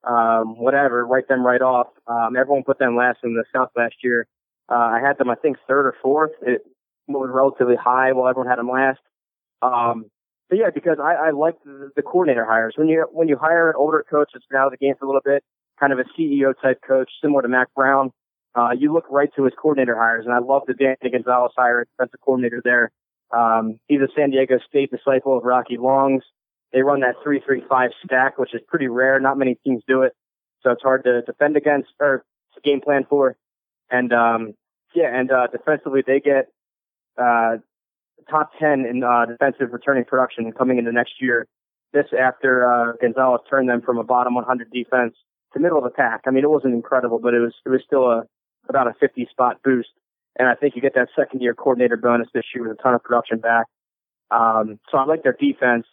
um, 0.04 0.58
whatever, 0.58 1.06
write 1.06 1.28
them 1.28 1.44
right 1.44 1.62
off. 1.62 1.88
Um, 2.06 2.36
everyone 2.36 2.64
put 2.64 2.78
them 2.78 2.96
last 2.96 3.18
in 3.24 3.34
the 3.34 3.44
South 3.54 3.70
last 3.76 3.96
year. 4.02 4.26
Uh, 4.70 4.74
I 4.74 5.00
had 5.04 5.18
them, 5.18 5.30
I 5.30 5.34
think, 5.34 5.56
third 5.66 5.86
or 5.86 5.94
fourth. 6.02 6.32
It 6.42 6.62
was 7.08 7.30
relatively 7.32 7.76
high 7.76 8.12
while 8.12 8.28
everyone 8.28 8.48
had 8.48 8.58
them 8.58 8.70
last. 8.70 9.00
Um, 9.62 10.10
but 10.48 10.58
yeah, 10.58 10.70
because 10.72 10.98
I, 11.02 11.28
I 11.28 11.30
like 11.30 11.56
the, 11.64 11.90
the 11.96 12.02
coordinator 12.02 12.44
hires. 12.44 12.74
When 12.76 12.88
you 12.88 13.06
when 13.12 13.28
you 13.28 13.36
hire 13.36 13.70
an 13.70 13.76
older 13.76 14.04
coach 14.08 14.30
that's 14.32 14.46
been 14.46 14.58
out 14.58 14.66
of 14.66 14.78
the 14.78 14.84
game 14.84 14.94
for 14.98 15.04
a 15.04 15.08
little 15.08 15.22
bit, 15.24 15.42
kind 15.78 15.92
of 15.92 15.98
a 15.98 16.04
CEO 16.18 16.54
type 16.62 16.80
coach, 16.86 17.10
similar 17.22 17.42
to 17.42 17.48
Mack 17.48 17.68
Brown, 17.74 18.12
uh, 18.54 18.70
you 18.76 18.92
look 18.92 19.04
right 19.10 19.28
to 19.36 19.44
his 19.44 19.52
coordinator 19.60 19.96
hires, 19.96 20.24
and 20.24 20.34
I 20.34 20.38
love 20.38 20.62
the 20.66 20.74
Danny 20.74 21.10
Gonzales 21.12 21.52
hire, 21.56 21.84
defensive 21.84 22.20
coordinator 22.20 22.62
there. 22.64 22.90
Um, 23.30 23.78
he's 23.88 24.00
a 24.00 24.08
San 24.16 24.30
Diego 24.30 24.58
State 24.68 24.90
disciple 24.90 25.36
of 25.36 25.44
Rocky 25.44 25.76
Long's. 25.76 26.22
They 26.72 26.82
run 26.82 27.00
that 27.00 27.16
three-three-five 27.22 27.90
stack, 28.04 28.38
which 28.38 28.54
is 28.54 28.60
pretty 28.68 28.88
rare. 28.88 29.18
Not 29.20 29.38
many 29.38 29.56
teams 29.64 29.82
do 29.88 30.02
it, 30.02 30.12
so 30.62 30.70
it's 30.70 30.82
hard 30.82 31.04
to 31.04 31.22
defend 31.22 31.56
against 31.56 31.88
or 32.00 32.24
game 32.64 32.80
plan 32.80 33.06
for. 33.08 33.36
And 33.90 34.12
um, 34.12 34.54
yeah, 34.94 35.18
and 35.18 35.30
uh, 35.30 35.46
defensively 35.46 36.02
they 36.06 36.20
get 36.20 36.48
uh, 37.16 37.56
top 38.30 38.50
10 38.58 38.84
in 38.84 39.02
uh, 39.02 39.26
defensive 39.26 39.72
returning 39.72 40.04
production 40.04 40.52
coming 40.52 40.78
into 40.78 40.92
next 40.92 41.14
year. 41.20 41.46
This 41.92 42.06
after 42.18 42.70
uh, 42.70 42.92
Gonzales 43.00 43.40
turned 43.48 43.68
them 43.68 43.80
from 43.80 43.98
a 43.98 44.04
bottom 44.04 44.34
100 44.34 44.70
defense 44.70 45.14
to 45.54 45.60
middle 45.60 45.78
of 45.78 45.84
the 45.84 45.90
pack. 45.90 46.22
I 46.26 46.30
mean, 46.30 46.44
it 46.44 46.50
wasn't 46.50 46.74
incredible, 46.74 47.18
but 47.18 47.32
it 47.32 47.40
was 47.40 47.54
it 47.64 47.70
was 47.70 47.80
still 47.86 48.10
a 48.10 48.24
about 48.68 48.86
a 48.86 48.94
50 49.00 49.26
spot 49.30 49.56
boost. 49.64 49.88
And 50.38 50.46
I 50.48 50.54
think 50.54 50.76
you 50.76 50.82
get 50.82 50.94
that 50.94 51.08
second 51.16 51.40
year 51.40 51.54
coordinator 51.54 51.96
bonus 51.96 52.28
this 52.34 52.44
year 52.54 52.68
with 52.68 52.78
a 52.78 52.82
ton 52.82 52.94
of 52.94 53.02
production 53.02 53.38
back. 53.38 53.66
Um, 54.30 54.78
so 54.90 54.98
I 54.98 55.04
like 55.04 55.22
their 55.22 55.36
defense. 55.38 55.86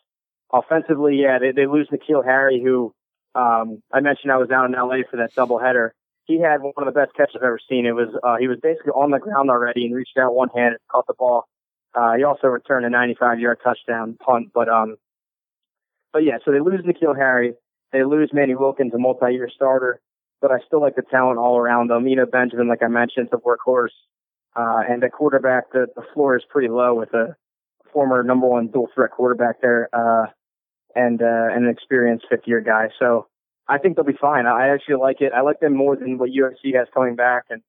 Offensively, 0.53 1.21
yeah, 1.21 1.39
they, 1.39 1.51
they 1.51 1.65
lose 1.65 1.89
N'Keal 1.91 2.23
Harry, 2.23 2.61
who 2.63 2.93
um, 3.33 3.81
I 3.91 3.99
mentioned 3.99 4.31
I 4.31 4.37
was 4.37 4.47
down 4.47 4.65
in 4.65 4.79
LA 4.79 5.03
for 5.09 5.17
that 5.17 5.33
doubleheader. 5.35 5.89
He 6.25 6.39
had 6.39 6.61
one 6.61 6.73
of 6.77 6.85
the 6.85 6.99
best 6.99 7.15
catches 7.15 7.35
I've 7.35 7.43
ever 7.43 7.59
seen. 7.69 7.85
It 7.85 7.91
was 7.91 8.09
uh, 8.23 8.37
he 8.39 8.47
was 8.47 8.57
basically 8.61 8.91
on 8.91 9.11
the 9.11 9.19
ground 9.19 9.49
already 9.49 9.85
and 9.85 9.95
reached 9.95 10.17
out 10.17 10.33
one 10.33 10.49
hand 10.49 10.69
and 10.69 10.79
caught 10.89 11.07
the 11.07 11.13
ball. 11.13 11.45
Uh, 11.93 12.13
he 12.15 12.23
also 12.23 12.47
returned 12.47 12.85
a 12.85 12.89
95 12.89 13.39
yard 13.39 13.59
touchdown 13.63 14.17
punt, 14.23 14.49
but 14.53 14.67
um, 14.69 14.95
but 16.13 16.23
yeah, 16.23 16.37
so 16.43 16.51
they 16.51 16.59
lose 16.59 16.81
N'Keal 16.85 17.15
Harry, 17.15 17.53
they 17.91 18.03
lose 18.03 18.31
Manny 18.33 18.55
Wilkins, 18.55 18.93
a 18.93 18.97
multi-year 18.97 19.49
starter, 19.53 19.99
but 20.41 20.51
I 20.51 20.59
still 20.65 20.81
like 20.81 20.95
the 20.95 21.01
talent 21.01 21.37
all 21.37 21.57
around 21.57 21.89
them. 21.89 22.07
Eno 22.07 22.25
Benjamin, 22.25 22.67
like 22.67 22.83
I 22.83 22.87
mentioned, 22.87 23.29
the 23.31 23.37
workhorse, 23.37 23.95
uh, 24.55 24.81
and 24.89 25.03
the 25.03 25.09
quarterback, 25.09 25.71
the, 25.71 25.87
the 25.95 26.03
floor 26.13 26.37
is 26.37 26.43
pretty 26.49 26.69
low 26.69 26.93
with 26.93 27.13
a 27.13 27.35
former 27.91 28.23
number 28.23 28.47
one 28.47 28.67
dual 28.67 28.89
threat 28.93 29.11
quarterback 29.11 29.61
there, 29.61 29.89
uh, 29.93 30.27
and 30.95 31.21
uh, 31.21 31.47
an 31.51 31.67
experienced 31.67 32.25
fifth 32.29 32.47
year 32.47 32.61
guy. 32.61 32.89
So 32.97 33.27
I 33.67 33.77
think 33.77 33.95
they'll 33.95 34.05
be 34.05 34.17
fine. 34.19 34.45
I 34.45 34.69
actually 34.69 34.95
like 34.95 35.21
it. 35.21 35.33
I 35.33 35.41
like 35.41 35.59
them 35.59 35.75
more 35.75 35.95
than 35.95 36.17
what 36.17 36.29
USC 36.29 36.75
has 36.75 36.87
coming 36.93 37.15
back, 37.15 37.45
and 37.49 37.61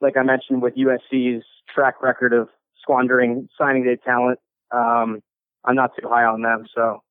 like 0.00 0.16
I 0.16 0.22
mentioned 0.22 0.62
with 0.62 0.74
USC's 0.76 1.44
track 1.72 2.02
record 2.02 2.32
of 2.32 2.48
squandering 2.82 3.48
signing 3.56 3.84
day 3.84 3.96
talent. 3.96 4.38
Um, 4.70 5.22
I'm 5.64 5.76
not 5.76 5.92
too 5.98 6.08
high 6.08 6.24
on 6.24 6.42
them. 6.42 6.66
So, 6.74 7.02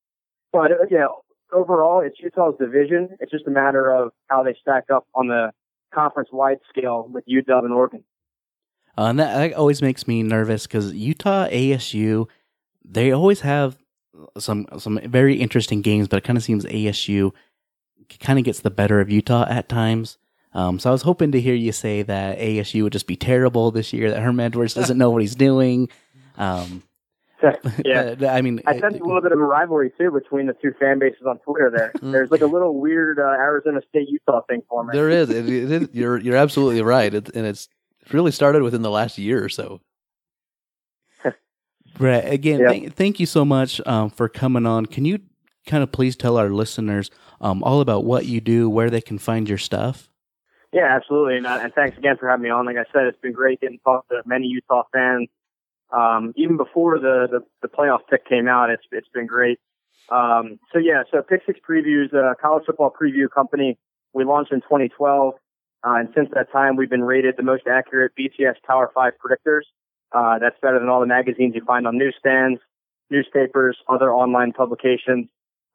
but 0.52 0.72
uh, 0.72 0.86
yeah, 0.92 1.08
overall, 1.52 2.02
it's 2.02 2.20
Utah's 2.20 2.56
division. 2.60 3.10
It's 3.20 3.32
just 3.32 3.48
a 3.48 3.52
matter 3.52 3.92
of 3.92 4.12
how 4.28 4.44
they 4.44 4.56
stack 4.62 4.86
up 4.94 5.08
on 5.16 5.28
the 5.28 5.52
conference 5.94 6.30
wide 6.32 6.60
scale 6.70 7.08
with 7.12 7.26
UW 7.26 7.66
and 7.66 7.74
Oregon. 7.74 8.04
Uh, 8.98 9.06
and 9.06 9.20
that, 9.20 9.34
that 9.36 9.54
always 9.56 9.82
makes 9.82 10.08
me 10.08 10.22
nervous 10.22 10.68
because 10.68 10.94
Utah, 10.94 11.48
ASU, 11.48 12.28
they 12.86 13.12
always 13.12 13.42
have 13.42 13.78
some 14.38 14.68
some 14.78 15.00
very 15.06 15.36
interesting 15.36 15.82
games, 15.82 16.08
but 16.08 16.18
it 16.18 16.24
kind 16.24 16.38
of 16.38 16.44
seems 16.44 16.66
ASU 16.66 17.32
kind 18.20 18.40
of 18.40 18.46
gets 18.46 18.60
the 18.60 18.72
better 18.72 19.00
of 19.00 19.10
Utah 19.10 19.46
at 19.50 19.70
times. 19.70 20.18
Um, 20.54 20.80
so 20.80 20.90
I 20.90 20.92
was 20.92 21.02
hoping 21.02 21.32
to 21.32 21.42
hear 21.42 21.56
you 21.56 21.72
say 21.72 22.04
that 22.04 22.38
ASU 22.38 22.84
would 22.84 22.94
just 22.94 23.08
be 23.08 23.16
terrible 23.16 23.72
this 23.72 23.92
year, 23.92 24.12
that 24.12 24.22
Herm 24.22 24.40
Edwards 24.40 24.76
doesn't 24.76 24.98
know 24.98 25.10
what 25.10 25.22
he's 25.22 25.36
doing. 25.36 25.90
Um, 26.38 26.84
yeah, 27.84 28.16
but, 28.20 28.30
I 28.30 28.42
mean, 28.42 28.62
I 28.66 28.80
sense 28.80 29.00
a 29.00 29.04
little 29.04 29.22
bit 29.22 29.32
of 29.32 29.40
a 29.40 29.44
rivalry 29.44 29.92
too 29.98 30.12
between 30.12 30.48
the 30.48 30.54
two 30.54 30.74
fan 30.80 31.00
bases 31.00 31.26
on 31.26 31.40
Twitter. 31.40 31.72
There, 31.76 31.92
mm. 31.98 32.12
there's 32.12 32.32
like 32.32 32.42
a 32.42 32.48
little 32.48 32.80
weird 32.80 33.20
uh, 33.20 33.24
Arizona 33.24 33.82
State 33.90 34.10
Utah 34.10 34.42
thing 34.48 34.62
for 34.70 34.84
me. 34.84 34.92
There 34.94 35.10
is. 35.10 35.30
It, 35.30 35.50
it 35.50 35.72
is. 35.72 35.90
You're 35.92 36.18
you're 36.18 36.38
absolutely 36.38 36.82
right, 36.82 37.14
it, 37.14 37.30
and 37.36 37.46
it's 37.46 37.68
really 38.12 38.32
started 38.32 38.62
within 38.62 38.82
the 38.82 38.92
last 38.92 39.18
year 39.18 39.44
or 39.44 39.50
so. 39.50 39.82
Brett, 41.98 42.32
again, 42.32 42.60
Yeah. 42.60 42.70
thank, 42.70 42.94
thank 42.96 43.20
you 43.20 43.26
so 43.26 43.46
much 43.46 43.82
um, 43.86 44.10
for 44.10 44.28
coming 44.28 44.66
on. 44.66 44.86
Can 44.86 45.06
you 45.06 45.20
kind 45.68 45.84
of 45.84 45.92
please 45.92 46.16
tell 46.16 46.38
our 46.38 46.50
listeners 46.50 47.10
um, 47.40 47.64
all 47.64 47.82
about 47.82 48.04
what 48.04 48.26
you 48.26 48.42
do, 48.42 48.70
where 48.70 48.90
they 48.90 49.02
can 49.02 49.18
find 49.18 49.48
your 49.48 49.58
stuff? 49.58 50.10
Yeah, 50.72 50.88
absolutely. 50.90 51.38
And, 51.38 51.46
uh, 51.46 51.60
and 51.62 51.74
thanks 51.74 51.98
again 51.98 52.18
for 52.18 52.28
having 52.28 52.44
me 52.44 52.50
on. 52.50 52.66
Like 52.66 52.78
I 52.78 52.86
said, 52.92 53.06
it's 53.06 53.20
been 53.22 53.34
great 53.34 53.62
getting 53.62 53.78
to 53.78 53.84
talk 53.84 54.08
to 54.10 54.22
many 54.26 54.48
Utah 54.48 54.84
fans. 54.92 55.30
Um, 55.92 56.34
even 56.36 56.58
before 56.58 56.98
the, 56.98 57.28
the, 57.30 57.40
the 57.62 57.68
playoff 57.68 58.00
pick 58.10 58.28
came 58.28 58.48
out, 58.48 58.72
it's, 58.72 58.84
it's 58.92 59.08
been 59.14 59.28
great. 59.28 59.60
Um, 60.10 60.60
so 60.72 60.80
yeah, 60.80 61.04
so 61.12 61.22
Pick 61.22 61.42
Six 61.46 61.60
Previews, 61.68 62.12
a 62.14 62.36
college 62.42 62.66
football 62.66 62.92
preview 62.92 63.30
company. 63.34 63.78
We 64.14 64.26
launched 64.26 64.52
in 64.52 64.62
2012. 64.62 65.36
Uh, 65.86 65.96
and 65.96 66.10
since 66.16 66.30
that 66.34 66.52
time, 66.52 66.76
we've 66.76 66.90
been 66.90 67.04
rated 67.04 67.36
the 67.38 67.44
most 67.44 67.64
accurate 67.68 68.14
BCS 68.18 68.56
Power 68.66 68.90
5 68.94 69.14
predictors. 69.24 69.62
Uh, 70.14 70.38
that's 70.40 70.56
better 70.62 70.80
than 70.80 70.90
all 70.90 71.00
the 71.00 71.08
magazines 71.08 71.54
you 71.56 71.64
find 71.66 71.88
on 71.88 71.98
newsstands, 71.98 72.60
newspapers, 73.10 73.78
other 73.90 74.12
online 74.12 74.54
publications. 74.54 75.28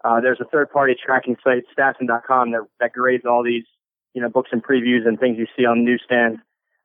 Uh, 0.04 0.20
there's 0.20 0.38
a 0.40 0.44
third 0.44 0.70
party 0.70 0.94
tracking 0.94 1.36
site, 1.42 1.64
Stassen.com, 1.76 2.52
that, 2.52 2.66
that 2.80 2.92
grades 2.92 3.24
all 3.24 3.42
these, 3.42 3.64
you 4.14 4.22
know, 4.22 4.28
books 4.28 4.50
and 4.52 4.62
previews 4.62 5.06
and 5.06 5.18
things 5.18 5.38
you 5.38 5.46
see 5.56 5.64
on 5.64 5.84
newsstands. 5.84 6.38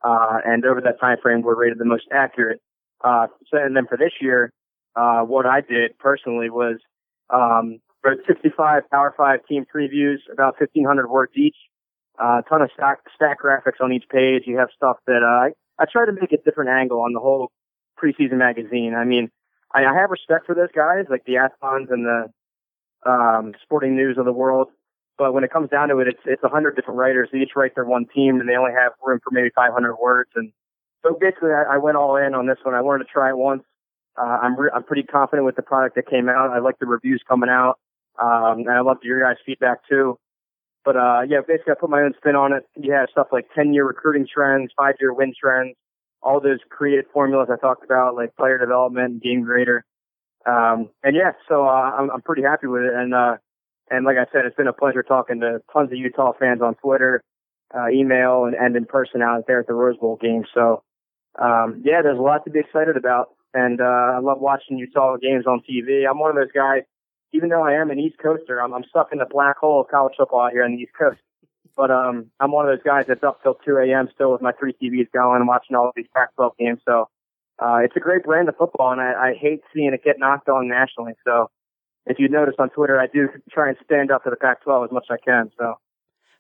Uh, 0.04 0.40
and 0.46 0.66
over 0.66 0.82
that 0.82 1.00
time 1.00 1.18
frame, 1.22 1.42
we're 1.42 1.56
rated 1.56 1.78
the 1.78 1.86
most 1.86 2.06
accurate. 2.12 2.60
Uh, 3.04 3.28
so, 3.50 3.58
and 3.58 3.76
then 3.76 3.86
for 3.88 3.98
this 3.98 4.14
year, 4.20 4.52
uh, 4.96 5.22
what 5.22 5.46
I 5.46 5.62
did 5.62 5.98
personally 6.00 6.50
was, 6.50 6.78
um, 7.30 7.80
wrote 8.04 8.20
65 8.28 8.90
Power 8.90 9.14
5 9.16 9.40
team 9.48 9.66
previews, 9.74 10.18
about 10.32 10.60
1500 10.60 11.08
words 11.08 11.34
each. 11.36 11.56
Uh, 12.22 12.40
a 12.40 12.44
ton 12.48 12.62
of 12.62 12.70
stack, 12.74 13.00
stack 13.16 13.42
graphics 13.42 13.82
on 13.82 13.92
each 13.92 14.06
page. 14.10 14.44
You 14.46 14.58
have 14.58 14.70
stuff 14.76 14.98
that, 15.08 15.24
uh, 15.24 15.54
I, 15.80 15.86
try 15.92 16.06
to 16.06 16.12
make 16.12 16.32
a 16.32 16.38
different 16.38 16.70
angle 16.70 17.02
on 17.02 17.14
the 17.14 17.20
whole 17.20 17.52
preseason 18.02 18.38
magazine. 18.38 18.94
I 18.96 19.06
mean, 19.06 19.30
I, 19.74 19.86
I 19.86 19.94
have 19.94 20.10
respect 20.10 20.46
for 20.46 20.56
those 20.56 20.72
guys, 20.76 21.06
like 21.10 21.26
the 21.26 21.38
Athlons 21.38 21.90
and 21.90 22.06
the, 22.06 23.10
um, 23.10 23.54
sporting 23.62 23.96
news 23.96 24.18
of 24.18 24.26
the 24.26 24.34
world. 24.34 24.70
But 25.18 25.34
when 25.34 25.44
it 25.44 25.52
comes 25.52 25.70
down 25.70 25.90
to 25.90 26.00
it, 26.00 26.08
it's, 26.08 26.22
it's 26.26 26.44
a 26.44 26.50
hundred 26.50 26.76
different 26.76 26.98
writers. 26.98 27.30
They 27.32 27.40
each 27.40 27.52
write 27.56 27.76
their 27.76 27.86
one 27.86 28.06
team 28.14 28.40
and 28.40 28.50
they 28.50 28.56
only 28.56 28.72
have 28.72 28.94
room 29.04 29.20
for 29.24 29.32
maybe 29.32 29.50
500 29.56 29.96
words. 29.96 30.32
And 30.36 30.52
so 31.04 31.16
basically 31.20 31.52
I, 31.52 31.76
I 31.76 31.78
went 31.78 31.98
all 31.98 32.16
in 32.16 32.34
on 32.34 32.48
this 32.48 32.58
one. 32.64 32.74
I 32.74 32.82
wanted 32.82 33.06
to 33.06 33.10
try 33.12 33.30
it 33.30 33.38
once. 33.38 33.64
Uh, 34.18 34.40
I'm, 34.42 34.60
re- 34.60 34.72
I'm 34.74 34.84
pretty 34.84 35.04
confident 35.04 35.46
with 35.46 35.56
the 35.56 35.62
product 35.62 35.96
that 35.96 36.08
came 36.08 36.30
out. 36.30 36.50
I 36.50 36.60
like 36.60 36.80
the 36.80 36.86
reviews 36.86 37.24
coming 37.28 37.50
out. 37.50 37.80
Um, 38.22 38.60
and 38.60 38.72
I 38.72 38.82
love 38.82 38.98
your 39.04 39.20
guys' 39.22 39.38
feedback 39.46 39.80
too. 39.90 40.18
But, 40.86 40.98
uh, 40.98 41.22
yeah, 41.28 41.40
basically 41.48 41.72
I 41.72 41.76
put 41.80 41.90
my 41.90 42.02
own 42.02 42.14
spin 42.18 42.36
on 42.36 42.52
it. 42.54 42.64
Have 42.92 43.10
stuff 43.12 43.28
like 43.32 43.48
10 43.56 43.74
year 43.74 43.86
recruiting 43.86 44.28
trends, 44.32 44.72
five 44.76 44.96
year 45.00 45.14
win 45.14 45.34
trends, 45.40 45.76
all 46.22 46.42
those 46.42 46.60
creative 46.70 47.06
formulas 47.14 47.50
I 47.52 47.58
talked 47.58 47.86
about, 47.86 48.16
like 48.16 48.36
player 48.36 48.58
development, 48.58 49.24
game 49.24 49.44
grader. 49.44 49.86
Um, 50.46 50.90
and 51.04 51.16
yeah, 51.16 51.32
so, 51.48 51.66
uh, 51.66 51.92
I'm, 51.98 52.12
I'm 52.12 52.22
pretty 52.22 52.44
happy 52.44 52.68
with 52.68 52.84
it. 52.84 52.94
And, 52.94 53.14
uh, 53.14 53.38
and 53.90 54.06
like 54.06 54.18
I 54.18 54.26
said, 54.32 54.46
it's 54.46 54.56
been 54.56 54.68
a 54.68 54.74
pleasure 54.74 55.04
talking 55.04 55.40
to 55.40 55.62
tons 55.72 55.92
of 55.92 55.98
Utah 55.98 56.34
fans 56.38 56.62
on 56.62 56.76
Twitter, 56.76 57.24
uh, 57.74 57.90
email 57.90 58.46
and, 58.46 58.56
and 58.56 58.76
in 58.76 58.86
person 58.86 59.22
out 59.22 59.46
there 59.48 59.62
at 59.62 59.68
the 59.68 59.74
Rose 59.74 59.98
Bowl 59.98 60.18
game. 60.22 60.44
So, 60.54 60.84
um, 61.42 61.82
yeah, 61.86 62.02
there's 62.02 62.20
a 62.20 62.22
lot 62.22 62.44
to 62.46 62.52
be 62.52 62.60
excited 62.60 62.98
about. 62.98 63.30
And, 63.54 63.80
uh, 63.80 63.84
I 64.16 64.20
love 64.20 64.40
watching 64.40 64.78
Utah 64.78 65.16
games 65.18 65.46
on 65.48 65.62
TV. 65.70 66.10
I'm 66.10 66.20
one 66.20 66.30
of 66.32 66.36
those 66.36 66.52
guys, 66.54 66.84
even 67.34 67.50
though 67.50 67.64
I 67.64 67.74
am 67.74 67.92
an 67.92 68.00
East 68.00 68.18
Coaster, 68.20 68.62
I'm, 68.62 68.74
I'm 68.74 68.84
stuck 68.86 69.10
in 69.12 69.18
the 69.20 69.26
black 69.30 69.58
hole 69.58 69.82
of 69.82 69.88
college 69.90 70.14
football 70.18 70.42
out 70.42 70.52
here 70.52 70.64
on 70.64 70.72
the 70.72 70.78
East 70.78 70.94
Coast. 70.98 71.20
But, 71.76 71.90
um, 71.90 72.30
I'm 72.40 72.52
one 72.52 72.68
of 72.68 72.72
those 72.72 72.84
guys 72.84 73.06
that's 73.08 73.24
up 73.24 73.42
till 73.42 73.56
2 73.66 73.78
a.m. 73.78 74.08
still 74.14 74.32
with 74.32 74.42
my 74.42 74.52
three 74.52 74.74
TVs 74.74 75.12
going 75.12 75.38
and 75.38 75.48
watching 75.48 75.76
all 75.76 75.88
of 75.88 75.94
these 75.96 76.06
Pac-12 76.16 76.52
games. 76.60 76.80
So, 76.88 77.10
uh, 77.60 77.78
it's 77.84 77.96
a 77.96 78.00
great 78.00 78.24
brand 78.24 78.48
of 78.50 78.56
football 78.58 78.92
and 78.92 79.02
I, 79.02 79.30
I 79.30 79.34
hate 79.34 79.62
seeing 79.74 79.94
it 79.94 80.04
get 80.04 80.20
knocked 80.20 80.50
on 80.50 80.68
nationally. 80.68 81.14
So, 81.26 81.50
if 82.06 82.20
you 82.20 82.28
notice 82.28 82.56
on 82.60 82.70
Twitter, 82.70 83.00
I 83.00 83.08
do 83.08 83.30
try 83.52 83.70
and 83.70 83.78
stand 83.84 84.12
up 84.12 84.24
to 84.26 84.30
the 84.30 84.36
Pac-12 84.36 84.86
as 84.86 84.92
much 84.92 85.06
as 85.10 85.18
I 85.20 85.26
can. 85.26 85.52
So, 85.58 85.76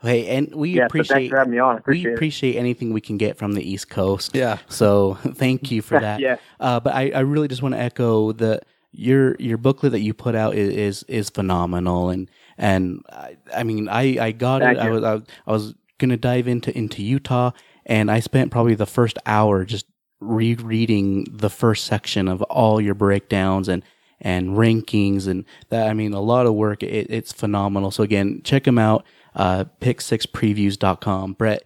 Hey, 0.03 0.27
and 0.35 0.53
we 0.53 0.71
yeah, 0.71 0.87
so 0.87 0.91
thanks 0.91 1.09
appreciate 1.09 1.29
for 1.29 1.37
having 1.37 1.53
me 1.53 1.59
on. 1.59 1.77
I 1.77 1.81
we 1.87 2.05
appreciate 2.13 2.55
it. 2.55 2.59
anything 2.59 2.91
we 2.91 2.99
can 2.99 3.17
get 3.17 3.37
from 3.37 3.53
the 3.53 3.63
East 3.63 3.89
Coast. 3.89 4.35
Yeah. 4.35 4.57
So 4.67 5.13
thank 5.35 5.71
you 5.71 5.81
for 5.81 5.97
that. 6.01 6.19
Yeah. 6.19 6.35
Uh, 6.59 6.81
but 6.81 6.93
I, 6.93 7.11
I 7.11 7.19
really 7.21 7.47
just 7.47 7.61
want 7.61 7.73
to 7.73 7.79
echo 7.79 8.33
that 8.33 8.65
your 8.93 9.35
your 9.39 9.57
booklet 9.57 9.91
that 9.91 10.01
you 10.01 10.13
put 10.13 10.35
out 10.35 10.55
is 10.55 10.69
is, 10.73 11.03
is 11.03 11.29
phenomenal 11.29 12.09
and 12.09 12.29
and 12.57 13.03
I, 13.11 13.37
I 13.53 13.63
mean 13.63 13.89
I, 13.89 14.23
I 14.27 14.31
got 14.31 14.61
Thank 14.61 14.77
it. 14.77 14.81
I 14.81 14.89
was 14.89 15.03
I, 15.03 15.13
was- 15.15 15.23
I 15.47 15.51
was 15.51 15.75
gonna 15.97 16.17
dive 16.17 16.47
into 16.47 16.75
into 16.77 17.01
Utah 17.03 17.51
and 17.85 18.09
I 18.11 18.19
spent 18.19 18.51
probably 18.51 18.75
the 18.75 18.85
first 18.85 19.17
hour 19.25 19.65
just 19.65 19.85
rereading 20.19 21.25
the 21.31 21.49
first 21.49 21.85
section 21.85 22.27
of 22.27 22.41
all 22.43 22.79
your 22.79 22.93
breakdowns 22.95 23.67
and 23.67 23.83
and 24.21 24.51
rankings 24.51 25.27
and 25.27 25.43
that 25.69 25.89
I 25.89 25.93
mean 25.93 26.13
a 26.13 26.21
lot 26.21 26.45
of 26.45 26.53
work. 26.53 26.81
It, 26.83 27.07
it's 27.09 27.33
phenomenal. 27.33 27.91
So 27.91 28.03
again, 28.03 28.41
check 28.43 28.63
them 28.63 28.77
out. 28.77 29.05
Uh, 29.35 29.65
pick6previews.com. 29.81 31.33
Brett, 31.33 31.63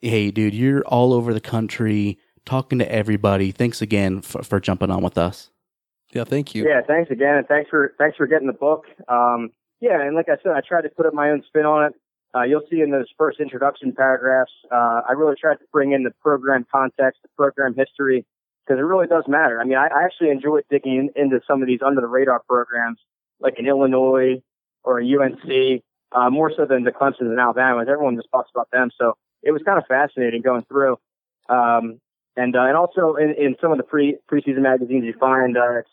hey 0.00 0.30
dude, 0.30 0.54
you're 0.54 0.82
all 0.82 1.12
over 1.12 1.34
the 1.34 1.40
country 1.40 2.18
talking 2.46 2.78
to 2.78 2.90
everybody. 2.90 3.50
Thanks 3.50 3.82
again 3.82 4.22
for, 4.22 4.42
for 4.42 4.60
jumping 4.60 4.90
on 4.90 5.02
with 5.02 5.18
us. 5.18 5.50
Yeah, 6.12 6.24
thank 6.24 6.54
you. 6.54 6.66
Yeah, 6.66 6.80
thanks 6.86 7.10
again, 7.10 7.36
and 7.36 7.46
thanks 7.46 7.68
for 7.68 7.94
thanks 7.98 8.16
for 8.16 8.26
getting 8.26 8.46
the 8.46 8.54
book. 8.54 8.84
Um, 9.08 9.50
yeah, 9.80 10.00
and 10.00 10.16
like 10.16 10.28
I 10.28 10.36
said, 10.42 10.52
I 10.52 10.60
tried 10.66 10.82
to 10.82 10.88
put 10.88 11.06
up 11.06 11.14
my 11.14 11.30
own 11.30 11.42
spin 11.46 11.66
on 11.66 11.86
it. 11.86 11.94
Uh, 12.34 12.42
you'll 12.42 12.66
see 12.70 12.80
in 12.80 12.90
those 12.90 13.06
first 13.16 13.40
introduction 13.40 13.92
paragraphs, 13.92 14.52
uh, 14.70 15.00
I 15.08 15.12
really 15.12 15.34
tried 15.40 15.56
to 15.56 15.64
bring 15.72 15.92
in 15.92 16.02
the 16.02 16.10
program 16.20 16.66
context, 16.70 17.20
the 17.22 17.28
program 17.36 17.74
history, 17.74 18.26
because 18.66 18.78
it 18.78 18.82
really 18.82 19.06
does 19.06 19.24
matter. 19.26 19.60
I 19.60 19.64
mean, 19.64 19.78
I, 19.78 19.86
I 19.86 20.04
actually 20.04 20.30
enjoy 20.30 20.60
digging 20.68 21.10
in, 21.16 21.22
into 21.22 21.40
some 21.46 21.62
of 21.62 21.68
these 21.68 21.80
under 21.84 22.02
the 22.02 22.06
radar 22.06 22.42
programs, 22.46 22.98
like 23.40 23.54
in 23.58 23.66
Illinois 23.66 24.42
or 24.84 25.00
UNC, 25.00 25.82
uh, 26.12 26.28
more 26.28 26.52
so 26.54 26.66
than 26.66 26.84
the 26.84 26.90
Clemsons 26.90 27.30
and 27.30 27.40
Alabamas. 27.40 27.88
Everyone 27.90 28.16
just 28.16 28.28
talks 28.30 28.50
about 28.54 28.70
them, 28.72 28.90
so 28.98 29.14
it 29.42 29.52
was 29.52 29.62
kind 29.64 29.78
of 29.78 29.84
fascinating 29.86 30.42
going 30.42 30.64
through. 30.68 30.98
Um, 31.48 31.98
and 32.36 32.54
uh, 32.54 32.62
and 32.62 32.76
also 32.76 33.16
in, 33.16 33.34
in 33.38 33.56
some 33.60 33.72
of 33.72 33.78
the 33.78 33.84
pre 33.84 34.18
preseason 34.30 34.60
magazines 34.60 35.04
you 35.04 35.14
find, 35.18 35.56
uh, 35.56 35.78
it's 35.78 35.88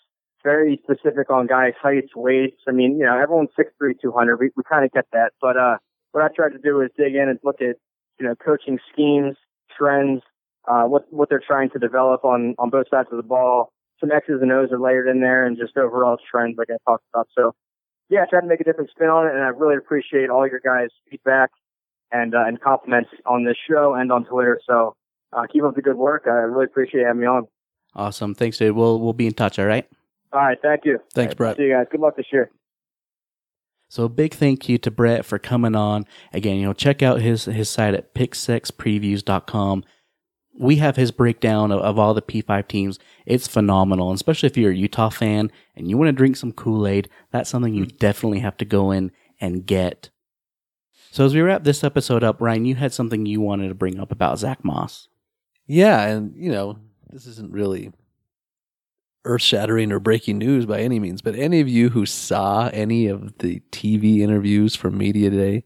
very 0.45 0.79
specific 0.83 1.29
on 1.31 1.47
guys' 1.47 1.73
heights, 1.81 2.15
weights. 2.15 2.61
I 2.67 2.71
mean, 2.71 2.99
you 2.99 3.05
know, 3.05 3.19
everyone's 3.19 3.49
six 3.57 3.73
three, 3.77 3.95
two 3.99 4.11
hundred. 4.11 4.37
We 4.39 4.51
we 4.55 4.63
kind 4.69 4.85
of 4.85 4.91
get 4.91 5.05
that, 5.11 5.33
but 5.41 5.57
uh, 5.57 5.77
what 6.11 6.23
I 6.23 6.27
tried 6.33 6.53
to 6.53 6.59
do 6.59 6.79
is 6.81 6.91
dig 6.95 7.15
in 7.15 7.27
and 7.27 7.39
look 7.43 7.61
at 7.61 7.75
you 8.19 8.25
know 8.25 8.35
coaching 8.35 8.77
schemes, 8.93 9.35
trends, 9.75 10.21
uh, 10.67 10.83
what 10.83 11.11
what 11.11 11.29
they're 11.29 11.43
trying 11.45 11.71
to 11.71 11.79
develop 11.79 12.23
on 12.23 12.55
on 12.59 12.69
both 12.69 12.85
sides 12.89 13.09
of 13.11 13.17
the 13.17 13.23
ball. 13.23 13.73
Some 13.99 14.11
X's 14.11 14.41
and 14.41 14.51
O's 14.51 14.71
are 14.71 14.79
layered 14.79 15.07
in 15.07 15.19
there, 15.19 15.45
and 15.45 15.57
just 15.57 15.75
overall 15.77 16.17
trends, 16.29 16.57
like 16.57 16.69
I 16.69 16.77
talked 16.87 17.05
about. 17.13 17.27
So, 17.35 17.53
yeah, 18.09 18.25
tried 18.29 18.41
to 18.41 18.47
make 18.47 18.59
a 18.59 18.63
different 18.63 18.91
spin 18.91 19.07
on 19.07 19.25
it, 19.25 19.33
and 19.33 19.41
I 19.41 19.47
really 19.47 19.77
appreciate 19.77 20.29
all 20.29 20.47
your 20.47 20.59
guys' 20.59 20.89
feedback 21.09 21.49
and 22.11 22.35
uh, 22.35 22.43
and 22.45 22.61
compliments 22.61 23.09
on 23.25 23.45
this 23.45 23.57
show 23.67 23.95
and 23.95 24.11
on 24.11 24.25
Twitter. 24.25 24.59
So, 24.67 24.95
uh, 25.33 25.47
keep 25.51 25.63
up 25.63 25.75
the 25.75 25.81
good 25.81 25.97
work. 25.97 26.23
I 26.27 26.45
really 26.53 26.65
appreciate 26.65 27.05
having 27.05 27.21
me 27.21 27.27
on. 27.27 27.47
Awesome. 27.95 28.35
Thanks, 28.35 28.57
dude. 28.59 28.75
We'll 28.75 28.99
we'll 28.99 29.13
be 29.13 29.27
in 29.27 29.33
touch. 29.33 29.57
All 29.57 29.65
right. 29.65 29.87
All 30.35 30.41
right, 30.41 30.57
thank 30.61 30.83
you. 30.83 30.99
Thanks, 31.13 31.33
Brett. 31.33 31.55
See 31.55 31.63
you 31.63 31.73
guys. 31.73 31.87
Good 31.89 32.01
luck 32.01 32.17
this 32.17 32.25
year. 32.31 32.51
So 33.87 34.03
a 34.03 34.09
big 34.09 34.33
thank 34.33 34.67
you 34.67 34.77
to 34.79 34.91
Brett 34.91 35.23
for 35.23 35.39
coming 35.39 35.75
on. 35.75 36.05
Again, 36.33 36.57
you 36.57 36.65
know, 36.65 36.73
check 36.73 37.01
out 37.01 37.21
his 37.21 37.45
his 37.45 37.69
site 37.69 37.93
at 37.93 38.13
pick6previews.com. 38.13 39.85
We 40.59 40.75
have 40.77 40.97
his 40.97 41.11
breakdown 41.11 41.71
of, 41.71 41.79
of 41.79 41.97
all 41.97 42.13
the 42.13 42.21
P5 42.21 42.67
teams. 42.67 42.99
It's 43.25 43.47
phenomenal, 43.47 44.09
and 44.09 44.15
especially 44.17 44.47
if 44.47 44.57
you're 44.57 44.71
a 44.71 44.75
Utah 44.75 45.09
fan 45.09 45.51
and 45.73 45.89
you 45.89 45.97
want 45.97 46.09
to 46.09 46.13
drink 46.13 46.35
some 46.35 46.51
Kool-Aid, 46.51 47.09
that's 47.31 47.49
something 47.49 47.73
you 47.73 47.85
mm-hmm. 47.85 47.97
definitely 47.97 48.39
have 48.39 48.57
to 48.57 48.65
go 48.65 48.91
in 48.91 49.13
and 49.39 49.65
get. 49.65 50.09
So 51.11 51.23
as 51.23 51.33
we 51.33 51.39
wrap 51.39 51.63
this 51.63 51.83
episode 51.83 52.25
up, 52.25 52.41
Ryan, 52.41 52.65
you 52.65 52.75
had 52.75 52.93
something 52.93 53.25
you 53.25 53.39
wanted 53.39 53.69
to 53.69 53.75
bring 53.75 53.99
up 53.99 54.11
about 54.11 54.39
Zach 54.39 54.65
Moss. 54.65 55.07
Yeah, 55.65 56.01
and 56.07 56.33
you 56.35 56.51
know, 56.51 56.79
this 57.09 57.25
isn't 57.25 57.53
really 57.53 57.93
earth 59.25 59.41
shattering 59.41 59.91
or 59.91 59.99
breaking 59.99 60.37
news 60.37 60.65
by 60.65 60.79
any 60.79 60.99
means, 60.99 61.21
but 61.21 61.35
any 61.35 61.59
of 61.59 61.67
you 61.67 61.89
who 61.89 62.05
saw 62.05 62.69
any 62.71 63.07
of 63.07 63.37
the 63.39 63.61
TV 63.71 64.19
interviews 64.19 64.75
from 64.75 64.97
Media 64.97 65.29
Day, 65.29 65.63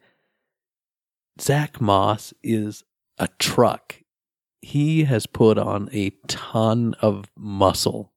Zach 1.39 1.79
Moss 1.79 2.33
is 2.43 2.83
a 3.17 3.27
truck. 3.39 3.95
He 4.61 5.05
has 5.05 5.25
put 5.25 5.57
on 5.57 5.89
a 5.93 6.11
ton 6.27 6.95
of 7.01 7.25
muscle. 7.37 8.11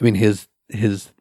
I 0.00 0.04
mean, 0.04 0.14
his 0.16 0.48
his 0.68 1.12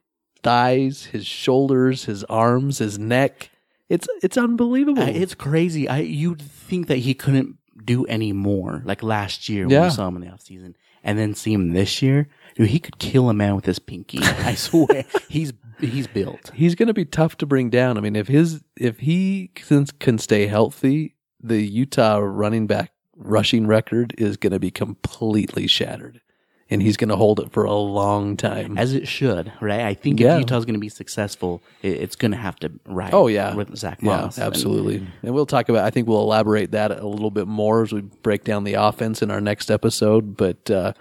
thighs, 0.43 1.05
his 1.05 1.25
shoulders, 1.25 2.05
his 2.05 2.23
arms, 2.25 2.79
his 2.79 2.97
neck. 2.97 3.49
It's 3.89 4.07
it's 4.23 4.37
unbelievable. 4.37 5.03
It's 5.03 5.35
crazy. 5.35 5.87
I 5.87 5.99
you'd 5.99 6.41
think 6.41 6.87
that 6.87 6.97
he 6.97 7.13
couldn't 7.13 7.57
do 7.83 8.05
any 8.05 8.33
more. 8.33 8.81
Like 8.85 9.03
last 9.03 9.49
year 9.49 9.67
when 9.67 9.83
we 9.83 9.89
saw 9.89 10.07
him 10.07 10.15
in 10.15 10.21
the 10.21 10.27
offseason, 10.27 10.75
and 11.03 11.19
then 11.19 11.35
see 11.35 11.53
him 11.53 11.73
this 11.73 12.01
year, 12.01 12.29
dude, 12.55 12.69
he 12.69 12.79
could 12.79 12.99
kill 12.99 13.29
a 13.29 13.33
man 13.33 13.55
with 13.55 13.65
his 13.65 13.79
pinky. 13.79 14.19
I 14.21 14.55
swear, 14.55 15.05
he's 15.29 15.53
he's 15.79 16.07
built. 16.07 16.51
he's 16.53 16.75
going 16.75 16.87
to 16.87 16.93
be 16.93 17.05
tough 17.05 17.37
to 17.37 17.45
bring 17.45 17.69
down. 17.69 17.97
I 17.97 18.01
mean, 18.01 18.15
if 18.15 18.27
his 18.27 18.61
if 18.77 18.99
he 18.99 19.51
can, 19.55 19.85
can 19.99 20.17
stay 20.17 20.47
healthy, 20.47 21.15
the 21.41 21.61
Utah 21.61 22.17
running 22.17 22.67
back 22.67 22.91
rushing 23.15 23.67
record 23.67 24.13
is 24.17 24.37
going 24.37 24.53
to 24.53 24.59
be 24.59 24.71
completely 24.71 25.67
shattered, 25.67 26.21
and 26.69 26.81
he's 26.81 26.97
going 26.97 27.09
to 27.09 27.15
hold 27.15 27.39
it 27.39 27.51
for 27.51 27.63
a 27.65 27.73
long 27.73 28.35
time. 28.37 28.77
As 28.77 28.93
it 28.93 29.07
should, 29.07 29.51
right? 29.61 29.81
I 29.81 29.93
think 29.93 30.19
Yeah. 30.19 30.35
if 30.35 30.39
Utah's 30.41 30.65
going 30.65 30.73
to 30.75 30.79
be 30.79 30.89
successful, 30.89 31.61
it, 31.81 31.93
it's 31.93 32.15
going 32.15 32.31
to 32.31 32.37
have 32.37 32.55
to 32.57 32.71
ride. 32.87 33.13
Oh 33.13 33.27
yeah, 33.27 33.53
with 33.55 33.75
Zach 33.75 33.99
yeah, 34.01 34.07
Moss. 34.21 34.37
And- 34.37 34.45
absolutely. 34.47 35.07
And 35.23 35.33
we'll 35.33 35.45
talk 35.45 35.69
about. 35.69 35.83
I 35.85 35.89
think 35.89 36.07
we'll 36.07 36.21
elaborate 36.21 36.71
that 36.71 36.91
a 36.91 37.07
little 37.07 37.31
bit 37.31 37.47
more 37.47 37.83
as 37.83 37.91
we 37.91 38.01
break 38.01 38.43
down 38.43 38.63
the 38.63 38.73
offense 38.75 39.21
in 39.21 39.29
our 39.31 39.41
next 39.41 39.69
episode. 39.71 40.35
But 40.37 40.69
uh, 40.71 40.93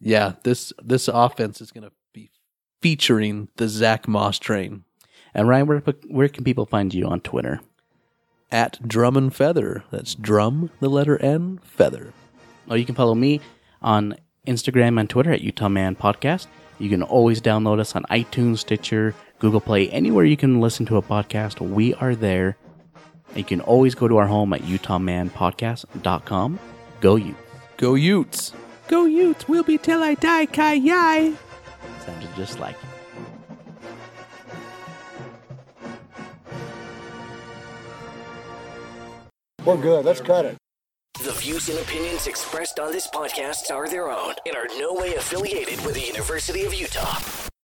yeah, 0.00 0.34
this 0.42 0.72
this 0.82 1.08
offense 1.08 1.60
is 1.60 1.70
going 1.70 1.84
to 1.84 1.92
be 2.12 2.30
featuring 2.80 3.48
the 3.56 3.68
Zach 3.68 4.06
Moss 4.06 4.38
train 4.38 4.84
And 5.34 5.48
Ryan, 5.48 5.66
where 5.66 5.82
where 6.08 6.28
can 6.28 6.44
people 6.44 6.66
find 6.66 6.92
you 6.92 7.06
on 7.06 7.20
Twitter? 7.20 7.60
at 8.50 8.86
Drum 8.86 9.16
and 9.16 9.34
Feather. 9.34 9.84
That's 9.90 10.14
drum, 10.14 10.70
the 10.80 10.88
letter 10.88 11.20
N, 11.20 11.60
feather. 11.62 12.12
Oh, 12.68 12.74
you 12.74 12.84
can 12.84 12.94
follow 12.94 13.14
me 13.14 13.40
on 13.82 14.16
Instagram 14.46 15.00
and 15.00 15.08
Twitter 15.08 15.32
at 15.32 15.40
Utah 15.40 15.68
Man 15.68 15.96
Podcast. 15.96 16.46
You 16.78 16.88
can 16.88 17.02
always 17.02 17.40
download 17.40 17.80
us 17.80 17.96
on 17.96 18.04
iTunes, 18.04 18.58
Stitcher, 18.58 19.14
Google 19.38 19.60
Play, 19.60 19.88
anywhere 19.90 20.24
you 20.24 20.36
can 20.36 20.60
listen 20.60 20.86
to 20.86 20.96
a 20.96 21.02
podcast. 21.02 21.60
We 21.60 21.94
are 21.94 22.14
there. 22.14 22.56
You 23.34 23.44
can 23.44 23.60
always 23.60 23.94
go 23.94 24.08
to 24.08 24.16
our 24.16 24.26
home 24.26 24.52
at 24.52 24.62
UtahManPodcast.com. 24.62 26.58
Go 27.00 27.16
you. 27.16 27.34
Go 27.76 27.94
Utes. 27.94 28.52
Go 28.88 29.04
Utes. 29.04 29.48
We'll 29.48 29.62
be 29.62 29.78
till 29.78 30.02
I 30.02 30.14
die, 30.14 30.46
Ki-yi. 30.46 31.36
Sounded 32.04 32.30
just 32.36 32.60
like 32.60 32.76
it. 32.76 32.80
We're 39.64 39.76
good. 39.76 40.04
Let's 40.04 40.20
cut 40.20 40.44
it. 40.44 40.56
The 41.24 41.32
views 41.32 41.68
and 41.68 41.78
opinions 41.80 42.28
expressed 42.28 42.78
on 42.78 42.92
this 42.92 43.08
podcast 43.08 43.70
are 43.72 43.88
their 43.88 44.08
own 44.08 44.34
and 44.46 44.54
are 44.54 44.68
no 44.78 44.94
way 44.94 45.14
affiliated 45.14 45.84
with 45.84 45.94
the 45.94 46.02
University 46.02 46.64
of 46.64 46.72
Utah. 46.72 47.18